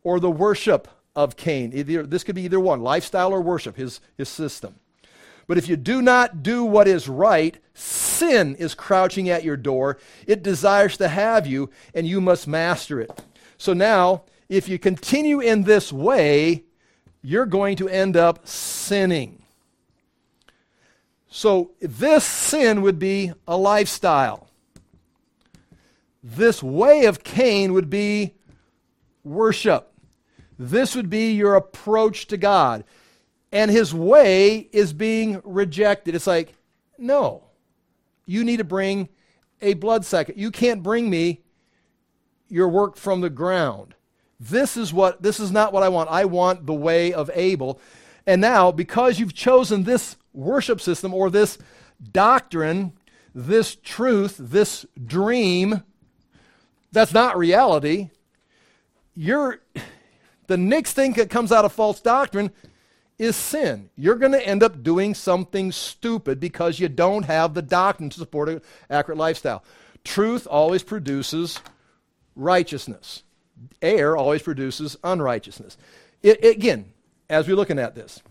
or 0.06 0.20
the 0.20 0.32
worship 0.32 0.88
of 1.16 1.36
Cain. 1.36 1.72
Either, 1.74 2.06
this 2.06 2.24
could 2.24 2.36
be 2.36 2.44
either 2.44 2.60
one 2.60 2.82
lifestyle 2.82 3.34
or 3.34 3.42
worship, 3.42 3.76
his, 3.76 4.00
his 4.18 4.30
system. 4.30 4.76
But 5.48 5.58
if 5.58 5.68
you 5.68 5.76
do 5.76 6.02
not 6.02 6.44
do 6.44 6.64
what 6.64 6.88
is 6.88 7.10
right, 7.10 7.58
sin 7.74 8.56
is 8.56 8.76
crouching 8.76 9.30
at 9.30 9.44
your 9.44 9.58
door. 9.58 9.98
It 10.28 10.44
desires 10.44 10.96
to 10.98 11.08
have 11.08 11.48
you, 11.48 11.72
and 11.94 12.08
you 12.08 12.22
must 12.22 12.48
master 12.48 13.02
it. 13.02 13.24
So 13.58 13.74
now, 13.74 14.24
if 14.48 14.70
you 14.70 14.78
continue 14.78 15.40
in 15.40 15.64
this 15.64 15.92
way, 15.92 16.64
you're 17.24 17.48
going 17.48 17.76
to 17.78 17.90
end 17.90 18.16
up 18.16 18.48
sinning. 18.48 19.42
So, 21.28 21.72
this 21.82 22.24
sin 22.24 22.84
would 22.84 23.00
be 23.00 23.34
a 23.48 23.58
lifestyle. 23.58 24.50
This 26.24 26.62
way 26.62 27.06
of 27.06 27.24
Cain 27.24 27.74
would 27.74 27.90
be 27.90 28.36
worship. 29.24 29.92
This 30.58 30.96
would 30.96 31.10
be 31.10 31.34
your 31.34 31.56
approach 31.56 32.28
to 32.28 32.38
God. 32.38 32.84
And 33.52 33.72
his 33.72 33.94
way 33.94 34.70
is 34.72 34.94
being 34.94 35.42
rejected. 35.44 36.16
It's 36.16 36.28
like, 36.28 36.56
no, 36.98 37.44
you 38.26 38.44
need 38.44 38.58
to 38.58 38.64
bring 38.64 39.10
a 39.62 39.74
blood 39.74 40.06
sacrifice. 40.06 40.42
You 40.42 40.52
can't 40.52 40.84
bring 40.84 41.10
me 41.10 41.42
your 42.48 42.68
work 42.70 42.98
from 42.98 43.22
the 43.22 43.30
ground. 43.30 43.96
This 44.40 44.76
is 44.76 44.94
what 44.94 45.22
this 45.22 45.40
is 45.40 45.52
not 45.52 45.72
what 45.72 45.84
I 45.84 45.90
want. 45.90 46.10
I 46.10 46.26
want 46.26 46.66
the 46.66 46.74
way 46.74 47.14
of 47.14 47.32
Abel. 47.34 47.80
And 48.28 48.42
now, 48.42 48.72
because 48.72 49.20
you've 49.20 49.34
chosen 49.34 49.84
this 49.84 50.18
worship 50.34 50.82
system 50.82 51.14
or 51.14 51.30
this 51.30 51.58
doctrine, 52.12 52.94
this 53.34 53.76
truth, 53.76 54.36
this 54.40 54.86
dream, 55.04 55.84
that's 56.92 57.14
not 57.14 57.38
reality. 57.38 58.10
You're 59.16 59.62
the 60.48 60.58
next 60.58 60.94
thing 60.94 61.14
that 61.14 61.30
comes 61.30 61.52
out 61.52 61.66
of 61.66 61.74
false 61.74 62.00
doctrine 62.02 62.52
is 63.18 63.36
sin. 63.36 63.90
You're 63.96 64.16
going 64.16 64.34
to 64.34 64.46
end 64.46 64.64
up 64.64 64.84
doing 64.84 65.14
something 65.14 65.72
stupid 65.72 66.40
because 66.40 66.80
you 66.80 66.90
don't 66.90 67.24
have 67.24 67.54
the 67.54 67.62
doctrine 67.62 68.10
to 68.10 68.20
support 68.20 68.50
an 68.50 68.62
accurate 68.90 69.18
lifestyle. 69.18 69.64
Truth 70.04 70.48
always 70.50 70.84
produces 70.84 71.60
righteousness. 72.36 73.24
Error 73.82 74.18
always 74.18 74.42
produces 74.42 74.98
unrighteousness. 75.04 75.78
It, 76.22 76.44
again, 76.44 76.92
as 77.30 77.48
we're 77.48 77.56
looking 77.56 77.80
at 77.80 77.96
this. 77.96 78.22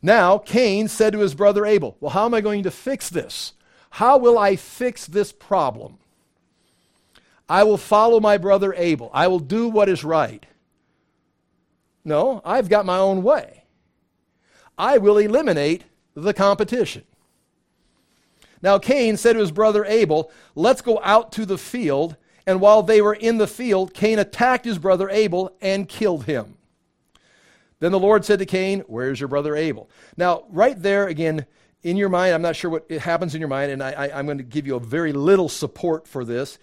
Now, 0.00 0.38
Cain 0.38 0.88
said 0.88 1.12
to 1.12 1.20
his 1.20 1.34
brother 1.34 1.64
Abel, 1.64 1.96
Well, 2.00 2.10
how 2.10 2.24
am 2.24 2.34
I 2.34 2.40
going 2.40 2.62
to 2.64 2.70
fix 2.70 3.08
this? 3.08 3.52
How 3.90 4.18
will 4.18 4.38
I 4.38 4.56
fix 4.56 5.06
this 5.06 5.32
problem? 5.32 5.98
I 7.48 7.64
will 7.64 7.76
follow 7.76 8.18
my 8.18 8.38
brother 8.38 8.72
Abel. 8.74 9.10
I 9.12 9.28
will 9.28 9.38
do 9.38 9.68
what 9.68 9.88
is 9.88 10.02
right. 10.02 10.46
No, 12.04 12.40
I've 12.44 12.68
got 12.68 12.86
my 12.86 12.98
own 12.98 13.22
way. 13.22 13.64
I 14.76 14.98
will 14.98 15.18
eliminate 15.18 15.84
the 16.14 16.34
competition. 16.34 17.04
Now 18.60 18.78
Cain 18.78 19.16
said 19.16 19.34
to 19.34 19.40
his 19.40 19.52
brother 19.52 19.84
Abel, 19.84 20.30
Let's 20.54 20.82
go 20.82 21.00
out 21.02 21.32
to 21.32 21.46
the 21.46 21.58
field. 21.58 22.16
And 22.46 22.60
while 22.60 22.82
they 22.82 23.00
were 23.00 23.14
in 23.14 23.38
the 23.38 23.46
field, 23.46 23.94
Cain 23.94 24.18
attacked 24.18 24.64
his 24.64 24.78
brother 24.78 25.08
Abel 25.08 25.56
and 25.60 25.88
killed 25.88 26.24
him. 26.24 26.56
Then 27.78 27.92
the 27.92 28.00
Lord 28.00 28.24
said 28.24 28.40
to 28.40 28.46
Cain, 28.46 28.80
Where's 28.86 29.20
your 29.20 29.28
brother 29.28 29.54
Abel? 29.56 29.88
Now, 30.16 30.44
right 30.50 30.80
there 30.80 31.06
again, 31.06 31.46
in 31.82 31.96
your 31.96 32.08
mind, 32.08 32.34
I'm 32.34 32.42
not 32.42 32.56
sure 32.56 32.70
what 32.70 32.90
happens 32.90 33.34
in 33.34 33.40
your 33.40 33.48
mind, 33.48 33.72
and 33.72 33.82
I, 33.82 34.06
am 34.18 34.26
going 34.26 34.38
to 34.38 34.44
give 34.44 34.66
you 34.66 34.76
a 34.76 34.80
very 34.80 35.12
little 35.12 35.48
support 35.48 36.06
for 36.06 36.24
this. 36.24 36.58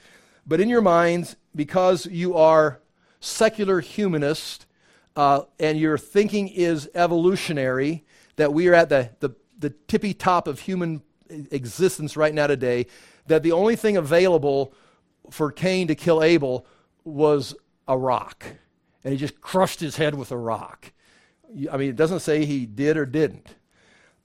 But 0.47 0.61
in 0.61 0.69
your 0.69 0.81
minds, 0.81 1.35
because 1.53 2.05
you 2.05 2.35
are 2.35 2.79
secular 3.19 3.81
humanists, 3.81 4.65
uh, 5.19 5.43
and 5.59 5.77
your 5.77 5.97
thinking 5.97 6.47
is 6.47 6.89
evolutionary, 6.95 8.05
that 8.37 8.53
we 8.53 8.69
are 8.69 8.73
at 8.73 8.87
the, 8.87 9.09
the, 9.19 9.31
the 9.57 9.69
tippy 9.69 10.13
top 10.13 10.47
of 10.47 10.61
human 10.61 11.01
existence 11.51 12.15
right 12.15 12.33
now 12.33 12.47
today, 12.47 12.85
that 13.27 13.43
the 13.43 13.51
only 13.51 13.75
thing 13.75 13.97
available 13.97 14.73
for 15.29 15.51
Cain 15.51 15.89
to 15.89 15.95
kill 15.95 16.23
Abel 16.23 16.65
was 17.03 17.53
a 17.85 17.97
rock. 17.97 18.45
And 19.03 19.11
he 19.11 19.19
just 19.19 19.41
crushed 19.41 19.81
his 19.81 19.97
head 19.97 20.15
with 20.15 20.31
a 20.31 20.37
rock. 20.37 20.93
I 21.69 21.75
mean, 21.75 21.89
it 21.89 21.97
doesn't 21.97 22.21
say 22.21 22.45
he 22.45 22.65
did 22.65 22.95
or 22.95 23.05
didn't. 23.05 23.53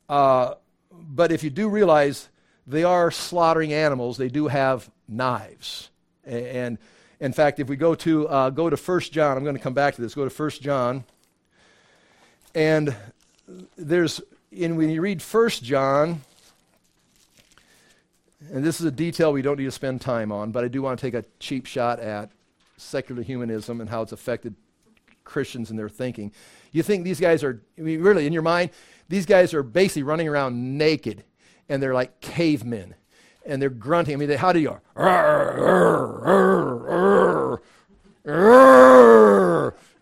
Uh, 0.09 0.55
but 0.93 1.33
if 1.33 1.43
you 1.43 1.51
do 1.51 1.69
realize 1.69 2.29
they 2.69 2.85
are 2.85 3.11
slaughtering 3.11 3.73
animals, 3.73 4.17
they 4.17 4.29
do 4.29 4.47
have 4.47 4.89
knives. 5.09 5.91
And 6.23 6.79
in 7.21 7.33
fact, 7.33 7.61
if 7.61 7.69
we 7.69 7.77
go 7.77 7.95
to 7.95 8.29
uh, 8.29 8.51
go 8.51 8.69
to 8.71 8.77
1 8.77 9.01
John, 9.01 9.37
I'm 9.37 9.45
going 9.45 9.57
to 9.57 9.63
come 9.63 9.75
back 9.75 9.95
to 9.95 10.03
this. 10.03 10.15
Go 10.15 10.29
to 10.29 10.43
1 10.43 10.51
John. 10.61 11.05
And 12.55 12.95
there's 13.77 14.21
in 14.53 14.77
when 14.77 14.91
you 14.91 15.01
read 15.01 15.23
1 15.23 15.51
John, 15.51 16.21
and 18.53 18.65
this 18.65 18.81
is 18.81 18.87
a 18.87 18.91
detail 18.91 19.33
we 19.33 19.43
don't 19.43 19.59
need 19.59 19.65
to 19.65 19.71
spend 19.71 20.01
time 20.01 20.31
on, 20.31 20.53
but 20.53 20.65
I 20.65 20.69
do 20.69 20.83
want 20.83 20.99
to 20.99 21.07
take 21.07 21.15
a 21.15 21.25
cheap 21.41 21.67
shot 21.67 21.99
at 21.99 22.31
secular 22.77 23.23
humanism 23.23 23.81
and 23.81 23.89
how 23.89 24.03
it's 24.03 24.13
affected 24.13 24.55
Christians 25.25 25.71
in 25.71 25.77
their 25.77 25.89
thinking. 25.89 26.33
You 26.73 26.83
think 26.83 27.05
these 27.05 27.21
guys 27.21 27.43
are, 27.43 27.63
I 27.79 27.83
mean, 27.83 28.01
really, 28.03 28.27
in 28.27 28.33
your 28.33 28.43
mind, 28.43 28.71
these 29.09 29.27
guys 29.27 29.55
are 29.55 29.63
basically 29.63 30.03
running 30.03 30.29
around 30.29 30.79
naked 30.79 31.25
and 31.69 31.83
they're 31.83 31.95
like 31.95 32.21
cavemen 32.21 32.95
and 33.47 33.61
they're 33.61 33.71
grunting. 33.71 34.15
I 34.15 34.17
mean, 34.17 34.29
they, 34.29 34.37
how 34.37 34.53
do 34.53 34.61
you? 34.61 34.81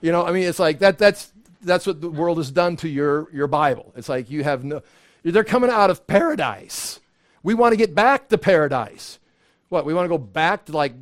You 0.03 0.11
know, 0.11 0.27
I 0.27 0.33
mean, 0.33 0.45
it's 0.45 0.59
like 0.59 0.81
that. 0.81 0.99
That's 0.99 1.33
that's 1.63 1.87
what 1.87 2.01
the 2.01 2.11
world 2.11 2.39
has 2.39 2.51
done 2.51 2.77
to 2.77 2.89
your 2.89 3.29
your 3.33 3.47
Bible. 3.47 3.93
It's 3.97 4.09
like 4.09 4.31
you 4.31 4.45
have 4.45 4.65
no. 4.65 4.83
They're 5.23 5.45
coming 5.45 5.71
out 5.71 5.91
of 5.91 6.07
paradise. 6.07 7.01
We 7.43 7.55
want 7.55 7.73
to 7.73 7.77
get 7.77 7.95
back 7.95 8.29
to 8.29 8.39
paradise. 8.39 9.19
What? 9.69 9.87
We 9.87 9.95
want 9.95 10.07
to 10.07 10.09
go 10.09 10.19
back 10.19 10.67
to 10.67 10.73
like 10.73 10.95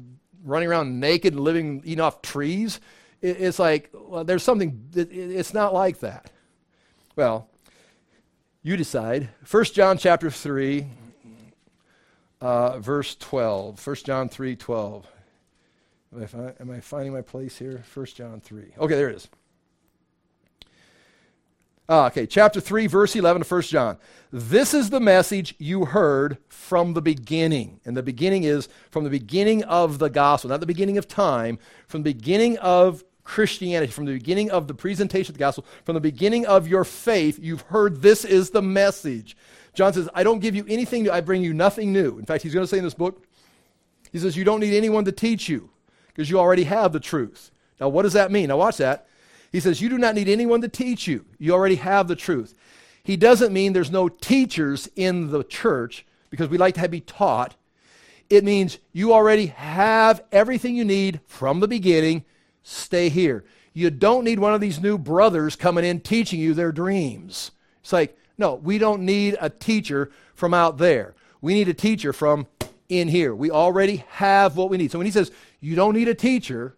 running 0.45 0.69
around 0.69 1.01
naked 1.01 1.35
living, 1.35 1.83
eating 1.85 2.01
off 2.01 2.23
trees. 2.23 2.81
It, 3.23 3.41
it's 3.41 3.59
like 3.59 3.91
well, 3.95 4.25
there's 4.25 4.43
something. 4.43 4.89
It, 4.95 5.09
it's 5.13 5.55
not 5.55 5.73
like 5.73 6.01
that. 6.01 6.31
Well, 7.17 7.49
you 8.63 8.77
decide. 8.77 9.31
First 9.45 9.75
John 9.75 9.97
chapter 9.99 10.31
three 10.31 10.87
uh, 12.41 12.79
verse 12.79 13.15
12. 13.17 13.87
1 13.87 13.97
John 13.97 14.29
3 14.29 14.57
12. 14.57 15.07
Am 16.13 16.23
I, 16.23 16.27
fi- 16.27 16.55
am 16.61 16.71
I 16.71 16.81
finding 16.81 17.13
my 17.13 17.23
place 17.23 17.59
here? 17.59 17.85
1 17.95 18.07
John 18.07 18.41
3. 18.41 18.75
Okay, 18.79 18.95
there 18.95 19.09
it 19.09 19.17
is. 19.17 19.29
Ah, 21.89 22.07
okay, 22.07 22.25
chapter 22.25 22.61
3, 22.61 22.87
verse 22.87 23.17
11 23.17 23.43
of 23.43 23.51
1 23.51 23.63
John. 23.63 23.97
This 24.33 24.75
is 24.75 24.91
the 24.91 25.01
message 25.01 25.57
you 25.59 25.87
heard 25.87 26.39
from 26.49 26.95
the 26.95 27.03
beginning. 27.03 27.81
And 27.85 27.97
the 27.97 28.03
beginning 28.03 28.45
is 28.45 28.69
from 28.91 29.03
the 29.03 29.11
beginning 29.11 29.65
of 29.65 29.99
the 29.99 30.09
gospel, 30.09 30.51
not 30.51 30.61
the 30.61 30.67
beginning 30.67 30.99
of 30.99 31.09
time, 31.09 31.59
from 31.89 32.05
the 32.05 32.13
beginning 32.13 32.59
of 32.59 33.03
Christianity, 33.25 33.93
from 33.93 34.05
the 34.05 34.13
beginning 34.13 34.51
of 34.51 34.69
the 34.69 34.75
presentation 34.75 35.33
of 35.33 35.35
the 35.35 35.41
gospel, 35.41 35.65
from 35.85 35.95
the 35.95 36.01
beginning 36.01 36.47
of 36.47 36.69
your 36.69 36.85
faith, 36.85 37.39
you've 37.41 37.63
heard 37.63 38.03
this 38.03 38.25
is 38.25 38.51
the 38.51 38.63
message. 38.63 39.37
John 39.75 39.93
says, 39.93 40.09
I 40.15 40.23
don't 40.23 40.41
give 40.41 40.55
you 40.55 40.65
anything 40.69 41.05
new, 41.05 41.11
I 41.11 41.21
bring 41.21 41.43
you 41.43 41.55
nothing 41.55 41.93
new. 41.93 42.19
In 42.19 42.25
fact, 42.25 42.43
he's 42.43 42.55
going 42.55 42.65
to 42.65 42.69
say 42.69 42.79
in 42.79 42.85
this 42.85 42.95
book, 42.95 43.25
he 44.13 44.19
says, 44.19 44.37
You 44.37 44.45
don't 44.45 44.61
need 44.61 44.77
anyone 44.77 45.05
to 45.05 45.13
teach 45.13 45.49
you 45.49 45.71
because 46.09 46.29
you 46.29 46.39
already 46.39 46.65
have 46.65 46.93
the 46.93 47.01
truth. 47.01 47.51
Now, 47.81 47.89
what 47.89 48.03
does 48.03 48.13
that 48.15 48.33
mean? 48.33 48.49
Now, 48.49 48.57
watch 48.57 48.79
that. 48.79 49.07
He 49.53 49.61
says, 49.61 49.81
You 49.81 49.89
do 49.89 49.99
not 49.99 50.15
need 50.15 50.29
anyone 50.29 50.61
to 50.63 50.69
teach 50.69 51.07
you. 51.07 51.25
You 51.39 51.53
already 51.53 51.77
have 51.77 52.09
the 52.09 52.17
truth. 52.17 52.55
He 53.03 53.17
doesn't 53.17 53.53
mean 53.53 53.73
there's 53.73 53.91
no 53.91 54.09
teachers 54.09 54.89
in 54.97 55.31
the 55.31 55.43
church 55.45 56.05
because 56.29 56.49
we 56.49 56.59
like 56.59 56.75
to 56.75 56.89
be 56.89 57.01
taught. 57.01 57.57
It 58.29 58.45
means 58.45 58.79
you 58.93 59.13
already 59.13 59.47
have 59.47 60.23
everything 60.31 60.77
you 60.77 60.85
need 60.85 61.21
from 61.27 61.61
the 61.61 61.69
beginning. 61.69 62.25
Stay 62.63 63.09
here. 63.09 63.45
You 63.73 63.91
don't 63.91 64.25
need 64.25 64.39
one 64.39 64.55
of 64.55 64.61
these 64.61 64.81
new 64.81 64.99
brothers 64.99 65.57
coming 65.57 65.85
in 65.85 66.01
teaching 66.01 66.39
you 66.39 66.55
their 66.55 66.73
dreams. 66.73 67.53
It's 67.81 67.93
like, 67.93 68.17
no, 68.41 68.55
we 68.57 68.79
don't 68.79 69.03
need 69.03 69.37
a 69.41 69.49
teacher 69.49 70.11
from 70.35 70.53
out 70.53 70.79
there. 70.79 71.15
We 71.41 71.55
need 71.55 71.69
a 71.69 71.75
teacher 71.75 72.13
from 72.13 72.49
in 72.89 73.07
here. 73.07 73.35
We 73.35 73.51
already 73.51 74.05
have 74.09 74.57
what 74.57 74.69
we 74.71 74.79
need. 74.79 74.91
So 74.91 74.99
when 74.99 75.07
he 75.07 75.13
says 75.13 75.31
you 75.61 75.77
don't 75.77 75.95
need 75.95 76.09
a 76.09 76.15
teacher, 76.15 76.75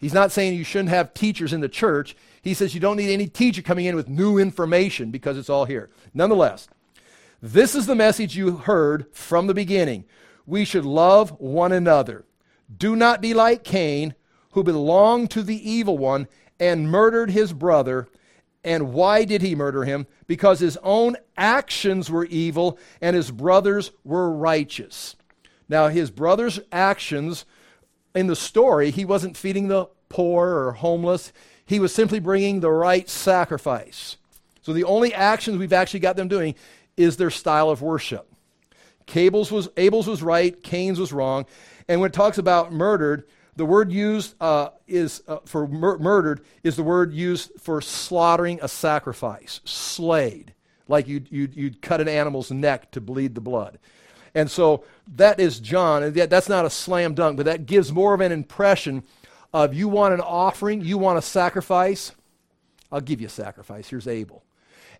He's 0.00 0.14
not 0.14 0.32
saying 0.32 0.54
you 0.54 0.64
shouldn't 0.64 0.88
have 0.88 1.12
teachers 1.12 1.52
in 1.52 1.60
the 1.60 1.68
church. 1.68 2.16
He 2.40 2.54
says 2.54 2.72
you 2.72 2.80
don't 2.80 2.96
need 2.96 3.12
any 3.12 3.26
teacher 3.26 3.60
coming 3.60 3.84
in 3.84 3.94
with 3.94 4.08
new 4.08 4.38
information 4.38 5.10
because 5.10 5.36
it's 5.36 5.50
all 5.50 5.66
here. 5.66 5.90
Nonetheless, 6.14 6.68
this 7.42 7.74
is 7.74 7.84
the 7.84 7.94
message 7.94 8.34
you 8.34 8.56
heard 8.56 9.06
from 9.12 9.46
the 9.46 9.52
beginning. 9.52 10.06
We 10.46 10.64
should 10.64 10.86
love 10.86 11.38
one 11.38 11.70
another. 11.70 12.24
Do 12.74 12.96
not 12.96 13.20
be 13.20 13.34
like 13.34 13.62
Cain, 13.62 14.14
who 14.52 14.64
belonged 14.64 15.30
to 15.32 15.42
the 15.42 15.70
evil 15.70 15.98
one 15.98 16.28
and 16.58 16.90
murdered 16.90 17.30
his 17.30 17.52
brother. 17.52 18.08
And 18.62 18.92
why 18.92 19.24
did 19.24 19.42
he 19.42 19.54
murder 19.54 19.84
him? 19.84 20.06
Because 20.26 20.60
his 20.60 20.76
own 20.82 21.16
actions 21.36 22.10
were 22.10 22.26
evil 22.26 22.78
and 23.00 23.16
his 23.16 23.30
brothers 23.30 23.90
were 24.04 24.30
righteous. 24.30 25.16
Now, 25.68 25.88
his 25.88 26.10
brother's 26.10 26.60
actions 26.70 27.46
in 28.14 28.26
the 28.26 28.36
story, 28.36 28.90
he 28.90 29.04
wasn't 29.04 29.36
feeding 29.36 29.68
the 29.68 29.86
poor 30.08 30.48
or 30.48 30.72
homeless. 30.72 31.32
He 31.64 31.78
was 31.78 31.94
simply 31.94 32.18
bringing 32.18 32.60
the 32.60 32.70
right 32.70 33.08
sacrifice. 33.08 34.16
So 34.62 34.72
the 34.72 34.84
only 34.84 35.14
actions 35.14 35.56
we've 35.56 35.72
actually 35.72 36.00
got 36.00 36.16
them 36.16 36.28
doing 36.28 36.54
is 36.96 37.16
their 37.16 37.30
style 37.30 37.70
of 37.70 37.80
worship. 37.80 38.26
Cable's 39.06 39.50
was, 39.50 39.68
Abel's 39.76 40.06
was 40.06 40.22
right, 40.22 40.60
Cain's 40.62 41.00
was 41.00 41.12
wrong. 41.12 41.46
And 41.88 42.00
when 42.00 42.10
it 42.10 42.14
talks 42.14 42.38
about 42.38 42.72
murdered, 42.72 43.24
the 43.60 43.66
word 43.66 43.92
used 43.92 44.36
uh, 44.40 44.70
is 44.88 45.22
uh, 45.28 45.36
for 45.44 45.68
mur- 45.68 45.98
murdered 45.98 46.40
is 46.62 46.76
the 46.76 46.82
word 46.82 47.12
used 47.12 47.52
for 47.60 47.82
slaughtering 47.82 48.58
a 48.62 48.68
sacrifice, 48.68 49.60
slayed, 49.66 50.54
like 50.88 51.06
you'd, 51.06 51.30
you'd, 51.30 51.54
you'd 51.54 51.82
cut 51.82 52.00
an 52.00 52.08
animal's 52.08 52.50
neck 52.50 52.90
to 52.92 53.02
bleed 53.02 53.34
the 53.34 53.42
blood. 53.42 53.78
And 54.34 54.50
so 54.50 54.84
that 55.16 55.38
is 55.38 55.60
John. 55.60 56.02
And 56.02 56.14
that's 56.14 56.48
not 56.48 56.64
a 56.64 56.70
slam 56.70 57.12
dunk, 57.12 57.36
but 57.36 57.44
that 57.44 57.66
gives 57.66 57.92
more 57.92 58.14
of 58.14 58.22
an 58.22 58.32
impression 58.32 59.02
of 59.52 59.74
you 59.74 59.88
want 59.88 60.14
an 60.14 60.22
offering, 60.22 60.80
you 60.80 60.96
want 60.96 61.18
a 61.18 61.22
sacrifice. 61.22 62.12
I'll 62.90 63.02
give 63.02 63.20
you 63.20 63.26
a 63.26 63.30
sacrifice. 63.30 63.90
Here's 63.90 64.08
Abel. 64.08 64.42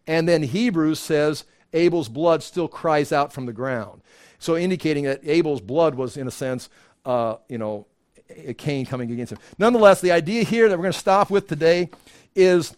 And 0.07 0.29
then 0.29 0.43
Hebrews 0.43 0.99
says 0.99 1.45
Abel's 1.73 2.11
blood 2.11 2.43
still 2.43 2.69
cries 2.69 3.11
out 3.11 3.33
from 3.33 3.47
the 3.47 3.55
ground. 3.55 4.03
So 4.39 4.55
indicating 4.55 5.05
that 5.05 5.23
Abel's 5.25 5.63
blood 5.63 5.95
was, 5.95 6.19
in 6.19 6.27
a 6.27 6.31
sense, 6.31 6.69
uh, 7.07 7.37
you 7.49 7.57
know, 7.57 7.87
Uh, 8.31 8.53
Cain 8.57 8.87
coming 8.87 9.11
against 9.11 9.33
him. 9.33 9.39
Nonetheless, 9.59 10.01
the 10.01 10.13
idea 10.13 10.43
here 10.43 10.69
that 10.69 10.77
we're 10.77 10.85
going 10.85 10.93
to 10.93 10.99
stop 10.99 11.31
with 11.31 11.49
today 11.49 11.91
is 12.35 12.77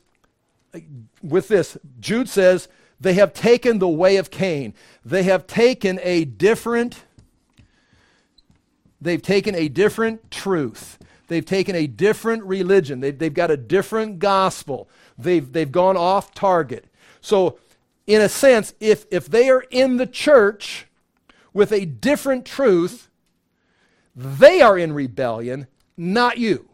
uh, 0.75 0.81
with 1.23 1.49
this. 1.49 1.77
Jude 2.01 2.29
says 2.29 2.69
they 3.01 3.15
have 3.15 3.35
taken 3.35 3.79
the 3.79 3.89
way 3.89 4.17
of 4.17 4.31
Cain. 4.31 4.75
They 5.05 5.25
have 5.25 5.47
taken 5.47 5.99
a 6.03 6.25
different 6.25 7.05
they've 9.01 9.23
taken 9.23 9.55
a 9.55 9.69
different 9.69 10.31
truth. 10.31 10.99
They've 11.27 11.45
taken 11.45 11.75
a 11.75 11.87
different 11.87 12.45
religion. 12.45 13.01
They've, 13.01 13.19
they've 13.19 13.33
got 13.33 13.51
a 13.51 13.57
different 13.57 14.19
gospel. 14.19 14.89
They've, 15.19 15.51
they've 15.51 15.71
gone 15.71 15.97
off 15.97 16.35
target. 16.35 16.87
So, 17.21 17.59
in 18.07 18.21
a 18.21 18.29
sense, 18.29 18.75
if, 18.81 19.07
if 19.11 19.27
they 19.27 19.49
are 19.49 19.65
in 19.71 19.97
the 19.97 20.07
church 20.07 20.87
with 21.53 21.73
a 21.73 21.85
different 21.85 22.45
truth, 22.45 23.09
they 24.15 24.61
are 24.61 24.79
in 24.79 24.93
rebellion, 24.93 25.67
not 25.97 26.39
you. 26.39 26.69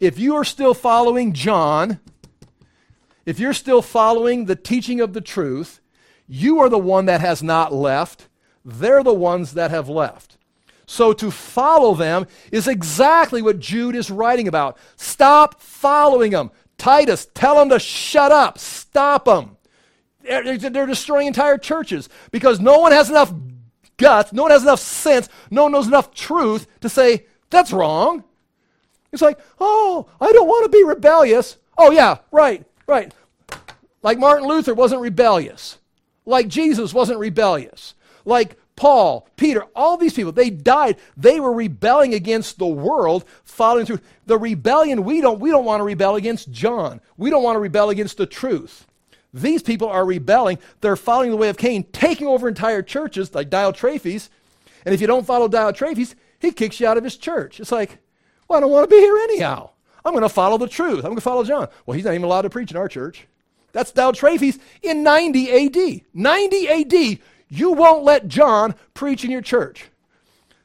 If 0.00 0.18
you 0.18 0.34
are 0.34 0.44
still 0.44 0.74
following 0.74 1.32
John, 1.32 2.00
if 3.24 3.38
you're 3.38 3.52
still 3.52 3.82
following 3.82 4.46
the 4.46 4.56
teaching 4.56 5.00
of 5.00 5.12
the 5.12 5.20
truth, 5.20 5.80
you 6.26 6.58
are 6.60 6.68
the 6.68 6.78
one 6.78 7.06
that 7.06 7.20
has 7.20 7.42
not 7.42 7.72
left. 7.72 8.28
They're 8.64 9.02
the 9.02 9.14
ones 9.14 9.54
that 9.54 9.70
have 9.70 9.88
left. 9.88 10.36
So 10.86 11.12
to 11.14 11.30
follow 11.30 11.94
them 11.94 12.26
is 12.50 12.68
exactly 12.68 13.40
what 13.40 13.60
Jude 13.60 13.96
is 13.96 14.10
writing 14.10 14.48
about. 14.48 14.76
Stop 14.96 15.60
following 15.60 16.32
them. 16.32 16.50
Titus, 16.78 17.28
tell 17.34 17.56
them 17.56 17.68
to 17.68 17.78
shut 17.78 18.32
up. 18.32 18.58
Stop 18.58 19.26
them. 19.26 19.56
They're, 20.22 20.86
destroying 20.86 21.26
entire 21.26 21.58
churches 21.58 22.08
because 22.30 22.60
no 22.60 22.78
one 22.78 22.92
has 22.92 23.10
enough 23.10 23.32
guts, 24.02 24.32
no 24.32 24.42
one 24.42 24.50
has 24.50 24.62
enough 24.62 24.80
sense, 24.80 25.28
no 25.50 25.64
one 25.64 25.72
knows 25.72 25.86
enough 25.86 26.12
truth 26.12 26.66
to 26.80 26.88
say, 26.88 27.26
that's 27.50 27.72
wrong. 27.72 28.24
It's 29.12 29.22
like, 29.22 29.38
oh, 29.60 30.08
I 30.20 30.32
don't 30.32 30.48
want 30.48 30.64
to 30.64 30.76
be 30.76 30.84
rebellious. 30.84 31.56
Oh, 31.76 31.90
yeah, 31.90 32.18
right. 32.30 32.64
Right. 32.86 33.12
Like 34.02 34.18
Martin 34.18 34.48
Luther 34.48 34.74
wasn't 34.74 35.00
rebellious. 35.00 35.78
Like 36.26 36.48
Jesus 36.48 36.92
wasn't 36.92 37.18
rebellious. 37.18 37.94
Like 38.24 38.56
Paul, 38.76 39.28
Peter, 39.36 39.64
all 39.76 39.96
these 39.96 40.14
people, 40.14 40.32
they 40.32 40.50
died. 40.50 40.96
They 41.16 41.40
were 41.40 41.52
rebelling 41.52 42.14
against 42.14 42.58
the 42.58 42.66
world, 42.66 43.24
following 43.44 43.86
through. 43.86 44.00
The 44.26 44.38
rebellion, 44.38 45.04
we 45.04 45.20
don't, 45.20 45.40
we 45.40 45.50
don't 45.50 45.64
want 45.64 45.80
to 45.80 45.84
rebel 45.84 46.16
against 46.16 46.50
John. 46.50 47.00
We 47.16 47.30
don't 47.30 47.42
want 47.42 47.56
to 47.56 47.60
rebel 47.60 47.90
against 47.90 48.16
the 48.16 48.26
truth. 48.26 48.86
These 49.34 49.62
people 49.62 49.88
are 49.88 50.04
rebelling. 50.04 50.58
They're 50.80 50.96
following 50.96 51.30
the 51.30 51.36
way 51.36 51.48
of 51.48 51.56
Cain, 51.56 51.84
taking 51.92 52.26
over 52.26 52.48
entire 52.48 52.82
churches 52.82 53.34
like 53.34 53.48
Diotrephes. 53.50 54.28
And 54.84 54.94
if 54.94 55.00
you 55.00 55.06
don't 55.06 55.26
follow 55.26 55.48
Diotrephes, 55.48 56.14
he 56.38 56.52
kicks 56.52 56.80
you 56.80 56.86
out 56.86 56.98
of 56.98 57.04
his 57.04 57.16
church. 57.16 57.60
It's 57.60 57.72
like, 57.72 57.98
well, 58.48 58.58
I 58.58 58.60
don't 58.60 58.70
want 58.70 58.88
to 58.88 58.94
be 58.94 59.00
here 59.00 59.16
anyhow. 59.16 59.70
I'm 60.04 60.12
going 60.12 60.22
to 60.22 60.28
follow 60.28 60.58
the 60.58 60.68
truth. 60.68 60.98
I'm 60.98 61.10
going 61.10 61.14
to 61.16 61.22
follow 61.22 61.44
John. 61.44 61.68
Well, 61.86 61.94
he's 61.94 62.04
not 62.04 62.14
even 62.14 62.24
allowed 62.24 62.42
to 62.42 62.50
preach 62.50 62.70
in 62.70 62.76
our 62.76 62.88
church. 62.88 63.26
That's 63.72 63.92
Diotrephes 63.92 64.58
in 64.82 65.02
90 65.02 65.66
AD. 65.66 66.00
90 66.12 66.68
AD, 66.68 67.18
you 67.48 67.72
won't 67.72 68.04
let 68.04 68.28
John 68.28 68.74
preach 68.92 69.24
in 69.24 69.30
your 69.30 69.40
church. 69.40 69.86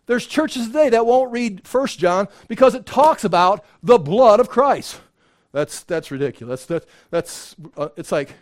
There's 0.08 0.26
churches 0.26 0.68
today 0.68 0.90
that 0.90 1.06
won't 1.06 1.32
read 1.32 1.68
First 1.68 2.00
John 2.00 2.28
because 2.48 2.76
it 2.76 2.86
talks 2.86 3.24
about 3.24 3.64
the 3.84 3.98
blood 3.98 4.40
of 4.40 4.50
Christ. 4.50 5.00
That's, 5.52 5.84
that's 5.84 6.12
ridiculous. 6.12 6.66
That, 6.66 6.86
that's, 7.10 7.56
uh, 7.76 7.90
it's 7.98 8.12
like, 8.12 8.34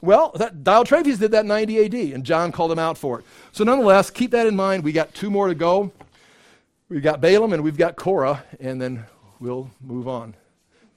well, 0.00 0.32
that, 0.36 0.62
Diotrephes 0.64 1.18
did 1.18 1.30
that 1.32 1.40
in 1.40 1.48
90 1.48 1.84
AD, 1.84 1.94
and 2.14 2.24
John 2.24 2.52
called 2.52 2.72
him 2.72 2.78
out 2.78 2.96
for 2.96 3.20
it. 3.20 3.24
So, 3.52 3.64
nonetheless, 3.64 4.10
keep 4.10 4.30
that 4.30 4.46
in 4.46 4.56
mind. 4.56 4.84
We 4.84 4.92
got 4.92 5.14
two 5.14 5.30
more 5.30 5.48
to 5.48 5.54
go. 5.54 5.92
We've 6.88 7.02
got 7.02 7.20
Balaam 7.20 7.52
and 7.52 7.62
we've 7.62 7.76
got 7.76 7.96
Korah, 7.96 8.42
and 8.58 8.80
then 8.80 9.04
we'll 9.38 9.70
move 9.80 10.08
on. 10.08 10.34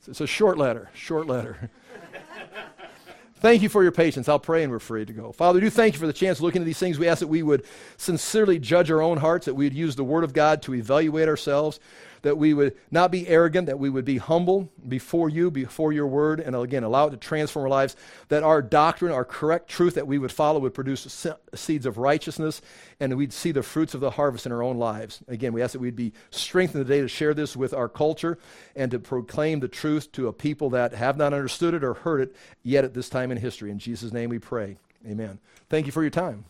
It's 0.07 0.21
a 0.21 0.27
short 0.27 0.57
letter, 0.57 0.89
short 0.93 1.27
letter. 1.27 1.69
Thank 3.35 3.61
you 3.61 3.69
for 3.69 3.83
your 3.83 3.91
patience. 3.91 4.29
I'll 4.29 4.39
pray 4.39 4.63
and 4.63 4.71
we're 4.71 4.79
free 4.79 5.05
to 5.05 5.13
go. 5.13 5.33
Father, 5.33 5.59
do 5.59 5.69
thank 5.69 5.95
you 5.95 5.99
for 5.99 6.07
the 6.07 6.13
chance 6.13 6.37
to 6.37 6.45
look 6.45 6.55
into 6.55 6.65
these 6.65 6.79
things. 6.79 6.97
We 6.97 7.09
ask 7.09 7.19
that 7.19 7.27
we 7.27 7.43
would 7.43 7.65
sincerely 7.97 8.57
judge 8.57 8.89
our 8.89 9.01
own 9.01 9.17
hearts, 9.17 9.47
that 9.47 9.53
we 9.53 9.65
would 9.65 9.73
use 9.73 9.97
the 9.97 10.03
Word 10.03 10.23
of 10.23 10.31
God 10.31 10.61
to 10.61 10.73
evaluate 10.73 11.27
ourselves, 11.27 11.81
that 12.23 12.37
we 12.37 12.53
would 12.53 12.75
not 12.89 13.11
be 13.11 13.27
arrogant, 13.27 13.67
that 13.67 13.77
we 13.77 13.89
would 13.89 14.05
be 14.05 14.17
humble 14.17 14.69
before 14.87 15.29
you, 15.29 15.51
before 15.51 15.93
your 15.93 16.07
Word, 16.07 16.39
and 16.39 16.55
again, 16.55 16.83
allow 16.83 17.07
it 17.07 17.11
to 17.11 17.17
transform 17.17 17.63
our 17.63 17.69
lives, 17.69 17.95
that 18.29 18.43
our 18.43 18.61
doctrine, 18.61 19.11
our 19.11 19.23
correct 19.23 19.69
truth 19.69 19.93
that 19.95 20.07
we 20.07 20.17
would 20.17 20.31
follow 20.31 20.59
would 20.59 20.73
produce 20.73 21.27
seeds 21.53 21.85
of 21.85 21.97
righteousness, 21.97 22.61
and 22.99 23.15
we'd 23.15 23.33
see 23.33 23.51
the 23.51 23.61
fruits 23.61 23.93
of 23.93 23.99
the 23.99 24.11
harvest 24.11 24.45
in 24.45 24.51
our 24.51 24.63
own 24.63 24.77
lives. 24.77 25.21
Again, 25.27 25.53
we 25.53 25.61
ask 25.61 25.73
that 25.73 25.79
we'd 25.79 25.95
be 25.95 26.13
strengthened 26.31 26.85
today 26.85 27.01
to 27.01 27.07
share 27.07 27.33
this 27.33 27.55
with 27.55 27.73
our 27.73 27.89
culture 27.89 28.39
and 28.75 28.89
to 28.91 28.99
proclaim 28.99 29.59
the 29.59 29.67
truth 29.67 30.11
to 30.13 30.27
a 30.27 30.33
people 30.33 30.69
that 30.71 30.93
have 30.93 31.17
not 31.17 31.33
understood 31.33 31.73
it 31.73 31.83
or 31.83 31.93
heard 31.93 32.21
it 32.21 32.35
yet 32.63 32.85
at 32.85 32.93
this 32.93 33.09
time 33.09 33.31
in 33.31 33.37
history. 33.37 33.69
In 33.69 33.79
Jesus' 33.79 34.13
name 34.13 34.29
we 34.29 34.39
pray. 34.39 34.77
Amen. 35.05 35.39
Thank 35.69 35.85
you 35.85 35.91
for 35.91 36.01
your 36.01 36.09
time. 36.09 36.45